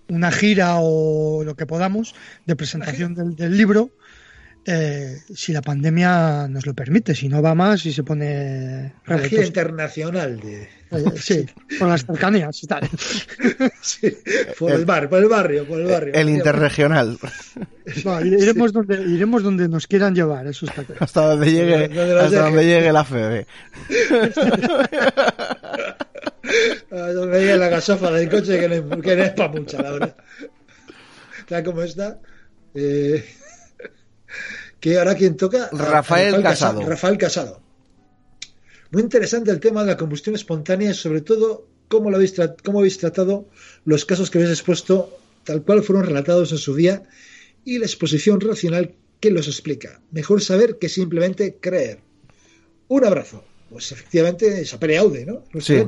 una 0.09 0.31
gira 0.31 0.77
o 0.79 1.43
lo 1.43 1.55
que 1.55 1.65
podamos 1.65 2.15
de 2.45 2.55
presentación 2.55 3.13
del, 3.13 3.35
del 3.35 3.55
libro. 3.55 3.91
Eh, 4.67 5.19
si 5.35 5.53
la 5.53 5.61
pandemia 5.61 6.47
nos 6.47 6.65
lo 6.65 6.73
permite, 6.73 7.13
si 7.13 7.29
no 7.29 7.39
va 7.39 7.53
más 7.53 7.85
y 7.85 7.93
se 7.93 8.01
pone. 8.03 8.93
Una 9.07 9.19
gira 9.19 9.29
pues, 9.29 9.47
internacional 9.47 10.39
de. 10.39 10.63
Eh, 10.63 11.03
sí, 11.17 11.45
por 11.77 11.87
las 11.87 12.03
cercanías 12.03 12.63
y 12.63 12.67
tal. 12.67 12.89
Sí, 13.81 14.17
por 14.57 14.71
el, 14.71 14.79
el, 14.79 14.85
bar, 14.85 15.07
por 15.07 15.19
el 15.19 15.29
barrio, 15.29 15.67
por 15.67 15.79
el 15.79 15.85
barrio. 15.85 16.13
El 16.15 16.29
interregional. 16.29 17.19
No, 18.03 18.25
iremos 18.25 18.73
donde 18.73 18.99
iremos 19.03 19.43
donde 19.43 19.69
nos 19.69 19.85
quieran 19.85 20.15
llevar, 20.15 20.47
eso 20.47 20.65
está 20.65 20.83
claro. 20.83 21.03
Hasta 21.03 21.21
donde 21.27 21.51
llegue, 21.51 21.87
donde 21.87 22.19
hasta 22.19 22.41
donde 22.41 22.65
llegue 22.65 22.91
la 22.91 23.03
FEB. 23.03 23.45
donde 27.13 27.39
llegue 27.39 27.57
la 27.57 27.69
gasofa 27.69 28.09
del 28.09 28.27
coche 28.27 28.59
que 28.59 28.67
no, 28.67 29.01
que 29.01 29.15
no 29.15 29.23
es 29.23 29.31
para 29.33 29.49
mucha, 29.49 29.79
la 29.83 29.91
verdad. 29.91 30.15
Tal 31.47 31.63
como 31.63 31.83
está. 31.83 32.17
Eh 32.73 33.23
que 34.79 34.97
ahora 34.97 35.15
quien 35.15 35.37
toca 35.37 35.69
Rafael, 35.71 36.33
Rafael 36.33 36.43
Casado. 36.43 36.81
Rafael 36.81 37.17
Casado. 37.17 37.61
Muy 38.91 39.01
interesante 39.01 39.51
el 39.51 39.59
tema 39.59 39.81
de 39.81 39.87
la 39.91 39.97
combustión 39.97 40.35
espontánea 40.35 40.91
y 40.91 40.93
sobre 40.93 41.21
todo 41.21 41.67
cómo, 41.87 42.09
lo 42.09 42.17
habéis, 42.17 42.35
cómo 42.63 42.79
habéis 42.79 42.97
tratado 42.97 43.49
los 43.83 44.05
casos 44.05 44.29
que 44.29 44.37
habéis 44.37 44.51
expuesto 44.51 45.17
tal 45.43 45.63
cual 45.63 45.83
fueron 45.83 46.05
relatados 46.05 46.51
en 46.51 46.57
su 46.57 46.75
día 46.75 47.03
y 47.63 47.77
la 47.79 47.85
exposición 47.85 48.39
racional 48.41 48.95
¿quién 49.19 49.33
los 49.33 49.47
explica? 49.47 50.01
Mejor 50.11 50.41
saber 50.41 50.77
que 50.77 50.89
simplemente 50.89 51.57
creer. 51.59 51.99
Un 52.87 53.05
abrazo. 53.05 53.43
Pues 53.69 53.91
efectivamente, 53.91 54.63
sapere 54.65 54.97
aude, 54.97 55.25
¿no? 55.25 55.43
No 55.51 55.61
Sí. 55.61 55.83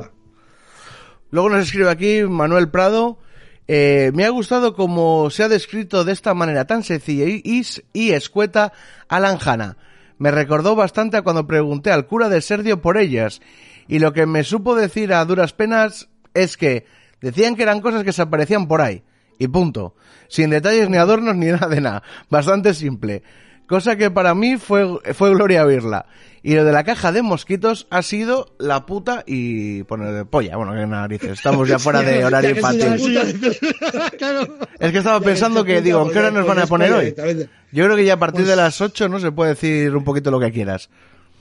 Luego 1.29 1.49
nos 1.49 1.65
escribe 1.65 1.89
aquí 1.89 2.23
Manuel 2.23 2.69
Prado. 2.69 3.19
Eh, 3.67 4.11
me 4.13 4.23
ha 4.25 4.29
gustado 4.29 4.73
como 4.73 5.29
se 5.29 5.43
ha 5.43 5.49
descrito 5.49 6.05
de 6.05 6.13
esta 6.13 6.33
manera 6.33 6.65
tan 6.65 6.83
sencilla 6.83 7.25
y, 7.27 8.11
escueta 8.11 8.71
Alan 9.09 9.37
Hanna. 9.43 9.77
Me 10.17 10.31
recordó 10.31 10.75
bastante 10.75 11.17
a 11.17 11.21
cuando 11.21 11.45
pregunté 11.45 11.91
al 11.91 12.07
cura 12.07 12.29
de 12.29 12.41
Serdio 12.41 12.81
por 12.81 12.97
ellas. 12.97 13.41
Y 13.87 13.99
lo 13.99 14.13
que 14.13 14.25
me 14.25 14.43
supo 14.43 14.75
decir 14.75 15.13
a 15.13 15.23
duras 15.25 15.53
penas 15.53 16.09
es 16.33 16.57
que 16.57 16.85
decían 17.21 17.55
que 17.55 17.63
eran 17.63 17.81
cosas 17.81 18.03
que 18.03 18.13
se 18.13 18.21
aparecían 18.21 18.67
por 18.67 18.81
ahí. 18.81 19.03
Y 19.37 19.47
punto. 19.47 19.95
Sin 20.27 20.49
detalles 20.49 20.89
ni 20.89 20.97
adornos 20.97 21.35
ni 21.35 21.47
nada 21.47 21.67
de 21.67 21.81
nada. 21.81 22.03
Bastante 22.29 22.73
simple. 22.73 23.21
Cosa 23.67 23.97
que 23.97 24.09
para 24.09 24.33
mí 24.33 24.57
fue, 24.57 24.87
fue 25.13 25.29
gloria 25.31 25.65
oírla. 25.65 26.05
Y 26.41 26.55
lo 26.55 26.63
de 26.63 26.71
la 26.71 26.85
caja 26.85 27.11
de 27.11 27.21
mosquitos 27.21 27.87
ha 27.89 28.01
sido 28.01 28.55
la 28.57 28.85
puta 28.85 29.23
y 29.27 29.83
poner 29.83 30.25
polla. 30.27 30.55
Bueno, 30.55 30.73
que 30.73 30.87
narices. 30.87 31.31
Estamos 31.31 31.67
ya 31.67 31.77
fuera 31.79 32.01
de 32.01 32.23
horario 32.23 32.51
infantil. 32.51 33.19
Es 34.79 34.91
que 34.91 34.97
estaba 34.99 35.19
pensando 35.19 35.63
que 35.65 35.81
digo, 35.81 35.97
¿en 35.97 36.01
apunta, 36.03 36.13
qué 36.13 36.19
hora 36.19 36.31
pues 36.31 36.39
nos 36.39 36.47
van 36.47 36.57
a 36.59 36.61
pues 36.61 36.69
poner 36.69 36.93
hoy? 36.93 37.47
Yo 37.71 37.83
creo 37.85 37.95
que 37.97 38.05
ya 38.05 38.13
a 38.13 38.19
partir 38.19 38.41
Pues- 38.41 38.47
de 38.49 38.55
las 38.55 38.79
8 38.79 39.09
no 39.09 39.19
se 39.19 39.31
puede 39.31 39.51
decir 39.51 39.95
un 39.95 40.03
poquito 40.03 40.31
lo 40.31 40.39
que 40.39 40.51
quieras. 40.51 40.89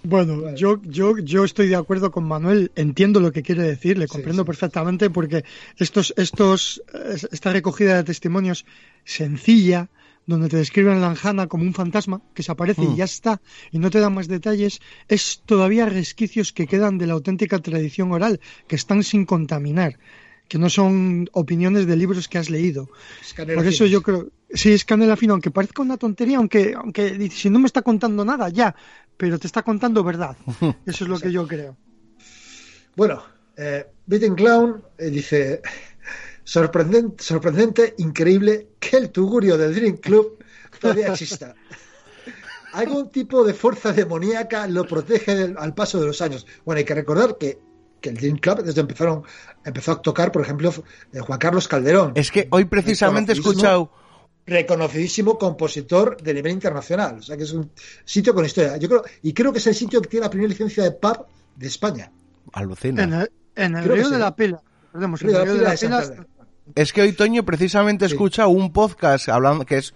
Bueno, 0.02 0.54
yo, 0.54 0.80
yo, 0.84 1.18
yo 1.18 1.44
estoy 1.44 1.66
de 1.68 1.74
acuerdo 1.74 2.12
con 2.12 2.24
Manuel, 2.24 2.70
entiendo 2.76 3.18
lo 3.18 3.32
que 3.32 3.42
quiere 3.42 3.62
decir, 3.64 3.98
le 3.98 4.06
comprendo 4.06 4.42
sí. 4.42 4.46
perfectamente 4.46 5.10
porque 5.10 5.44
estos, 5.78 6.14
estos, 6.16 6.80
esta 7.32 7.52
recogida 7.52 7.96
de 7.96 8.04
testimonios 8.04 8.66
sencilla, 9.04 9.88
donde 10.26 10.48
te 10.48 10.56
describen 10.56 11.00
la 11.00 11.08
Lanjana 11.08 11.46
como 11.46 11.64
un 11.64 11.72
fantasma 11.74 12.20
que 12.34 12.42
se 12.42 12.52
aparece 12.52 12.82
Mm. 12.82 12.92
y 12.92 12.96
ya 12.96 13.04
está, 13.04 13.40
y 13.70 13.78
no 13.78 13.90
te 13.90 14.00
dan 14.00 14.14
más 14.14 14.28
detalles, 14.28 14.80
es 15.08 15.42
todavía 15.46 15.86
resquicios 15.86 16.52
que 16.52 16.66
quedan 16.66 16.98
de 16.98 17.06
la 17.06 17.14
auténtica 17.14 17.60
tradición 17.60 18.12
oral, 18.12 18.40
que 18.66 18.76
están 18.76 19.04
sin 19.04 19.24
contaminar, 19.24 19.98
que 20.48 20.58
no 20.58 20.68
son 20.68 21.28
opiniones 21.32 21.86
de 21.86 21.96
libros 21.96 22.28
que 22.28 22.38
has 22.38 22.50
leído. 22.50 22.88
Por 23.36 23.66
eso 23.66 23.86
yo 23.86 24.02
creo, 24.02 24.28
sí, 24.52 24.72
es 24.72 24.84
canela 24.84 25.16
fina, 25.16 25.32
aunque 25.32 25.50
parezca 25.50 25.82
una 25.82 25.96
tontería, 25.96 26.38
aunque, 26.38 26.74
aunque 26.74 27.12
dice, 27.12 27.36
si 27.36 27.50
no 27.50 27.58
me 27.58 27.66
está 27.66 27.82
contando 27.82 28.24
nada, 28.24 28.48
ya, 28.48 28.74
pero 29.16 29.38
te 29.38 29.46
está 29.46 29.62
contando 29.62 30.02
verdad. 30.04 30.36
Eso 30.86 31.04
es 31.04 31.10
lo 31.10 31.18
que 31.18 31.32
yo 31.32 31.46
creo. 31.48 31.76
Bueno, 32.96 33.22
eh, 33.56 33.86
Beaten 34.06 34.34
Clown 34.34 34.82
eh, 34.98 35.10
dice: 35.10 35.62
sorprendente, 36.46 37.24
sorprendente, 37.24 37.94
increíble 37.98 38.68
que 38.78 38.96
el 38.96 39.10
tugurio 39.10 39.58
del 39.58 39.74
Dream 39.74 39.96
Club 39.96 40.38
todavía 40.80 41.08
exista. 41.08 41.54
Algún 42.72 43.10
tipo 43.10 43.42
de 43.44 43.52
fuerza 43.52 43.92
demoníaca 43.92 44.66
lo 44.68 44.86
protege 44.86 45.34
del- 45.34 45.56
al 45.58 45.74
paso 45.74 45.98
de 46.00 46.06
los 46.06 46.22
años. 46.22 46.46
Bueno, 46.64 46.78
hay 46.78 46.84
que 46.84 46.94
recordar 46.94 47.36
que, 47.36 47.58
que 48.00 48.10
el 48.10 48.16
Dream 48.16 48.36
Club 48.38 48.62
desde 48.62 48.80
empezaron 48.80 49.22
empezó 49.64 49.92
a 49.92 50.02
tocar, 50.02 50.30
por 50.30 50.42
ejemplo, 50.42 50.72
eh, 51.12 51.20
Juan 51.20 51.38
Carlos 51.38 51.66
Calderón, 51.68 52.12
Es 52.14 52.30
que 52.30 52.46
hoy 52.50 52.66
precisamente 52.66 53.32
he 53.32 53.34
escuchado... 53.34 53.90
reconocidísimo 54.46 55.38
compositor 55.38 56.16
de 56.22 56.32
nivel 56.34 56.52
internacional. 56.52 57.18
O 57.18 57.22
sea 57.22 57.36
que 57.36 57.42
es 57.42 57.52
un 57.52 57.70
sitio 58.04 58.32
con 58.34 58.44
historia. 58.44 58.76
Yo 58.76 58.88
creo 58.88 59.02
y 59.22 59.32
creo 59.32 59.52
que 59.52 59.58
es 59.58 59.66
el 59.66 59.74
sitio 59.74 60.00
que 60.02 60.08
tiene 60.08 60.24
la 60.26 60.30
primera 60.30 60.48
licencia 60.50 60.84
de 60.84 60.92
pub 60.92 61.26
de 61.56 61.66
España. 61.66 62.12
Alucina. 62.52 63.02
En 63.02 63.12
el, 63.14 63.30
en 63.56 63.76
el 63.76 63.84
río 63.84 64.04
sí. 64.04 64.12
de 64.12 64.18
la 64.18 64.36
Pila. 64.36 64.62
Río 64.92 65.06
el 65.14 65.20
de 65.20 65.32
la 65.32 65.44
río 65.44 65.52
de 65.52 65.58
Pila 65.58 65.68
la 65.68 65.70
de 66.06 66.12
Pila. 66.14 66.26
Es 66.74 66.92
que 66.92 67.02
hoy 67.02 67.12
Toño 67.12 67.44
precisamente 67.44 68.06
Sí. 68.08 68.14
escucha 68.14 68.46
un 68.46 68.72
podcast 68.72 69.28
hablando 69.28 69.64
que 69.64 69.78
es 69.78 69.94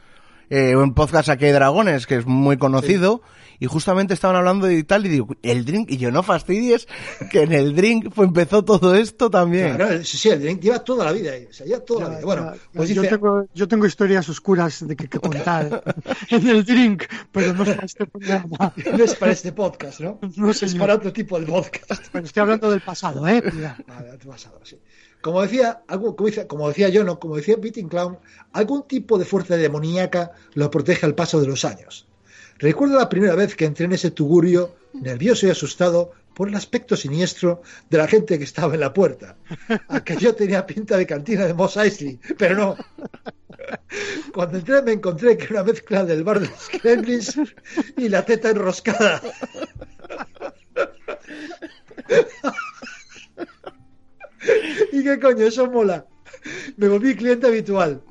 eh, 0.51 0.75
un 0.75 0.95
podcast 0.95 1.29
aquí 1.29 1.45
de 1.45 1.53
dragones 1.53 2.07
que 2.07 2.17
es 2.17 2.27
muy 2.27 2.57
conocido 2.57 3.23
y 3.61 3.67
justamente 3.67 4.15
estaban 4.15 4.37
hablando 4.37 4.67
de 4.67 4.83
tal 4.83 5.07
y 5.07 5.09
digo 5.09 5.29
el 5.43 5.65
drink 5.65 5.91
y 5.91 5.99
yo 5.99 6.11
no 6.11 6.23
fastidies 6.25 6.89
que 7.31 7.43
en 7.43 7.53
el 7.53 7.77
drink 7.77 8.13
fue 8.13 8.25
empezó 8.25 8.65
todo 8.65 8.97
esto 8.97 9.31
también. 9.31 9.77
Claro, 9.77 10.03
sí, 10.03 10.17
sí, 10.17 10.29
el 10.31 10.41
drink 10.41 10.61
lleva 10.61 10.83
toda 10.83 11.05
la 11.05 11.13
vida 11.13 11.33
ahí. 11.33 11.47
O 11.49 11.53
sea, 11.53 11.67
lleva 11.67 11.85
toda 11.85 12.09
la 12.09 12.17
vida. 12.17 12.25
Bueno, 12.25 12.55
ya, 12.55 12.61
pues 12.73 12.89
yo, 12.89 13.03
dice, 13.03 13.15
tengo, 13.15 13.47
yo 13.55 13.69
tengo 13.69 13.87
historias 13.87 14.29
oscuras 14.29 14.85
de 14.89 14.97
que, 14.97 15.07
que 15.09 15.21
contar 15.21 15.85
en 16.31 16.49
el 16.49 16.65
drink, 16.65 17.05
pero 17.31 17.53
no 17.53 17.63
es 17.63 17.75
para 17.75 17.87
este 17.87 18.07
programa. 18.07 18.75
no 18.97 19.05
es 19.05 19.15
para 19.15 19.33
este 19.33 19.53
podcast, 19.53 20.01
¿no? 20.01 20.19
No, 20.37 20.51
es 20.51 20.75
para 20.75 20.95
otro 20.95 21.13
tipo 21.13 21.39
de 21.39 21.47
podcast. 21.47 22.07
Pero 22.11 22.25
estoy 22.25 22.41
hablando 22.41 22.71
del 22.71 22.81
pasado, 22.81 23.29
¿eh? 23.29 23.43
Vale, 23.87 24.11
otro 24.15 24.31
pasado, 24.31 24.59
sí. 24.65 24.81
Como 25.21 25.43
decía, 25.43 25.83
como 26.47 26.69
decía 26.69 26.89
yo, 26.89 27.05
no, 27.05 27.21
como 27.21 27.37
decía 27.37 27.57
Beating 27.57 27.89
Clown, 27.89 28.19
algún 28.53 28.87
tipo 28.87 29.19
de 29.19 29.25
fuerza 29.25 29.57
demoníaca 29.57 30.33
lo 30.55 30.71
protege 30.71 31.05
al 31.07 31.15
paso 31.15 31.41
de 31.41 31.47
los 31.47 31.65
años. 31.65 32.07
Recuerdo 32.59 32.99
la 32.99 33.09
primera 33.09 33.35
vez 33.35 33.55
que 33.55 33.65
entré 33.65 33.87
en 33.87 33.93
ese 33.93 34.11
tugurio, 34.11 34.75
nervioso 34.93 35.47
y 35.47 35.51
asustado 35.51 36.13
por 36.35 36.49
el 36.49 36.55
aspecto 36.55 36.97
siniestro 36.97 37.63
de 37.91 37.99
la 37.99 38.07
gente 38.07 38.39
que 38.39 38.45
estaba 38.45 38.75
en 38.75 38.81
la 38.81 38.93
puerta. 38.93 39.37
Aquello 39.89 40.35
tenía 40.35 40.67
pinta 40.67 40.97
de 40.97 41.07
cantina 41.07 41.47
de 41.47 41.55
Moss 41.55 41.77
Eisley, 41.77 42.19
pero 42.39 42.57
no. 42.57 42.77
Cuando 44.33 44.59
entré 44.59 44.83
me 44.83 44.93
encontré 44.93 45.37
que 45.37 45.45
era 45.45 45.63
una 45.63 45.73
mezcla 45.73 46.05
del 46.05 46.25
bar 46.25 46.41
de 46.41 46.49
los 46.49 46.69
Kremlins 46.81 47.39
y 47.97 48.09
la 48.09 48.25
teta 48.25 48.51
enroscada. 48.51 49.21
¿Y 54.93 55.05
qué 55.05 55.19
coño? 55.19 55.47
Eso 55.47 55.71
mola. 55.71 56.07
Me 56.77 56.89
volví 56.89 57.15
cliente 57.15 57.47
habitual. 57.47 58.03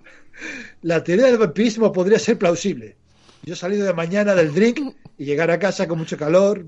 La 0.81 1.03
teoría 1.03 1.25
del 1.25 1.37
vampirismo 1.37 1.91
podría 1.91 2.19
ser 2.19 2.37
plausible. 2.37 2.95
Yo 3.43 3.53
he 3.53 3.57
salido 3.57 3.85
de 3.85 3.93
mañana 3.93 4.35
del 4.35 4.53
drink 4.53 4.95
y 5.17 5.25
llegar 5.25 5.51
a 5.51 5.59
casa 5.59 5.87
con 5.87 5.97
mucho 5.97 6.17
calor, 6.17 6.65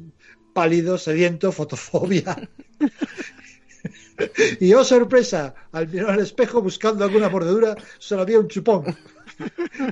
pálido, 0.54 0.98
sediento, 0.98 1.52
fotofobia. 1.52 2.50
Y 4.60 4.72
oh 4.76 4.84
sorpresa, 4.84 5.56
al 5.72 5.88
mirar 5.88 6.12
al 6.12 6.20
espejo 6.20 6.62
buscando 6.62 7.04
alguna 7.04 7.30
mordedura, 7.30 7.76
solo 7.98 8.22
había 8.22 8.40
un 8.40 8.48
chupón. 8.48 8.96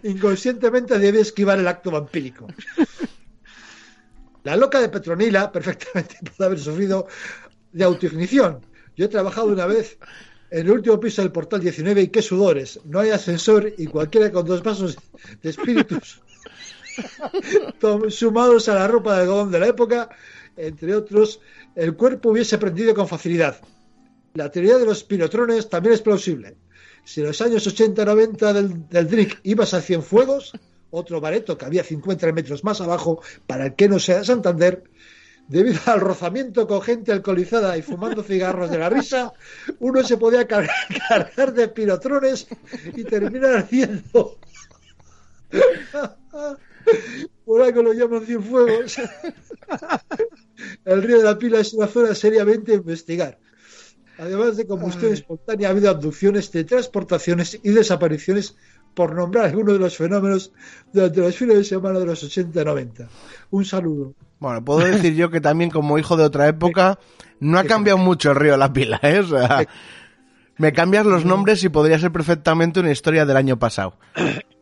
Inconscientemente 0.04 1.00
debí 1.00 1.18
esquivar 1.18 1.58
el 1.58 1.68
acto 1.68 1.90
vampírico. 1.90 2.46
La 4.44 4.56
loca 4.56 4.80
de 4.80 4.90
Petronila 4.90 5.52
perfectamente 5.52 6.18
puede 6.38 6.48
haber 6.48 6.60
sufrido 6.60 7.08
de 7.72 7.84
autoignición. 7.84 8.62
Yo 9.00 9.06
he 9.06 9.08
trabajado 9.08 9.48
una 9.48 9.66
vez 9.66 9.98
en 10.52 10.66
el 10.66 10.72
último 10.72 11.00
piso 11.00 11.22
del 11.22 11.32
portal 11.32 11.62
19 11.62 12.02
y 12.02 12.08
qué 12.10 12.22
sudores. 12.22 12.82
No 12.84 13.00
hay 13.00 13.12
ascensor 13.12 13.74
y 13.78 13.88
cualquiera 13.88 14.30
con 14.30 14.46
dos 14.46 14.62
vasos 14.62 14.98
de 15.42 15.50
espíritus 15.50 16.20
sumados 18.10 18.68
a 18.68 18.76
la 18.76 18.90
ropa 18.90 19.16
de 19.16 19.22
algodón 19.22 19.52
de 19.52 19.60
la 19.62 19.68
época, 19.68 20.10
entre 20.58 20.94
otros, 20.94 21.40
el 21.76 21.96
cuerpo 21.96 22.32
hubiese 22.32 22.58
prendido 22.58 22.94
con 22.94 23.08
facilidad. 23.08 23.62
La 24.34 24.52
teoría 24.52 24.78
de 24.78 24.86
los 24.86 25.06
pirotrones 25.06 25.70
también 25.70 25.94
es 25.94 26.02
plausible. 26.02 26.58
Si 27.06 27.22
en 27.22 27.28
los 27.28 27.40
años 27.40 27.66
80-90 27.74 28.52
del, 28.52 28.90
del 28.90 29.08
drink 29.08 29.36
ibas 29.44 29.74
a 29.74 29.80
Cienfuegos, 29.80 30.52
otro 30.92 31.22
bareto 31.22 31.58
que 31.58 31.64
había 31.64 31.86
50 31.86 32.34
metros 32.34 32.66
más 32.66 32.82
abajo, 32.82 33.22
para 33.48 33.68
el 33.68 33.76
que 33.76 33.88
no 33.88 33.98
sea 33.98 34.26
Santander, 34.26 34.84
debido 35.50 35.80
al 35.88 36.00
rozamiento 36.00 36.66
con 36.68 36.82
gente 36.82 37.12
alcoholizada 37.12 37.76
y 37.76 37.82
fumando 37.82 38.24
cigarros 38.24 38.70
de 38.70 38.78
la 38.78 38.90
risa, 38.90 39.34
uno 39.80 40.04
se 40.04 40.16
podía 40.18 40.48
cargar, 40.48 40.76
cargar 41.10 41.54
de 41.54 41.68
pirotrones 41.68 42.48
y 42.96 43.04
terminar 43.04 43.56
ardiendo. 43.56 44.38
Por 47.46 47.62
algo 47.64 47.82
lo 47.82 47.94
llaman 47.94 48.26
Cienfuegos. 48.26 48.98
El 50.86 51.02
río 51.02 51.18
de 51.18 51.24
la 51.24 51.38
Pila 51.38 51.60
es 51.60 51.74
una 51.74 51.88
zona 51.88 52.14
seriamente 52.14 52.74
a 52.74 52.76
investigar. 52.76 53.40
Además 54.20 54.58
de 54.58 54.68
combustión 54.68 55.14
espontánea, 55.14 55.70
ha 55.70 55.72
habido 55.72 55.90
abducciones, 55.90 56.52
teletransportaciones 56.52 57.60
y 57.64 57.72
desapariciones, 57.72 58.56
por 58.94 59.16
nombrar 59.16 59.46
algunos 59.46 59.74
de 59.74 59.80
los 59.80 59.96
fenómenos 59.98 60.52
durante 60.92 61.22
los 61.22 61.36
fines 61.36 61.58
de 61.58 61.64
semana 61.64 62.00
de 62.00 62.06
los 62.06 62.24
80-90. 62.24 63.08
Un 63.52 63.66
saludo. 63.66 64.14
Bueno, 64.40 64.64
puedo 64.64 64.80
decir 64.80 65.16
yo 65.16 65.30
que 65.30 65.42
también 65.42 65.70
como 65.70 65.98
hijo 65.98 66.16
de 66.16 66.24
otra 66.24 66.48
época 66.48 66.98
no 67.40 67.60
ha 67.60 67.66
cambiado 67.66 67.98
mucho 67.98 68.32
el 68.32 68.38
río 68.38 68.58
La 68.58 68.72
Pila, 68.72 69.00
¿eh? 69.04 69.20
O 69.20 69.28
sea, 69.28 69.66
me 70.58 70.74
cambias 70.74 71.06
los 71.06 71.26
nombres 71.26 71.64
y 71.64 71.70
podría 71.70 72.00
ser 72.00 72.12
perfectamente 72.12 72.80
una 72.80 72.92
historia 72.92 73.26
del 73.26 73.38
año 73.38 73.60
pasado. 73.60 73.98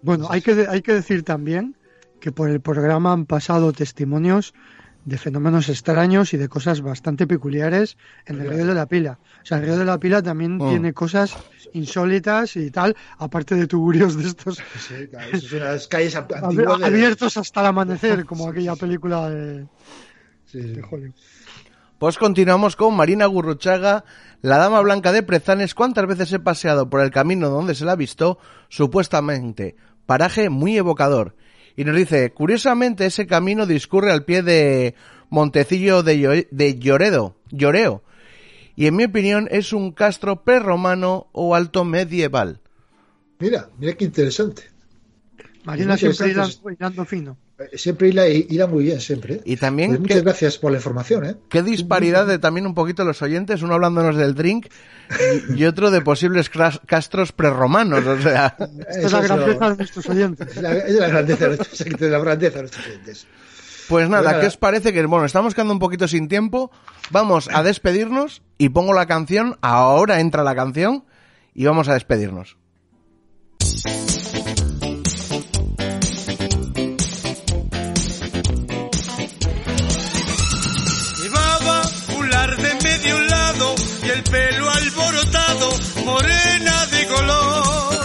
Bueno, 0.02 0.28
hay 0.30 0.42
que, 0.42 0.68
hay 0.70 0.82
que 0.82 0.94
decir 0.94 1.24
también 1.24 1.76
que 2.20 2.32
por 2.32 2.50
el 2.50 2.62
programa 2.62 3.14
han 3.14 3.26
pasado 3.26 3.74
testimonios 3.74 4.54
de 5.08 5.18
fenómenos 5.18 5.70
extraños 5.70 6.34
y 6.34 6.38
de 6.38 6.50
cosas 6.50 6.82
bastante 6.82 7.26
peculiares 7.28 7.96
en 8.26 8.42
el 8.42 8.50
río 8.50 8.66
de 8.66 8.74
la 8.74 8.88
Pila. 8.88 9.20
O 9.42 9.46
sea, 9.46 9.58
el 9.58 9.64
río 9.64 9.78
de 9.78 9.86
la 9.86 9.98
Pila 9.98 10.22
también 10.22 10.58
Mm. 10.58 10.70
tiene 10.70 10.94
cosas 10.94 11.34
insólitas 11.72 12.58
y 12.58 12.70
tal, 12.72 12.94
aparte 13.18 13.56
de 13.56 13.68
tuburios 13.68 14.18
de 14.18 14.28
estos 14.28 14.58
Sí, 14.58 15.08
claro, 15.10 15.30
eso 15.32 15.48
son 15.48 15.60
las 15.60 15.88
calles 15.88 16.14
antiguas 16.44 16.80
de- 16.80 16.86
abiertos 16.86 17.38
hasta 17.38 17.62
el 17.62 17.68
amanecer, 17.68 18.26
como 18.26 18.50
aquella 18.50 18.76
película 18.76 19.30
de, 19.30 19.66
Sí, 20.46 20.62
sí. 20.62 20.68
de 20.74 20.84
Hollywood. 20.84 21.14
Pues 22.00 22.18
continuamos 22.18 22.76
con 22.76 22.94
Marina 22.96 23.26
Gurruchaga, 23.28 24.04
la 24.42 24.58
dama 24.58 24.82
blanca 24.82 25.12
de 25.14 25.24
Prezanes. 25.24 25.74
¿Cuántas 25.74 26.06
veces 26.06 26.32
he 26.34 26.40
paseado 26.40 26.90
por 26.90 27.00
el 27.02 27.10
camino 27.12 27.50
donde 27.50 27.74
se 27.76 27.86
la 27.86 27.94
ha 27.94 27.96
visto? 27.96 28.38
Supuestamente. 28.70 29.76
Paraje 30.06 30.50
muy 30.50 30.78
evocador. 30.78 31.36
Y 31.78 31.86
nos 31.86 31.96
dice, 31.96 32.32
curiosamente 32.34 33.06
ese 33.06 33.26
camino 33.28 33.66
discurre 33.66 34.12
al 34.12 34.26
pie 34.26 34.42
de 34.42 34.96
Montecillo 35.30 36.04
de, 36.04 36.18
Llo- 36.20 36.48
de 36.52 36.80
Lloredo, 36.80 37.38
Lloreo. 37.52 38.04
Y 38.76 38.88
en 38.88 38.96
mi 38.96 39.06
opinión 39.06 39.48
es 39.52 39.72
un 39.74 39.92
castro 39.92 40.44
prerromano 40.44 41.28
o 41.32 41.56
alto 41.56 41.86
medieval. 41.86 42.60
Mira, 43.40 43.70
mira 43.78 43.94
qué 43.94 44.06
interesante. 44.06 44.64
Marina 45.64 45.90
Muy 45.90 45.98
siempre 46.00 46.30
irá, 46.30 46.48
fino. 47.06 47.38
Eh, 47.60 47.78
Siempre 47.78 48.10
irá, 48.10 48.28
irá 48.28 48.68
muy 48.68 48.84
bien, 48.84 49.00
siempre. 49.02 49.36
¿eh? 49.36 49.42
Y 49.46 49.58
también 49.58 49.90
Pues 49.92 50.00
muchas 50.02 50.24
gracias 50.24 50.58
por 50.58 50.72
la 50.72 50.78
información, 50.78 51.26
¿eh? 51.26 51.36
Qué 51.50 51.64
disparidad 51.64 52.28
de 52.28 52.38
también 52.40 52.68
un 52.68 52.76
poquito 52.76 53.04
los 53.04 53.22
oyentes, 53.22 53.62
uno 53.64 53.74
hablándonos 53.74 54.16
del 54.16 54.36
drink 54.36 54.68
y, 55.56 55.62
y 55.62 55.66
otro 55.66 55.90
de 55.90 56.02
posibles 56.02 56.52
cras- 56.52 56.80
castros 56.86 57.32
prerromanos, 57.32 58.06
o 58.06 58.22
sea. 58.22 58.56
Esta 58.90 59.00
es 59.02 59.12
la 59.12 59.22
grandeza 59.22 59.70
de 59.72 59.76
nuestros 59.78 60.10
oyentes. 60.10 60.48
Es 60.50 60.62
la, 60.62 60.74
es 60.78 60.96
la 60.96 61.08
grandeza 61.08 61.48
de 61.50 61.56
nuestros, 61.58 62.00
de 62.00 62.10
la 62.10 62.20
grandeza 62.20 62.56
de 62.56 62.62
nuestros 62.62 62.86
clientes. 62.86 63.28
Pues 63.88 64.10
nada, 64.10 64.24
nada. 64.32 64.42
¿qué 64.42 64.48
os 64.48 64.58
parece? 64.58 64.92
Que 64.94 65.06
bueno, 65.06 65.26
estamos 65.26 65.56
quedando 65.56 65.74
un 65.74 65.80
poquito 65.80 66.08
sin 66.08 66.28
tiempo. 66.28 66.72
Vamos 67.10 67.50
a 67.54 67.64
despedirnos 67.64 68.42
y 68.58 68.70
pongo 68.70 68.94
la 68.94 69.06
canción. 69.06 69.58
Ahora 69.62 70.20
entra 70.20 70.44
la 70.44 70.54
canción 70.56 71.06
y 71.54 71.66
vamos 71.66 71.88
a 71.88 71.94
despedirnos. 71.94 72.58
Pelo 84.30 84.70
alborotado, 84.70 85.70
morena 86.06 86.86
de 86.88 87.08
color. 87.08 87.98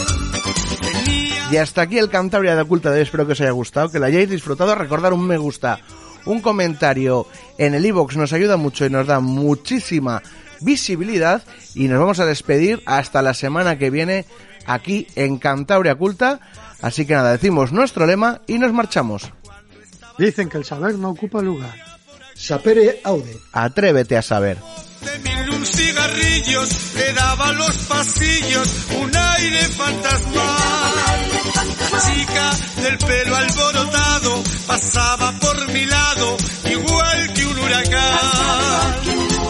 Tenía 0.80 1.52
Y 1.52 1.56
hasta 1.56 1.82
aquí 1.82 1.98
el 1.98 2.08
Cantabria 2.08 2.54
de 2.54 2.62
Oculta 2.62 2.90
de 2.90 2.96
hoy. 2.96 3.02
Espero 3.02 3.26
que 3.26 3.32
os 3.32 3.40
haya 3.40 3.50
gustado, 3.50 3.90
que 3.90 3.98
lo 3.98 4.06
hayáis 4.06 4.30
disfrutado. 4.30 4.74
Recordar 4.74 5.12
un 5.12 5.26
me 5.26 5.36
gusta, 5.36 5.80
un 6.24 6.40
comentario 6.40 7.26
en 7.58 7.74
el 7.74 7.84
iBox 7.86 8.16
nos 8.16 8.32
ayuda 8.32 8.56
mucho 8.56 8.86
y 8.86 8.90
nos 8.90 9.06
da 9.06 9.20
muchísima 9.20 10.22
visibilidad. 10.60 11.42
Y 11.74 11.88
nos 11.88 11.98
vamos 11.98 12.20
a 12.20 12.26
despedir 12.26 12.82
hasta 12.86 13.22
la 13.22 13.34
semana 13.34 13.78
que 13.78 13.90
viene 13.90 14.26
aquí 14.66 15.06
en 15.16 15.38
Cantabria 15.38 15.94
Oculta. 15.94 16.40
Así 16.80 17.06
que 17.06 17.14
nada, 17.14 17.32
decimos 17.32 17.72
nuestro 17.72 18.06
lema 18.06 18.40
y 18.46 18.58
nos 18.58 18.72
marchamos. 18.72 19.30
Dicen 20.18 20.48
que 20.48 20.58
el 20.58 20.64
saber 20.64 20.94
no 20.94 21.10
ocupa 21.10 21.40
lugar. 21.40 21.74
Sapere 22.34 23.00
aude. 23.04 23.38
Atrévete 23.52 24.16
a 24.16 24.22
saber. 24.22 24.58
De 25.04 25.18
mil 25.18 25.50
un 25.50 25.66
cigarrillos, 25.66 26.68
le 26.94 27.12
daba 27.12 27.52
los 27.52 27.76
pasillos 27.88 28.68
un 29.00 29.16
aire 29.16 29.64
fantasmal. 29.68 30.92
Chica 32.06 32.50
del 32.82 32.98
pelo 32.98 33.36
alborotado 33.36 34.42
pasaba 34.66 35.32
por 35.38 35.72
mi 35.72 35.84
lado 35.86 36.36
igual 36.70 37.32
que 37.34 37.46
un 37.46 37.58
huracán. 37.58 39.00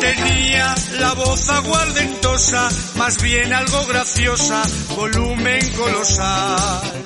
Tenía 0.00 0.74
la 0.98 1.12
voz 1.14 1.48
aguardentosa, 1.48 2.68
más 2.96 3.22
bien 3.22 3.52
algo 3.52 3.86
graciosa, 3.86 4.62
volumen 4.96 5.70
colosal. 5.76 7.02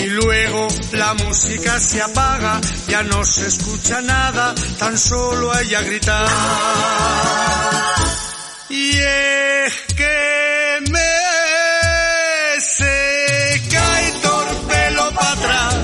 Y 0.00 0.06
luego 0.06 0.66
la 0.92 1.12
música 1.12 1.78
se 1.78 2.00
apaga, 2.00 2.58
ya 2.88 3.02
no 3.02 3.22
se 3.22 3.46
escucha 3.46 4.00
nada, 4.00 4.54
tan 4.78 4.96
solo 4.96 5.52
a 5.52 5.60
ella 5.60 5.82
gritar. 5.82 6.26
Y 8.70 8.98
es 8.98 9.72
que 9.94 10.78
me 10.90 12.60
se 12.60 13.62
cae 13.70 14.12
torpelo 14.22 15.10
para 15.12 15.32
atrás, 15.32 15.74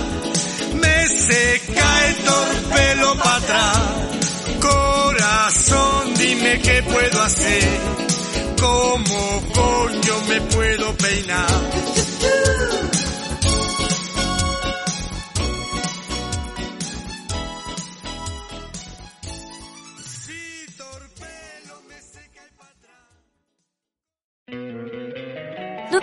me 0.81 1.09
se 1.09 1.61
cae 1.75 2.14
torpelo 2.14 3.17
para 3.17 3.37
atrás. 3.37 3.79
Corazón, 4.61 6.14
dime 6.14 6.59
qué 6.62 6.83
puedo 6.85 7.23
hacer, 7.23 7.81
cómo 8.59 9.43
coño 9.53 10.21
me 10.29 10.41
puedo 10.41 10.97
peinar. 10.97 11.86